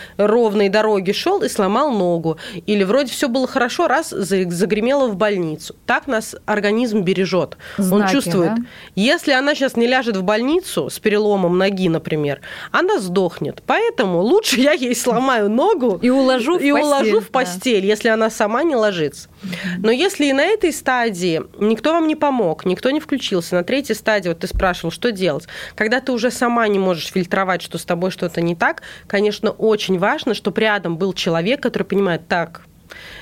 ровной 0.56 0.70
дороге 0.70 1.14
шел 1.14 1.42
и 1.42 1.50
сломал 1.50 1.92
ногу. 1.92 2.38
Или 2.66 2.84
вроде 2.84 3.12
все 3.12 3.28
было 3.28 3.46
хорошо, 3.46 3.88
раз 3.88 4.10
загремело 4.10 5.08
в 5.08 5.16
больницу. 5.18 5.76
Так 5.86 6.08
нас 6.08 6.36
организм 6.46 7.02
бережет. 7.02 7.58
Знаки, 7.78 8.04
Он 8.04 8.10
чувствует. 8.22 8.56
да? 8.56 8.62
Если 8.96 9.34
она 9.34 9.54
сейчас 9.54 9.76
не 9.76 9.86
ляжет 9.88 10.16
в 10.16 10.24
больницу 10.24 10.90
с 10.90 10.98
переломом 11.00 11.58
ноги, 11.58 11.90
например, 11.90 12.40
она 12.72 13.00
сдохнет. 13.00 13.62
Поэтому 13.68 14.22
лучше 14.22 14.60
я 14.62 14.72
ей 14.72 14.96
сломаю 14.96 15.50
ногу 15.50 16.00
И 16.02 16.10
уложу 16.10 16.58
в 16.58 16.62
и 16.62 16.72
постель, 16.72 16.86
уложу 16.86 17.20
в 17.20 17.26
да. 17.26 17.30
постель, 17.32 17.86
если 17.86 18.08
она 18.08 18.30
сама 18.30 18.64
не 18.64 18.76
ложится. 18.76 19.28
Но 19.78 19.92
если 19.92 20.26
и 20.26 20.34
на 20.34 20.44
этой 20.44 20.72
стадии 20.72 21.42
никто 21.60 21.94
вам 21.94 22.08
не 22.08 22.16
помог, 22.16 22.66
никто 22.66 22.92
не 22.92 23.00
включился, 23.00 23.56
на 23.56 23.64
третьей 23.64 23.96
стадии, 23.96 24.30
вот 24.30 24.40
ты 24.40 24.48
спрашивал, 24.48 24.92
что 24.92 25.12
делать, 25.12 25.48
когда 25.76 26.02
ты 26.02 26.12
уже 26.12 26.32
сама 26.32 26.68
не 26.68 26.80
можешь 26.80 27.12
фильтровать, 27.12 27.62
что 27.62 27.78
с 27.78 27.86
тобой 27.86 28.12
что-то 28.12 28.42
не 28.42 28.56
так, 28.56 28.84
конечно, 29.08 29.52
очень 29.52 30.00
важно, 30.00 30.34
чтобы 30.34 30.62
рядом 30.62 30.98
был 30.98 31.14
человек, 31.14 31.62
который 31.62 31.84
понимает, 31.84 32.28
так, 32.28 32.62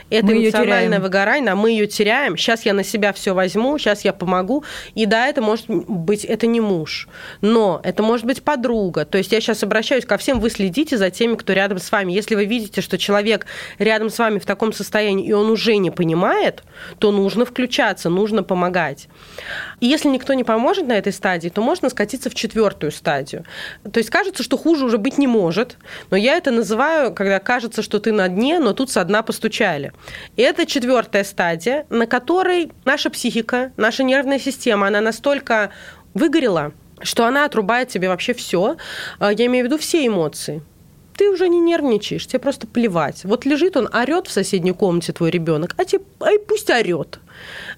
это 0.10 0.28
Мы 0.28 0.44
эмоциональное 0.44 1.00
выгорание, 1.00 1.52
а 1.52 1.56
мы 1.56 1.72
ее 1.72 1.88
теряем. 1.88 2.38
Сейчас 2.38 2.66
я 2.66 2.74
на 2.74 2.84
себя 2.84 3.14
все 3.14 3.34
возьму, 3.34 3.78
сейчас 3.78 4.06
я 4.06 4.14
помогу. 4.14 4.64
И 4.96 5.06
да, 5.06 5.28
это 5.28 5.42
может 5.42 5.68
быть, 5.68 6.26
это 6.26 6.48
не 6.48 6.62
муж, 6.62 7.08
но 7.42 7.80
это 7.84 8.04
может 8.04 8.26
быть 8.26 8.44
подруга. 8.44 9.06
То 9.06 9.18
есть 9.18 9.32
я 9.32 9.42
сейчас 9.42 9.64
обращаюсь 9.64 10.06
ко 10.06 10.18
всем, 10.18 10.40
вы 10.40 10.50
следите 10.50 10.98
за 10.98 11.10
теми, 11.10 11.36
кто 11.36 11.54
рядом 11.54 11.80
с 11.80 11.92
вами. 11.92 12.14
Если 12.14 12.36
вы 12.36 12.46
видите, 12.46 12.82
что 12.82 12.98
человек 12.98 13.46
рядом 13.80 14.10
с 14.10 14.20
вами 14.20 14.40
в 14.40 14.46
таком 14.46 14.74
состоянии, 14.74 15.26
и 15.26 15.32
он 15.32 15.50
уже 15.50 15.78
не 15.78 15.92
понимает, 15.92 16.64
то 17.00 17.12
нужно 17.12 17.46
включаться, 17.46 18.10
нужно 18.10 18.44
помогать. 18.44 19.08
И 19.80 19.88
если 19.88 20.10
никто 20.10 20.34
не 20.34 20.44
поможет 20.44 20.88
на 20.88 20.94
этой 20.94 21.14
стадии, 21.14 21.50
то 21.50 21.62
можно 21.62 21.90
скатиться 21.90 22.30
в 22.30 22.36
четвертую 22.36 22.92
стадию. 22.92 23.46
То 23.92 24.00
есть 24.00 24.10
кажется, 24.10 24.44
что 24.44 24.58
хуже 24.58 24.86
уже 24.86 24.98
быть 24.98 25.18
не 25.18 25.28
может, 25.28 25.78
но 26.10 26.18
я 26.18 26.38
это 26.38 26.52
называю, 26.52 27.14
когда 27.14 27.40
кажется, 27.40 27.82
что 27.82 28.00
ты 28.00 28.12
на 28.12 28.28
дне, 28.28 28.60
но 28.60 28.74
тут 28.74 28.92
со 28.92 29.04
дна 29.04 29.24
постучали. 29.24 29.93
И 30.36 30.42
это 30.42 30.66
четвертая 30.66 31.24
стадия, 31.24 31.86
на 31.90 32.08
которой 32.08 32.72
наша 32.86 33.10
психика, 33.10 33.72
наша 33.78 34.04
нервная 34.04 34.40
система, 34.40 34.88
она 34.88 35.02
настолько 35.02 35.72
выгорела, 36.14 36.74
что 37.02 37.26
она 37.26 37.46
отрубает 37.46 37.90
тебе 37.90 38.10
вообще 38.10 38.34
все. 38.34 38.78
Я 39.20 39.46
имею 39.46 39.66
в 39.66 39.68
виду 39.68 39.78
все 39.78 40.06
эмоции 40.06 40.62
ты 41.16 41.30
уже 41.30 41.48
не 41.48 41.60
нервничаешь, 41.60 42.28
тебе 42.28 42.40
просто 42.40 42.68
плевать. 42.68 43.24
Вот 43.24 43.46
лежит 43.46 43.78
он, 43.78 43.88
орет 43.94 44.28
в 44.28 44.32
соседней 44.32 44.74
комнате 44.74 45.14
твой 45.14 45.30
ребенок, 45.30 45.76
а, 45.78 45.86
тебе, 45.86 46.04
ай 46.22 46.40
пусть 46.40 46.70
орет. 46.70 47.20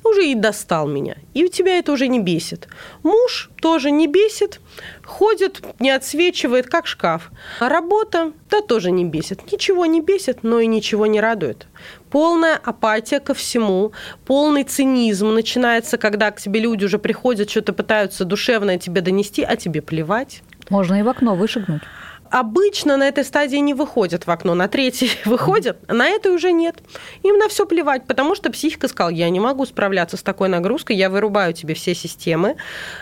Уже 0.03 0.25
и 0.27 0.35
достал 0.35 0.87
меня. 0.87 1.15
И 1.33 1.43
у 1.43 1.47
тебя 1.47 1.77
это 1.77 1.91
уже 1.91 2.07
не 2.07 2.19
бесит. 2.19 2.67
Муж 3.03 3.49
тоже 3.61 3.91
не 3.91 4.07
бесит, 4.07 4.59
ходит, 5.03 5.61
не 5.79 5.89
отсвечивает, 5.89 6.67
как 6.67 6.87
шкаф. 6.87 7.31
А 7.59 7.69
работа, 7.69 8.33
да, 8.49 8.61
тоже 8.61 8.91
не 8.91 9.05
бесит. 9.05 9.51
Ничего 9.51 9.85
не 9.85 10.01
бесит, 10.01 10.43
но 10.43 10.59
и 10.59 10.67
ничего 10.67 11.05
не 11.05 11.19
радует. 11.19 11.67
Полная 12.15 12.55
апатия 12.55 13.19
ко 13.19 13.33
всему, 13.33 13.91
полный 14.25 14.63
цинизм 14.63 15.33
начинается, 15.33 15.97
когда 15.97 16.31
к 16.31 16.39
тебе 16.39 16.61
люди 16.61 16.85
уже 16.85 16.97
приходят, 16.97 17.49
что-то 17.49 17.73
пытаются 17.73 18.23
душевное 18.23 18.77
тебе 18.77 19.01
донести, 19.01 19.43
а 19.43 19.57
тебе 19.57 19.81
плевать. 19.81 20.41
Можно 20.69 21.01
и 21.01 21.03
в 21.03 21.09
окно 21.09 21.35
вышагнуть. 21.35 21.81
обычно 22.29 22.95
на 22.95 23.05
этой 23.05 23.25
стадии 23.25 23.57
не 23.57 23.73
выходят 23.73 24.27
в 24.27 24.31
окно, 24.31 24.55
на 24.55 24.69
третьей 24.69 25.11
выходят, 25.25 25.77
а 25.89 25.93
на 25.93 26.07
этой 26.07 26.33
уже 26.33 26.53
нет. 26.53 26.77
Им 27.23 27.37
на 27.37 27.49
все 27.49 27.65
плевать, 27.65 28.07
потому 28.07 28.33
что 28.33 28.49
психика 28.49 28.87
сказала, 28.87 29.11
я 29.11 29.29
не 29.29 29.41
могу 29.41 29.65
справляться 29.65 30.15
с 30.15 30.23
такой 30.23 30.47
нагрузкой, 30.47 30.95
я 30.95 31.09
вырубаю 31.09 31.51
тебе 31.51 31.73
все 31.73 31.93
системы. 31.93 32.55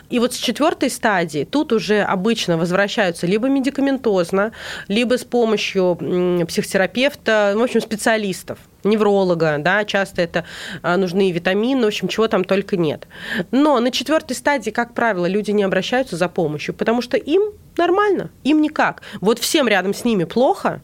И 0.09 0.17
вот 0.17 0.33
с 0.33 0.37
четвертой 0.37 0.89
стадии 0.89 1.43
тут 1.43 1.71
уже 1.71 2.01
обычно 2.01 2.57
возвращаются 2.57 3.27
либо 3.27 3.47
медикаментозно, 3.47 4.53
либо 4.87 5.19
с 5.19 5.23
помощью 5.23 5.99
психотерапевта, 6.47 7.53
в 7.55 7.61
общем, 7.61 7.79
специалистов 7.79 8.57
невролога, 8.83 9.57
да, 9.59 9.85
часто 9.85 10.21
это 10.21 10.45
а, 10.81 10.97
нужны 10.97 11.31
витамины, 11.31 11.83
в 11.83 11.87
общем, 11.87 12.07
чего 12.07 12.27
там 12.27 12.43
только 12.43 12.77
нет. 12.77 13.07
Но 13.51 13.79
на 13.79 13.91
четвертой 13.91 14.35
стадии, 14.35 14.71
как 14.71 14.93
правило, 14.93 15.25
люди 15.25 15.51
не 15.51 15.63
обращаются 15.63 16.17
за 16.17 16.29
помощью, 16.29 16.73
потому 16.73 17.01
что 17.01 17.17
им 17.17 17.51
нормально, 17.77 18.29
им 18.43 18.61
никак. 18.61 19.01
Вот 19.21 19.39
всем 19.39 19.67
рядом 19.67 19.93
с 19.93 20.05
ними 20.05 20.23
плохо, 20.23 20.81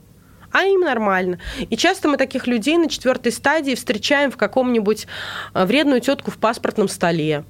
а 0.52 0.64
им 0.64 0.82
нормально. 0.82 1.40
И 1.70 1.78
часто 1.78 2.08
мы 2.08 2.18
таких 2.18 2.48
людей 2.48 2.78
на 2.78 2.90
четвертой 2.90 3.32
стадии 3.32 3.76
встречаем 3.76 4.32
в 4.32 4.38
каком-нибудь 4.38 5.08
а, 5.54 5.66
вредную 5.66 6.02
тетку 6.02 6.32
в 6.32 6.38
паспортном 6.38 6.88
столе 6.88 7.46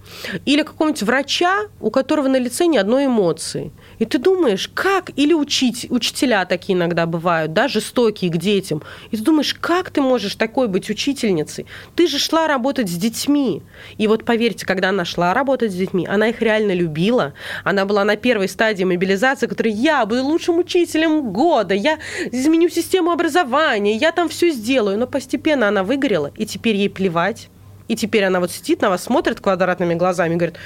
или 0.45 0.63
какого-нибудь 0.63 1.03
врача, 1.03 1.67
у 1.79 1.91
которого 1.91 2.27
на 2.27 2.37
лице 2.37 2.65
ни 2.65 2.77
одной 2.77 3.05
эмоции. 3.05 3.71
И 3.99 4.05
ты 4.05 4.17
думаешь, 4.17 4.69
как, 4.73 5.11
или 5.17 5.33
учить, 5.33 5.87
учителя 5.89 6.45
такие 6.45 6.77
иногда 6.77 7.05
бывают, 7.05 7.53
да, 7.53 7.67
жестокие 7.67 8.31
к 8.31 8.37
детям. 8.37 8.81
И 9.11 9.17
ты 9.17 9.23
думаешь, 9.23 9.53
как 9.53 9.91
ты 9.91 10.01
можешь 10.01 10.35
такой 10.35 10.67
быть 10.67 10.89
учительницей? 10.89 11.65
Ты 11.95 12.07
же 12.07 12.17
шла 12.17 12.47
работать 12.47 12.89
с 12.89 12.95
детьми. 12.95 13.61
И 13.97 14.07
вот 14.07 14.23
поверьте, 14.25 14.65
когда 14.65 14.89
она 14.89 15.03
шла 15.05 15.33
работать 15.33 15.71
с 15.71 15.75
детьми, 15.75 16.07
она 16.07 16.29
их 16.29 16.41
реально 16.41 16.71
любила. 16.71 17.33
Она 17.63 17.85
была 17.85 18.05
на 18.05 18.15
первой 18.15 18.47
стадии 18.47 18.85
мобилизации, 18.85 19.47
которой 19.47 19.73
я 19.73 20.05
буду 20.05 20.23
лучшим 20.23 20.57
учителем 20.57 21.31
года, 21.31 21.73
я 21.73 21.99
изменю 22.31 22.69
систему 22.69 23.11
образования, 23.11 23.95
я 23.95 24.11
там 24.11 24.29
все 24.29 24.49
сделаю. 24.51 24.97
Но 24.97 25.07
постепенно 25.07 25.67
она 25.67 25.83
выгорела, 25.83 26.31
и 26.37 26.45
теперь 26.45 26.75
ей 26.75 26.89
плевать. 26.89 27.49
И 27.89 27.95
теперь 27.95 28.23
она 28.23 28.39
вот 28.39 28.51
сидит 28.51 28.81
на 28.81 28.89
вас, 28.89 29.03
смотрит 29.03 29.41
квадратными 29.41 29.95
глазами 29.95 30.35
и 30.35 30.37
говорит, 30.37 30.57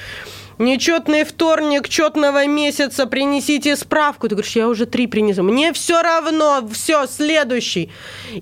Нечетный 0.58 1.24
вторник 1.24 1.90
четного 1.90 2.46
месяца, 2.46 3.06
принесите 3.08 3.76
справку. 3.76 4.28
Ты 4.28 4.36
говоришь, 4.36 4.56
я 4.56 4.68
уже 4.68 4.86
три 4.86 5.08
принесу. 5.08 5.44
Мне 5.44 5.74
все 5.74 6.02
равно, 6.02 6.68
все, 6.72 7.08
следующий. 7.08 7.92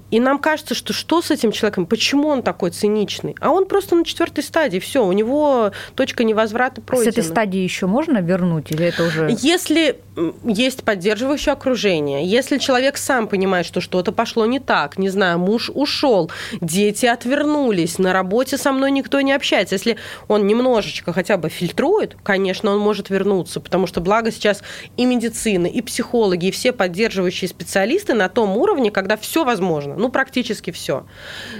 И 0.09 0.19
нам 0.19 0.39
кажется, 0.39 0.75
что 0.75 0.93
что 0.93 1.21
с 1.21 1.31
этим 1.31 1.51
человеком, 1.51 1.85
почему 1.85 2.27
он 2.27 2.43
такой 2.43 2.71
циничный? 2.71 3.35
А 3.39 3.51
он 3.51 3.65
просто 3.65 3.95
на 3.95 4.05
четвертой 4.05 4.43
стадии, 4.43 4.79
все, 4.79 5.05
у 5.05 5.11
него 5.11 5.71
точка 5.95 6.23
невозврата 6.23 6.81
пройдена. 6.81 7.11
С 7.11 7.17
этой 7.17 7.23
стадии 7.23 7.59
еще 7.59 7.87
можно 7.87 8.19
вернуть 8.19 8.71
или 8.71 8.85
это 8.85 9.03
уже... 9.03 9.35
Если 9.39 9.99
есть 10.43 10.83
поддерживающее 10.83 11.53
окружение, 11.53 12.25
если 12.25 12.57
человек 12.57 12.97
сам 12.97 13.27
понимает, 13.27 13.65
что 13.65 13.79
что-то 13.79 14.11
пошло 14.11 14.45
не 14.45 14.59
так, 14.59 14.97
не 14.97 15.09
знаю, 15.09 15.39
муж 15.39 15.71
ушел, 15.73 16.29
дети 16.59 17.05
отвернулись, 17.05 17.97
на 17.97 18.11
работе 18.11 18.57
со 18.57 18.71
мной 18.73 18.91
никто 18.91 19.21
не 19.21 19.31
общается, 19.31 19.75
если 19.75 19.97
он 20.27 20.47
немножечко 20.47 21.13
хотя 21.13 21.37
бы 21.37 21.49
фильтрует, 21.49 22.17
конечно, 22.23 22.71
он 22.71 22.79
может 22.79 23.09
вернуться, 23.09 23.61
потому 23.61 23.87
что 23.87 24.01
благо 24.01 24.31
сейчас 24.31 24.63
и 24.97 25.05
медицина, 25.05 25.67
и 25.67 25.81
психологи, 25.81 26.47
и 26.47 26.51
все 26.51 26.73
поддерживающие 26.73 27.47
специалисты 27.47 28.13
на 28.13 28.27
том 28.27 28.57
уровне, 28.57 28.91
когда 28.91 29.15
все 29.15 29.45
возможно, 29.45 29.95
ну 29.95 30.09
практически 30.09 30.71
все. 30.71 31.05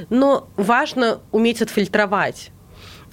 Но 0.09 0.49
важно 0.57 1.21
уметь 1.31 1.61
отфильтровать. 1.61 2.51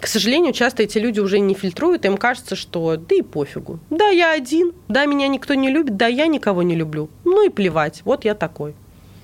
К 0.00 0.06
сожалению, 0.06 0.52
часто 0.52 0.84
эти 0.84 0.98
люди 0.98 1.18
уже 1.20 1.40
не 1.40 1.54
фильтруют, 1.54 2.04
им 2.04 2.16
кажется, 2.16 2.54
что 2.54 2.96
да 2.96 3.16
и 3.16 3.22
пофигу. 3.22 3.80
Да, 3.90 4.08
я 4.08 4.32
один, 4.32 4.72
да, 4.86 5.06
меня 5.06 5.26
никто 5.28 5.54
не 5.54 5.70
любит, 5.70 5.96
да, 5.96 6.06
я 6.06 6.26
никого 6.26 6.62
не 6.62 6.76
люблю. 6.76 7.10
Ну 7.24 7.44
и 7.44 7.48
плевать, 7.48 8.02
вот 8.04 8.24
я 8.24 8.34
такой. 8.34 8.74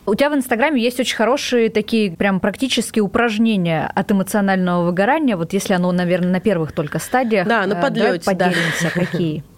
У 0.07 0.15
тебя 0.15 0.29
в 0.29 0.35
Инстаграме 0.35 0.83
есть 0.83 1.01
очень 1.01 1.17
хорошие 1.17 1.71
такие 1.71 2.13
прям 2.13 2.39
практические 2.39 3.03
упражнения 3.03 3.91
от 3.95 4.13
эмоционального 4.13 4.85
выгорания. 4.85 5.37
Вот 5.37 5.55
если 5.55 5.73
оно, 5.73 5.91
наверное, 5.93 6.31
на 6.31 6.41
первых 6.41 6.73
только 6.73 6.99
стадиях. 6.99 7.49
Да, 7.49 7.67
на 7.67 7.77
подлете. 7.77 8.21
Давай 8.27 8.53
поделимся, 8.53 8.93
да. 8.95 9.01
какие. 9.01 9.45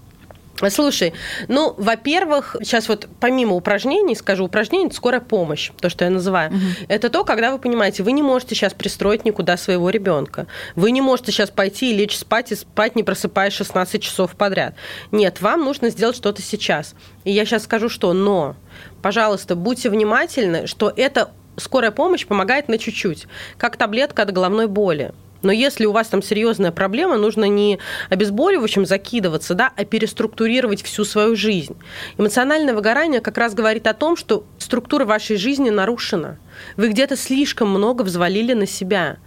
Слушай, 0.70 1.12
ну, 1.48 1.74
во-первых, 1.76 2.56
сейчас 2.60 2.88
вот 2.88 3.08
помимо 3.20 3.54
упражнений, 3.54 4.14
скажу, 4.14 4.44
упражнение– 4.44 4.86
это 4.88 4.96
скорая 4.96 5.20
помощь, 5.20 5.70
то, 5.80 5.90
что 5.90 6.04
я 6.04 6.10
называю. 6.10 6.50
Угу. 6.50 6.58
Это 6.88 7.10
то, 7.10 7.24
когда 7.24 7.52
вы 7.52 7.58
понимаете, 7.58 8.02
вы 8.02 8.12
не 8.12 8.22
можете 8.22 8.54
сейчас 8.54 8.72
пристроить 8.72 9.24
никуда 9.24 9.56
своего 9.56 9.90
ребенка. 9.90 10.46
Вы 10.74 10.92
не 10.92 11.00
можете 11.00 11.32
сейчас 11.32 11.50
пойти 11.50 11.92
и 11.92 11.94
лечь 11.94 12.16
спать, 12.16 12.52
и 12.52 12.54
спать, 12.54 12.96
не 12.96 13.02
просыпаясь 13.02 13.52
16 13.52 14.02
часов 14.02 14.34
подряд. 14.34 14.74
Нет, 15.12 15.40
вам 15.40 15.64
нужно 15.64 15.90
сделать 15.90 16.16
что-то 16.16 16.42
сейчас. 16.42 16.94
И 17.24 17.32
я 17.32 17.44
сейчас 17.44 17.64
скажу, 17.64 17.88
что 17.88 18.12
«но». 18.12 18.56
Пожалуйста, 19.02 19.56
будьте 19.56 19.90
внимательны, 19.90 20.66
что 20.66 20.92
эта 20.94 21.30
скорая 21.56 21.90
помощь 21.90 22.26
помогает 22.26 22.68
на 22.68 22.78
чуть-чуть, 22.78 23.26
как 23.58 23.76
таблетка 23.76 24.22
от 24.22 24.32
головной 24.32 24.66
боли. 24.66 25.12
Но 25.46 25.52
если 25.52 25.86
у 25.86 25.92
вас 25.92 26.08
там 26.08 26.22
серьезная 26.22 26.72
проблема, 26.72 27.16
нужно 27.18 27.44
не 27.44 27.78
обезболивающим 28.10 28.84
закидываться, 28.84 29.54
да, 29.54 29.72
а 29.76 29.84
переструктурировать 29.84 30.82
всю 30.82 31.04
свою 31.04 31.36
жизнь. 31.36 31.76
Эмоциональное 32.18 32.74
выгорание 32.74 33.20
как 33.20 33.38
раз 33.38 33.54
говорит 33.54 33.86
о 33.86 33.94
том, 33.94 34.16
что 34.16 34.44
структура 34.58 35.04
вашей 35.04 35.36
жизни 35.36 35.70
нарушена. 35.70 36.40
Вы 36.76 36.88
где-то 36.88 37.16
слишком 37.16 37.70
много 37.70 38.02
взвалили 38.02 38.54
на 38.54 38.66
себя. 38.66 39.18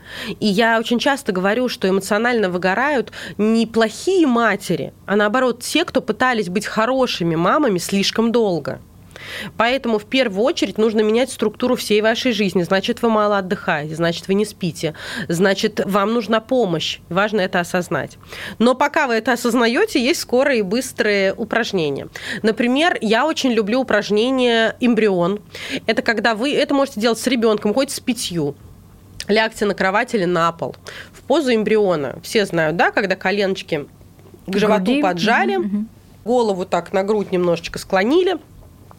И 0.41 0.45
я 0.45 0.77
очень 0.77 0.99
часто 0.99 1.31
говорю, 1.31 1.69
что 1.69 1.87
эмоционально 1.87 2.49
выгорают 2.49 3.13
не 3.37 3.65
плохие 3.65 4.27
матери, 4.27 4.93
а 5.05 5.15
наоборот 5.15 5.63
те, 5.63 5.85
кто 5.85 6.01
пытались 6.01 6.49
быть 6.49 6.65
хорошими 6.65 7.35
мамами 7.35 7.77
слишком 7.77 8.33
долго. 8.33 8.81
Поэтому 9.57 9.99
в 9.99 10.05
первую 10.05 10.43
очередь 10.43 10.77
нужно 10.77 11.01
менять 11.01 11.31
структуру 11.31 11.75
всей 11.75 12.01
вашей 12.01 12.31
жизни. 12.31 12.63
Значит, 12.63 13.01
вы 13.01 13.09
мало 13.09 13.37
отдыхаете, 13.37 13.95
значит, 13.95 14.27
вы 14.27 14.33
не 14.33 14.45
спите, 14.45 14.93
значит, 15.27 15.81
вам 15.85 16.13
нужна 16.13 16.39
помощь. 16.39 16.99
Важно 17.09 17.41
это 17.41 17.59
осознать. 17.59 18.17
Но 18.57 18.75
пока 18.75 19.07
вы 19.07 19.15
это 19.15 19.33
осознаете, 19.33 20.03
есть 20.03 20.21
скорые 20.21 20.59
и 20.59 20.63
быстрые 20.63 21.33
упражнения. 21.33 22.07
Например, 22.43 22.97
я 23.01 23.25
очень 23.25 23.51
люблю 23.51 23.81
упражнение 23.81 24.75
эмбрион. 24.79 25.39
Это 25.85 26.01
когда 26.01 26.35
вы 26.35 26.53
это 26.53 26.73
можете 26.73 26.99
делать 26.99 27.19
с 27.19 27.27
ребенком, 27.27 27.73
хоть 27.73 27.91
с 27.91 27.99
пятью 27.99 28.55
лягте 29.27 29.65
на 29.65 29.73
кровать 29.73 30.13
или 30.13 30.25
на 30.25 30.51
пол 30.51 30.75
в 31.13 31.21
позу 31.21 31.53
эмбриона. 31.53 32.19
Все 32.23 32.45
знают, 32.45 32.75
да, 32.75 32.91
когда 32.91 33.15
коленочки 33.15 33.85
к 34.47 34.57
животу 34.57 34.85
Груди. 34.85 35.01
поджали, 35.01 35.59
голову 36.25 36.65
так 36.65 36.91
на 36.91 37.03
грудь 37.03 37.31
немножечко 37.31 37.79
склонили, 37.79 38.37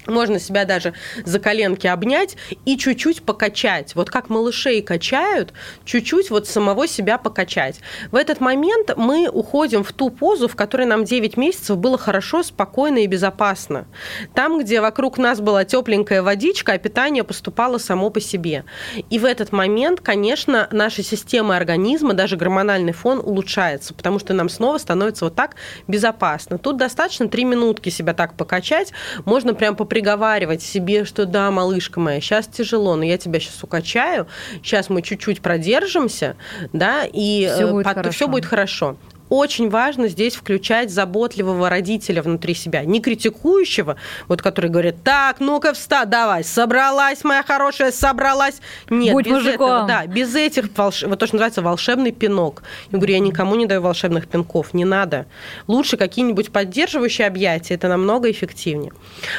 можно 0.06 0.38
себя 0.38 0.64
даже 0.64 0.94
за 1.24 1.38
коленки 1.38 1.86
обнять 1.86 2.36
и 2.64 2.76
чуть-чуть 2.76 3.22
покачать. 3.22 3.94
Вот 3.94 4.10
как 4.10 4.28
малышей 4.28 4.82
качают, 4.82 5.52
чуть-чуть 5.84 6.30
вот 6.30 6.46
самого 6.48 6.86
себя 6.86 7.18
покачать. 7.18 7.80
В 8.10 8.16
этот 8.16 8.40
момент 8.40 8.92
мы 8.96 9.28
уходим 9.28 9.84
в 9.84 9.92
ту 9.92 10.10
позу, 10.10 10.48
в 10.48 10.56
которой 10.56 10.86
нам 10.86 11.04
9 11.04 11.36
месяцев 11.36 11.76
было 11.76 11.98
хорошо, 11.98 12.42
спокойно 12.42 12.98
и 12.98 13.06
безопасно. 13.06 13.86
Там, 14.34 14.60
где 14.60 14.80
вокруг 14.80 15.18
нас 15.18 15.40
была 15.40 15.64
тепленькая 15.64 16.22
водичка, 16.22 16.72
а 16.72 16.78
питание 16.78 17.24
поступало 17.24 17.78
само 17.78 18.10
по 18.10 18.20
себе. 18.20 18.64
И 19.10 19.18
в 19.18 19.24
этот 19.24 19.52
момент, 19.52 20.00
конечно, 20.00 20.68
наша 20.70 21.02
система 21.02 21.56
организма, 21.56 22.14
даже 22.14 22.36
гормональный 22.36 22.92
фон 22.92 23.18
улучшается, 23.18 23.94
потому 23.94 24.18
что 24.18 24.34
нам 24.34 24.48
снова 24.48 24.78
становится 24.78 25.26
вот 25.26 25.34
так 25.34 25.56
безопасно. 25.88 26.58
Тут 26.58 26.76
достаточно 26.76 27.28
3 27.28 27.44
минутки 27.44 27.88
себя 27.88 28.14
так 28.14 28.34
покачать, 28.34 28.92
можно 29.24 29.54
прям 29.54 29.76
по 29.76 29.84
приговаривать 29.90 30.62
себе, 30.62 31.04
что 31.04 31.26
да, 31.26 31.50
малышка 31.50 32.00
моя, 32.00 32.20
сейчас 32.20 32.46
тяжело, 32.46 32.96
но 32.96 33.04
я 33.04 33.18
тебя 33.18 33.40
сейчас 33.40 33.62
укачаю, 33.62 34.26
сейчас 34.62 34.88
мы 34.88 35.02
чуть-чуть 35.02 35.42
продержимся, 35.42 36.36
да, 36.72 37.04
и 37.04 37.50
все 37.52 37.70
будет, 37.70 37.84
под, 37.84 38.14
все 38.14 38.28
будет 38.28 38.46
хорошо 38.46 38.96
очень 39.30 39.70
важно 39.70 40.08
здесь 40.08 40.34
включать 40.34 40.90
заботливого 40.90 41.70
родителя 41.70 42.20
внутри 42.20 42.54
себя, 42.54 42.84
не 42.84 43.00
критикующего, 43.00 43.96
вот 44.26 44.42
который 44.42 44.68
говорит, 44.70 44.96
так, 45.04 45.38
ну-ка 45.38 45.72
вста, 45.72 46.04
давай, 46.04 46.42
собралась, 46.42 47.22
моя 47.22 47.44
хорошая, 47.44 47.92
собралась. 47.92 48.60
Нет, 48.90 49.14
Будь 49.14 49.26
без 49.26 49.32
мужиком. 49.32 49.70
этого, 49.70 49.86
да, 49.86 50.06
без 50.06 50.34
этих, 50.34 50.66
волш... 50.76 51.04
вот 51.04 51.18
то, 51.18 51.26
что 51.26 51.36
называется 51.36 51.62
волшебный 51.62 52.10
пинок. 52.10 52.64
Я 52.90 52.98
говорю, 52.98 53.14
я 53.14 53.20
никому 53.20 53.54
не 53.54 53.66
даю 53.66 53.80
волшебных 53.80 54.26
пинков, 54.26 54.74
не 54.74 54.84
надо. 54.84 55.26
Лучше 55.68 55.96
какие-нибудь 55.96 56.50
поддерживающие 56.50 57.26
объятия, 57.26 57.74
это 57.74 57.86
намного 57.86 58.30
эффективнее. 58.30 58.92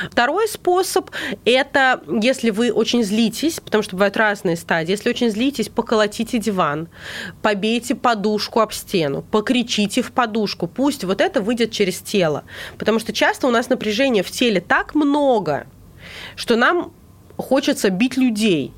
Второй 0.10 0.48
способ– 0.48 1.12
это 1.46 2.02
если 2.22 2.50
вы 2.50 2.72
очень 2.72 3.04
злитесь, 3.04 3.60
потому 3.60 3.84
что 3.84 3.98
бывают 3.98 4.16
разные 4.16 4.56
стадии, 4.56 4.92
если 4.92 5.10
очень 5.10 5.30
злитесь, 5.30 5.68
поколотите 5.68 6.38
диван, 6.38 6.88
побейте 7.42 7.94
подушку 7.94 8.62
об 8.62 8.72
стену, 8.72 9.22
покричите, 9.30 9.81
стучите 9.82 10.02
в 10.02 10.12
подушку. 10.12 10.68
Пусть 10.68 11.04
вот 11.04 11.22
это 11.22 11.42
выйдет 11.42 11.72
через 11.72 12.00
тело. 12.00 12.44
Потому 12.78 13.00
что 13.00 13.14
часто 13.14 13.48
у 13.48 13.52
нас 13.52 13.70
напряжения 13.70 14.24
в 14.24 14.32
теле 14.32 14.62
так 14.62 14.96
много, 14.96 15.66
что 16.36 16.56
нам 16.56 16.92
хочется 17.38 17.90
бить 17.90 18.18
людей. 18.18 18.72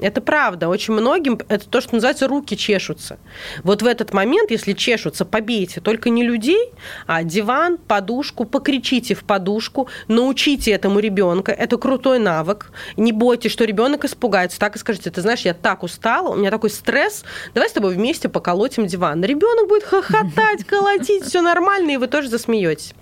Это 0.00 0.20
правда. 0.20 0.68
Очень 0.68 0.94
многим 0.94 1.38
это 1.48 1.68
то, 1.68 1.80
что 1.80 1.94
называется 1.94 2.26
руки 2.26 2.56
чешутся. 2.56 3.18
Вот 3.62 3.82
в 3.82 3.86
этот 3.86 4.12
момент, 4.12 4.50
если 4.50 4.72
чешутся, 4.72 5.24
побейте 5.24 5.80
только 5.80 6.10
не 6.10 6.22
людей, 6.22 6.72
а 7.06 7.22
диван, 7.22 7.76
подушку, 7.76 8.44
покричите 8.44 9.14
в 9.14 9.24
подушку, 9.24 9.88
научите 10.08 10.70
этому 10.70 11.00
ребенка. 11.00 11.52
Это 11.52 11.76
крутой 11.76 12.18
навык. 12.18 12.72
Не 12.96 13.12
бойтесь, 13.12 13.52
что 13.52 13.64
ребенок 13.64 14.04
испугается. 14.04 14.58
Так 14.58 14.76
и 14.76 14.78
скажите, 14.78 15.10
ты 15.10 15.20
знаешь, 15.20 15.40
я 15.40 15.54
так 15.54 15.82
устала, 15.82 16.30
у 16.30 16.36
меня 16.36 16.50
такой 16.50 16.70
стресс, 16.70 17.24
давай 17.54 17.68
с 17.68 17.72
тобой 17.72 17.94
вместе 17.94 18.28
поколотим 18.28 18.86
диван. 18.86 19.22
Ребенок 19.22 19.68
будет 19.68 19.84
хохотать, 19.84 20.64
колотить, 20.66 21.24
все 21.24 21.42
нормально, 21.42 21.90
и 21.90 21.96
вы 21.96 22.06
тоже 22.06 22.28
засмеетесь. 22.28 22.94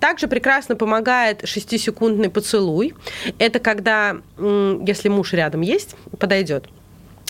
Также 0.00 0.28
прекрасно 0.28 0.76
помогает 0.76 1.42
6-секундный 1.44 2.28
поцелуй. 2.28 2.94
Это 3.38 3.58
когда, 3.58 4.18
если 4.38 5.08
муж 5.08 5.32
рядом 5.32 5.62
есть, 5.62 5.96
подойдет. 6.36 6.68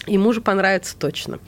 И 0.06 0.18
мужу 0.18 0.40
понравится 0.40 0.96
точно. 0.96 1.38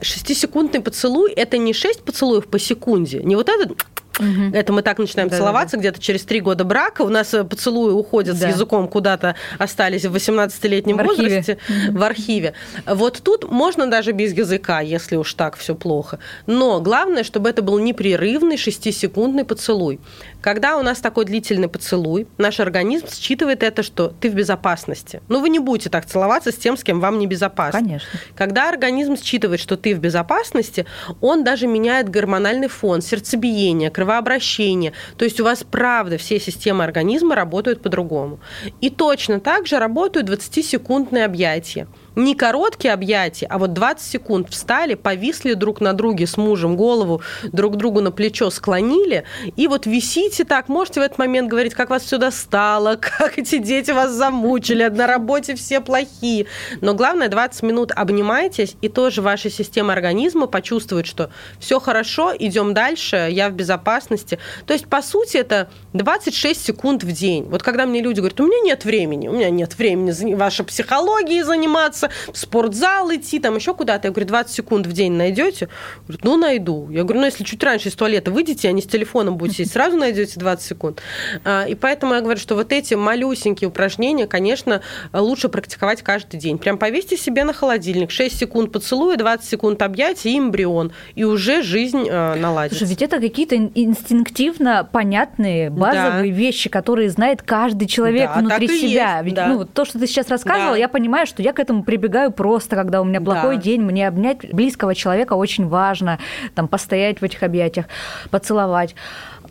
Шестисекундный 0.00 0.80
поцелуй– 0.80 1.32
это 1.36 1.58
не 1.58 1.74
шесть 1.74 2.02
поцелуев 2.02 2.46
по 2.46 2.58
секунде, 2.58 3.22
не 3.22 3.36
вот 3.36 3.48
этот 3.48 3.82
Угу. 4.18 4.54
Это 4.56 4.72
мы 4.72 4.82
так 4.82 4.98
начинаем 4.98 5.28
да, 5.28 5.36
целоваться 5.36 5.76
да, 5.76 5.82
да. 5.82 5.88
где-то 5.88 6.02
через 6.02 6.22
три 6.22 6.40
года 6.40 6.64
брака. 6.64 7.02
У 7.02 7.08
нас 7.08 7.34
э, 7.34 7.44
поцелуи 7.44 7.92
уходят 7.92 8.38
да. 8.38 8.48
с 8.48 8.54
языком 8.54 8.88
куда-то, 8.88 9.34
остались 9.58 10.06
в 10.06 10.16
18-летнем 10.16 10.96
в 10.96 11.04
возрасте 11.04 11.58
в 11.90 12.02
архиве. 12.02 12.54
Вот 12.86 13.20
тут 13.22 13.50
можно 13.50 13.88
даже 13.88 14.12
без 14.12 14.32
языка, 14.32 14.80
если 14.80 15.16
уж 15.16 15.34
так 15.34 15.56
все 15.56 15.74
плохо. 15.74 16.18
Но 16.46 16.80
главное, 16.80 17.24
чтобы 17.24 17.50
это 17.50 17.60
был 17.60 17.78
непрерывный 17.78 18.56
шестисекундный 18.56 19.44
поцелуй. 19.44 20.00
Когда 20.46 20.76
у 20.76 20.82
нас 20.82 21.00
такой 21.00 21.24
длительный 21.24 21.66
поцелуй, 21.66 22.28
наш 22.38 22.60
организм 22.60 23.08
считывает 23.08 23.64
это, 23.64 23.82
что 23.82 24.14
ты 24.20 24.30
в 24.30 24.34
безопасности. 24.34 25.20
Ну, 25.26 25.40
вы 25.40 25.48
не 25.48 25.58
будете 25.58 25.90
так 25.90 26.06
целоваться 26.06 26.52
с 26.52 26.54
тем, 26.54 26.76
с 26.76 26.84
кем 26.84 27.00
вам 27.00 27.18
не 27.18 27.26
безопасно. 27.26 27.80
Конечно. 27.80 28.20
Когда 28.36 28.68
организм 28.68 29.16
считывает, 29.16 29.58
что 29.58 29.76
ты 29.76 29.92
в 29.92 29.98
безопасности, 29.98 30.86
он 31.20 31.42
даже 31.42 31.66
меняет 31.66 32.10
гормональный 32.10 32.68
фон, 32.68 33.02
сердцебиение, 33.02 33.90
кровообращение. 33.90 34.92
То 35.18 35.24
есть 35.24 35.40
у 35.40 35.44
вас, 35.44 35.64
правда, 35.68 36.16
все 36.16 36.38
системы 36.38 36.84
организма 36.84 37.34
работают 37.34 37.82
по-другому. 37.82 38.38
И 38.80 38.88
точно 38.88 39.40
так 39.40 39.66
же 39.66 39.80
работают 39.80 40.30
20-секундные 40.30 41.24
объятия 41.24 41.88
не 42.16 42.34
короткие 42.34 42.94
объятия, 42.94 43.46
а 43.46 43.58
вот 43.58 43.74
20 43.74 44.04
секунд 44.04 44.50
встали, 44.50 44.94
повисли 44.94 45.52
друг 45.52 45.80
на 45.80 45.92
друге 45.92 46.26
с 46.26 46.36
мужем, 46.36 46.76
голову 46.76 47.20
друг 47.52 47.76
другу 47.76 48.00
на 48.00 48.10
плечо 48.10 48.50
склонили, 48.50 49.24
и 49.56 49.68
вот 49.68 49.86
висите 49.86 50.44
так, 50.44 50.68
можете 50.68 51.00
в 51.00 51.02
этот 51.02 51.18
момент 51.18 51.48
говорить, 51.48 51.74
как 51.74 51.90
вас 51.90 52.02
все 52.02 52.18
достало, 52.18 52.96
как 53.00 53.38
эти 53.38 53.58
дети 53.58 53.90
вас 53.90 54.12
замучили, 54.12 54.86
на 54.88 55.06
работе 55.06 55.54
все 55.54 55.80
плохие. 55.80 56.46
Но 56.80 56.94
главное, 56.94 57.28
20 57.28 57.62
минут 57.62 57.92
обнимайтесь, 57.94 58.76
и 58.80 58.88
тоже 58.88 59.20
ваша 59.20 59.50
система 59.50 59.92
организма 59.92 60.46
почувствует, 60.46 61.06
что 61.06 61.30
все 61.60 61.78
хорошо, 61.80 62.32
идем 62.36 62.72
дальше, 62.72 63.28
я 63.30 63.50
в 63.50 63.52
безопасности. 63.52 64.38
То 64.64 64.72
есть, 64.72 64.86
по 64.86 65.02
сути, 65.02 65.36
это 65.36 65.68
26 65.92 66.64
секунд 66.64 67.04
в 67.04 67.12
день. 67.12 67.44
Вот 67.44 67.62
когда 67.62 67.84
мне 67.84 68.00
люди 68.00 68.20
говорят, 68.20 68.40
у 68.40 68.46
меня 68.46 68.60
нет 68.60 68.84
времени, 68.84 69.28
у 69.28 69.32
меня 69.32 69.50
нет 69.50 69.76
времени 69.76 70.34
вашей 70.34 70.64
психологией 70.64 71.42
заниматься, 71.42 72.05
заниматься, 72.06 72.32
в 72.32 72.38
спортзал 72.38 73.14
идти, 73.14 73.38
там 73.38 73.56
еще 73.56 73.74
куда-то. 73.74 74.08
Я 74.08 74.12
говорю, 74.12 74.28
20 74.28 74.52
секунд 74.52 74.86
в 74.86 74.92
день 74.92 75.12
найдете? 75.12 75.68
Говорит, 76.06 76.24
ну, 76.24 76.36
найду. 76.36 76.88
Я 76.90 77.04
говорю, 77.04 77.20
ну, 77.20 77.26
если 77.26 77.44
чуть 77.44 77.62
раньше 77.62 77.88
из 77.88 77.94
туалета 77.94 78.30
выйдете, 78.30 78.68
а 78.68 78.72
не 78.72 78.82
с 78.82 78.86
телефоном 78.86 79.36
будете 79.36 79.64
сидеть, 79.64 79.72
сразу 79.72 79.96
найдете 79.96 80.38
20 80.38 80.66
секунд. 80.66 81.02
А, 81.44 81.64
и 81.64 81.74
поэтому 81.74 82.14
я 82.14 82.20
говорю, 82.20 82.38
что 82.38 82.54
вот 82.54 82.72
эти 82.72 82.94
малюсенькие 82.94 83.68
упражнения, 83.68 84.26
конечно, 84.26 84.82
лучше 85.12 85.48
практиковать 85.48 86.02
каждый 86.02 86.38
день. 86.38 86.58
Прям 86.58 86.78
повесьте 86.78 87.16
себе 87.16 87.44
на 87.44 87.52
холодильник 87.52 88.10
6 88.10 88.36
секунд 88.36 88.72
поцелуя, 88.72 89.16
20 89.16 89.48
секунд 89.48 89.82
объятия 89.82 90.30
и 90.30 90.38
эмбрион. 90.38 90.92
И 91.14 91.24
уже 91.24 91.62
жизнь 91.62 92.08
а, 92.10 92.34
наладится. 92.36 92.78
Слушай, 92.78 92.90
ведь 92.90 93.02
это 93.02 93.20
какие-то 93.20 93.56
инстинктивно 93.56 94.88
понятные 94.90 95.70
базовые 95.70 96.32
да. 96.32 96.38
вещи, 96.38 96.68
которые 96.68 97.10
знает 97.10 97.42
каждый 97.42 97.88
человек 97.88 98.30
да, 98.34 98.40
внутри 98.40 98.68
себя. 98.68 99.22
Ведь 99.22 99.34
да. 99.34 99.48
ну, 99.48 99.64
то, 99.64 99.84
что 99.84 99.98
ты 99.98 100.06
сейчас 100.06 100.28
рассказывала, 100.28 100.72
да. 100.72 100.78
я 100.78 100.88
понимаю, 100.88 101.26
что 101.26 101.42
я 101.42 101.52
к 101.52 101.60
этому 101.60 101.82
прибегаю 101.96 102.30
просто, 102.30 102.76
когда 102.76 103.00
у 103.00 103.04
меня 103.04 103.20
плохой 103.20 103.56
да. 103.56 103.62
день, 103.62 103.80
мне 103.80 104.06
обнять 104.06 104.52
близкого 104.52 104.94
человека 104.94 105.32
очень 105.32 105.66
важно, 105.66 106.18
там, 106.54 106.68
постоять 106.68 107.20
в 107.20 107.24
этих 107.24 107.42
объятиях, 107.42 107.86
поцеловать. 108.30 108.94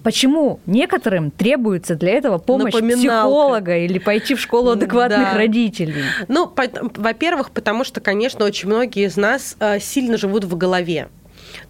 Почему 0.04 0.60
некоторым 0.68 1.32
требуется 1.32 1.96
для 1.96 2.12
этого 2.12 2.38
помощь 2.38 2.74
психолога 2.74 3.78
или 3.78 3.98
пойти 3.98 4.36
в 4.36 4.40
школу 4.40 4.72
адекватных 4.72 5.32
да. 5.32 5.38
родителей? 5.38 6.04
Ну, 6.28 6.54
во-первых, 6.96 7.50
потому 7.50 7.84
что, 7.84 8.02
конечно, 8.02 8.46
очень 8.46 8.68
многие 8.68 9.08
из 9.08 9.18
нас 9.18 9.58
э, 9.60 9.80
сильно 9.80 10.18
живут 10.18 10.44
в 10.44 10.56
голове. 10.56 11.08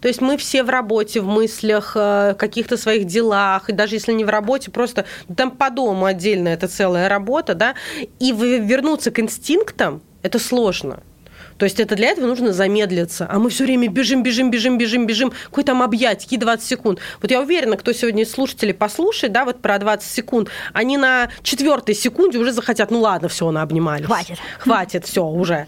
То 0.02 0.08
есть 0.08 0.22
мы 0.22 0.38
все 0.38 0.64
в 0.64 0.70
работе, 0.70 1.22
в 1.22 1.28
мыслях, 1.28 1.94
э, 1.96 2.36
каких-то 2.38 2.76
своих 2.78 3.06
делах, 3.06 3.70
и 3.70 3.74
даже 3.74 3.96
если 3.96 4.12
не 4.12 4.26
в 4.26 4.30
работе, 4.30 4.72
просто 4.72 5.06
там 5.36 5.52
по 5.52 5.70
дому 5.70 6.06
отдельно 6.06 6.50
это 6.50 6.68
целая 6.68 7.08
работа, 7.08 7.56
да, 7.56 7.76
и 8.20 8.32
вернуться 8.32 9.12
к 9.12 9.20
инстинктам, 9.20 10.02
это 10.26 10.40
сложно. 10.40 11.04
То 11.58 11.66
есть 11.66 11.80
это 11.80 11.96
для 11.96 12.10
этого 12.10 12.28
нужно 12.28 12.54
замедлиться. 12.54 13.28
А 13.30 13.40
мы 13.40 13.50
все 13.50 13.64
время 13.64 13.88
бежим, 13.88 14.24
бежим, 14.24 14.52
бежим, 14.52 14.78
бежим, 14.78 15.08
бежим. 15.08 15.32
Какой 15.46 15.64
там 15.64 15.82
объять, 15.82 16.24
какие 16.24 16.40
20 16.40 16.68
секунд. 16.68 17.00
Вот 17.22 17.32
я 17.32 17.42
уверена, 17.42 17.78
кто 17.78 17.94
сегодня 17.94 18.24
из 18.24 18.32
слушателей 18.32 18.74
послушает, 18.74 19.34
да, 19.34 19.46
вот 19.46 19.62
про 19.62 19.78
20 19.78 20.10
секунд, 20.10 20.50
они 20.74 20.98
на 20.98 21.30
четвертой 21.44 21.96
секунде 21.96 22.38
уже 22.38 22.52
захотят, 22.52 22.92
ну 22.92 23.00
ладно, 23.00 23.30
все, 23.30 23.50
на 23.52 23.62
обнимались. 23.62 24.06
Хватит. 24.06 24.38
Хватит, 24.60 25.06
все, 25.06 25.26
уже. 25.26 25.68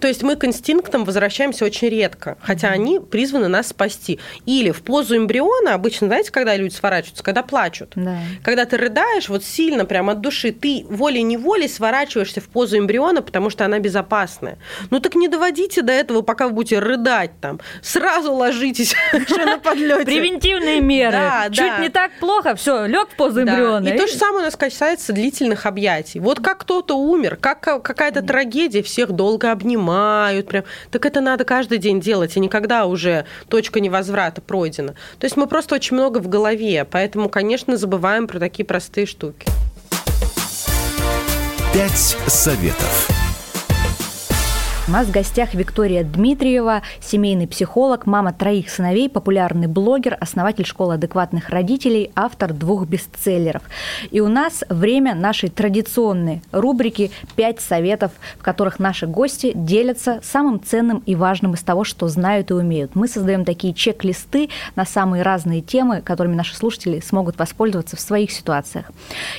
То 0.00 0.08
есть 0.08 0.22
мы 0.22 0.36
к 0.36 0.44
инстинктам 0.44 1.04
возвращаемся 1.04 1.64
очень 1.64 1.88
редко, 1.88 2.36
хотя 2.40 2.68
они 2.68 2.98
призваны 2.98 3.48
нас 3.48 3.68
спасти. 3.68 4.18
Или 4.46 4.70
в 4.70 4.82
позу 4.82 5.16
эмбриона, 5.16 5.74
обычно, 5.74 6.08
знаете, 6.08 6.30
когда 6.30 6.56
люди 6.56 6.74
сворачиваются, 6.74 7.22
когда 7.22 7.42
плачут. 7.42 7.92
Да. 7.94 8.18
Когда 8.42 8.64
ты 8.64 8.76
рыдаешь, 8.76 9.28
вот 9.28 9.44
сильно, 9.44 9.84
прям 9.84 10.10
от 10.10 10.20
души, 10.20 10.52
ты 10.52 10.84
волей-неволей 10.88 11.68
сворачиваешься 11.68 12.40
в 12.40 12.48
позу 12.48 12.78
эмбриона, 12.78 13.22
потому 13.22 13.50
что 13.50 13.64
она 13.64 13.78
безопасная. 13.78 14.58
Ну 14.90 15.00
так 15.00 15.14
не 15.20 15.28
доводите 15.28 15.82
до 15.82 15.92
этого, 15.92 16.22
пока 16.22 16.48
вы 16.48 16.54
будете 16.54 16.78
рыдать 16.78 17.30
там. 17.40 17.60
Сразу 17.82 18.32
ложитесь 18.32 18.94
на 19.12 19.58
подлете. 19.58 20.04
Превентивные 20.04 20.80
меры. 20.80 21.12
Да, 21.12 21.48
Чуть 21.52 21.78
не 21.78 21.90
так 21.90 22.10
плохо, 22.18 22.56
все, 22.56 22.86
лег 22.86 23.10
в 23.10 23.16
позу 23.16 23.42
эмбриона. 23.42 23.88
И 23.88 23.96
то 23.96 24.06
же 24.06 24.14
самое 24.14 24.40
у 24.40 24.44
нас 24.44 24.56
касается 24.56 25.12
длительных 25.12 25.66
объятий. 25.66 26.18
Вот 26.18 26.40
как 26.40 26.60
кто-то 26.60 26.94
умер, 26.94 27.36
как 27.36 27.60
какая-то 27.60 28.22
трагедия, 28.22 28.82
всех 28.82 29.12
долго 29.12 29.52
обнимают. 29.52 30.48
Прям. 30.48 30.64
Так 30.90 31.04
это 31.06 31.20
надо 31.20 31.44
каждый 31.44 31.78
день 31.78 32.00
делать, 32.00 32.36
и 32.36 32.40
никогда 32.40 32.86
уже 32.86 33.26
точка 33.48 33.80
невозврата 33.80 34.40
пройдена. 34.40 34.94
То 35.18 35.26
есть 35.26 35.36
мы 35.36 35.46
просто 35.46 35.74
очень 35.74 35.96
много 35.96 36.18
в 36.18 36.28
голове, 36.28 36.86
поэтому, 36.90 37.28
конечно, 37.28 37.76
забываем 37.76 38.26
про 38.26 38.38
такие 38.38 38.64
простые 38.64 39.06
штуки. 39.06 39.46
Пять 41.72 42.16
советов. 42.26 43.19
У 44.90 44.92
нас 44.92 45.06
в 45.06 45.12
гостях 45.12 45.54
Виктория 45.54 46.02
Дмитриева, 46.02 46.82
семейный 47.00 47.46
психолог, 47.46 48.06
мама 48.06 48.32
троих 48.32 48.68
сыновей, 48.68 49.08
популярный 49.08 49.68
блогер, 49.68 50.18
основатель 50.20 50.66
школы 50.66 50.94
адекватных 50.94 51.50
родителей, 51.50 52.10
автор 52.16 52.52
двух 52.52 52.88
бестселлеров. 52.88 53.62
И 54.10 54.18
у 54.18 54.26
нас 54.26 54.64
время 54.68 55.14
нашей 55.14 55.48
традиционной 55.48 56.42
рубрики 56.50 57.12
«Пять 57.36 57.60
советов», 57.60 58.10
в 58.36 58.42
которых 58.42 58.80
наши 58.80 59.06
гости 59.06 59.52
делятся 59.54 60.18
самым 60.24 60.60
ценным 60.60 61.04
и 61.06 61.14
важным 61.14 61.54
из 61.54 61.62
того, 61.62 61.84
что 61.84 62.08
знают 62.08 62.50
и 62.50 62.54
умеют. 62.54 62.96
Мы 62.96 63.06
создаем 63.06 63.44
такие 63.44 63.72
чек-листы 63.72 64.48
на 64.74 64.84
самые 64.84 65.22
разные 65.22 65.60
темы, 65.60 66.00
которыми 66.00 66.34
наши 66.34 66.56
слушатели 66.56 66.98
смогут 66.98 67.38
воспользоваться 67.38 67.96
в 67.96 68.00
своих 68.00 68.32
ситуациях. 68.32 68.90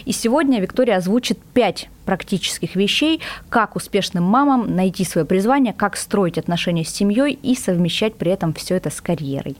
И 0.05 0.13
сегодня 0.13 0.61
Виктория 0.61 0.95
озвучит 0.95 1.39
пять 1.53 1.89
практических 2.11 2.75
вещей, 2.75 3.21
как 3.49 3.77
успешным 3.77 4.25
мамам 4.25 4.75
найти 4.75 5.05
свое 5.05 5.25
призвание, 5.25 5.71
как 5.71 5.95
строить 5.95 6.37
отношения 6.37 6.83
с 6.83 6.89
семьей 6.89 7.39
и 7.41 7.55
совмещать 7.55 8.15
при 8.15 8.33
этом 8.33 8.53
все 8.53 8.75
это 8.75 8.89
с 8.89 8.99
карьерой. 8.99 9.55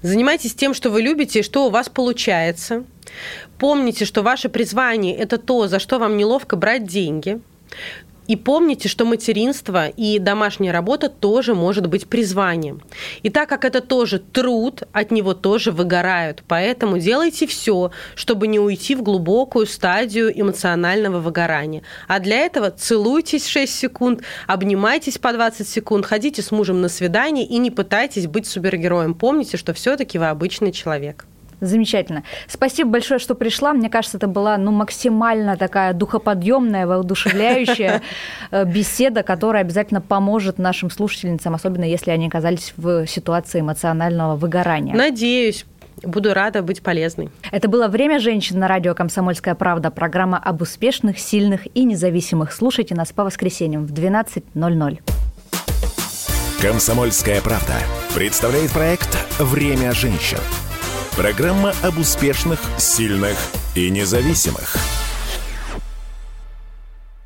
Занимайтесь 0.00 0.54
тем, 0.54 0.74
что 0.74 0.90
вы 0.90 1.02
любите 1.02 1.40
и 1.40 1.42
что 1.42 1.66
у 1.66 1.70
вас 1.70 1.88
получается. 1.88 2.84
Помните, 3.58 4.04
что 4.04 4.22
ваше 4.22 4.48
призвание– 4.48 5.16
это 5.24 5.38
то, 5.38 5.66
за 5.66 5.80
что 5.80 5.98
вам 5.98 6.16
неловко 6.16 6.54
брать 6.54 6.86
деньги. 6.86 7.40
И 8.28 8.36
помните, 8.36 8.88
что 8.88 9.04
материнство 9.04 9.88
и 9.88 10.18
домашняя 10.18 10.72
работа 10.72 11.08
тоже 11.08 11.54
может 11.54 11.88
быть 11.88 12.06
призванием. 12.06 12.80
И 13.22 13.30
так 13.30 13.48
как 13.48 13.64
это 13.64 13.80
тоже 13.80 14.20
труд, 14.20 14.84
от 14.92 15.10
него 15.10 15.34
тоже 15.34 15.72
выгорают. 15.72 16.44
Поэтому 16.46 16.98
делайте 16.98 17.46
все, 17.46 17.90
чтобы 18.14 18.46
не 18.46 18.60
уйти 18.60 18.94
в 18.94 19.02
глубокую 19.02 19.66
стадию 19.66 20.32
эмоционального 20.38 21.18
выгорания. 21.18 21.82
А 22.06 22.20
для 22.20 22.38
этого 22.38 22.70
целуйтесь 22.70 23.46
6 23.46 23.74
секунд, 23.74 24.22
обнимайтесь 24.46 25.18
по 25.18 25.32
20 25.32 25.66
секунд, 25.66 26.06
ходите 26.06 26.42
с 26.42 26.52
мужем 26.52 26.80
на 26.80 26.88
свидание 26.88 27.44
и 27.44 27.58
не 27.58 27.70
пытайтесь 27.70 28.26
быть 28.26 28.46
супергероем. 28.46 29.14
Помните, 29.14 29.56
что 29.56 29.74
все-таки 29.74 30.18
вы 30.18 30.28
обычный 30.28 30.72
человек. 30.72 31.26
Замечательно. 31.62 32.24
Спасибо 32.48 32.90
большое, 32.90 33.20
что 33.20 33.36
пришла. 33.36 33.72
Мне 33.72 33.88
кажется, 33.88 34.16
это 34.16 34.26
была 34.26 34.58
ну, 34.58 34.72
максимально 34.72 35.56
такая 35.56 35.92
духоподъемная, 35.92 36.88
воодушевляющая 36.88 38.02
э, 38.50 38.64
беседа, 38.64 39.22
которая 39.22 39.62
обязательно 39.62 40.00
поможет 40.00 40.58
нашим 40.58 40.90
слушательницам, 40.90 41.54
особенно 41.54 41.84
если 41.84 42.10
они 42.10 42.26
оказались 42.26 42.74
в 42.76 43.06
ситуации 43.06 43.60
эмоционального 43.60 44.34
выгорания. 44.34 44.96
Надеюсь. 44.96 45.64
Буду 46.02 46.34
рада 46.34 46.62
быть 46.62 46.82
полезной. 46.82 47.30
Это 47.52 47.68
было 47.68 47.86
«Время 47.86 48.18
женщин» 48.18 48.58
на 48.58 48.66
радио 48.66 48.92
«Комсомольская 48.92 49.54
правда». 49.54 49.92
Программа 49.92 50.38
об 50.38 50.62
успешных, 50.62 51.20
сильных 51.20 51.68
и 51.76 51.84
независимых. 51.84 52.52
Слушайте 52.52 52.96
нас 52.96 53.12
по 53.12 53.22
воскресеньям 53.22 53.86
в 53.86 53.92
12.00. 53.92 54.98
«Комсомольская 56.60 57.40
правда» 57.40 57.74
представляет 58.16 58.72
проект 58.72 59.16
«Время 59.38 59.92
женщин». 59.92 60.38
Программа 61.16 61.74
об 61.82 61.98
успешных, 61.98 62.58
сильных 62.78 63.36
и 63.74 63.90
независимых– 63.90 64.76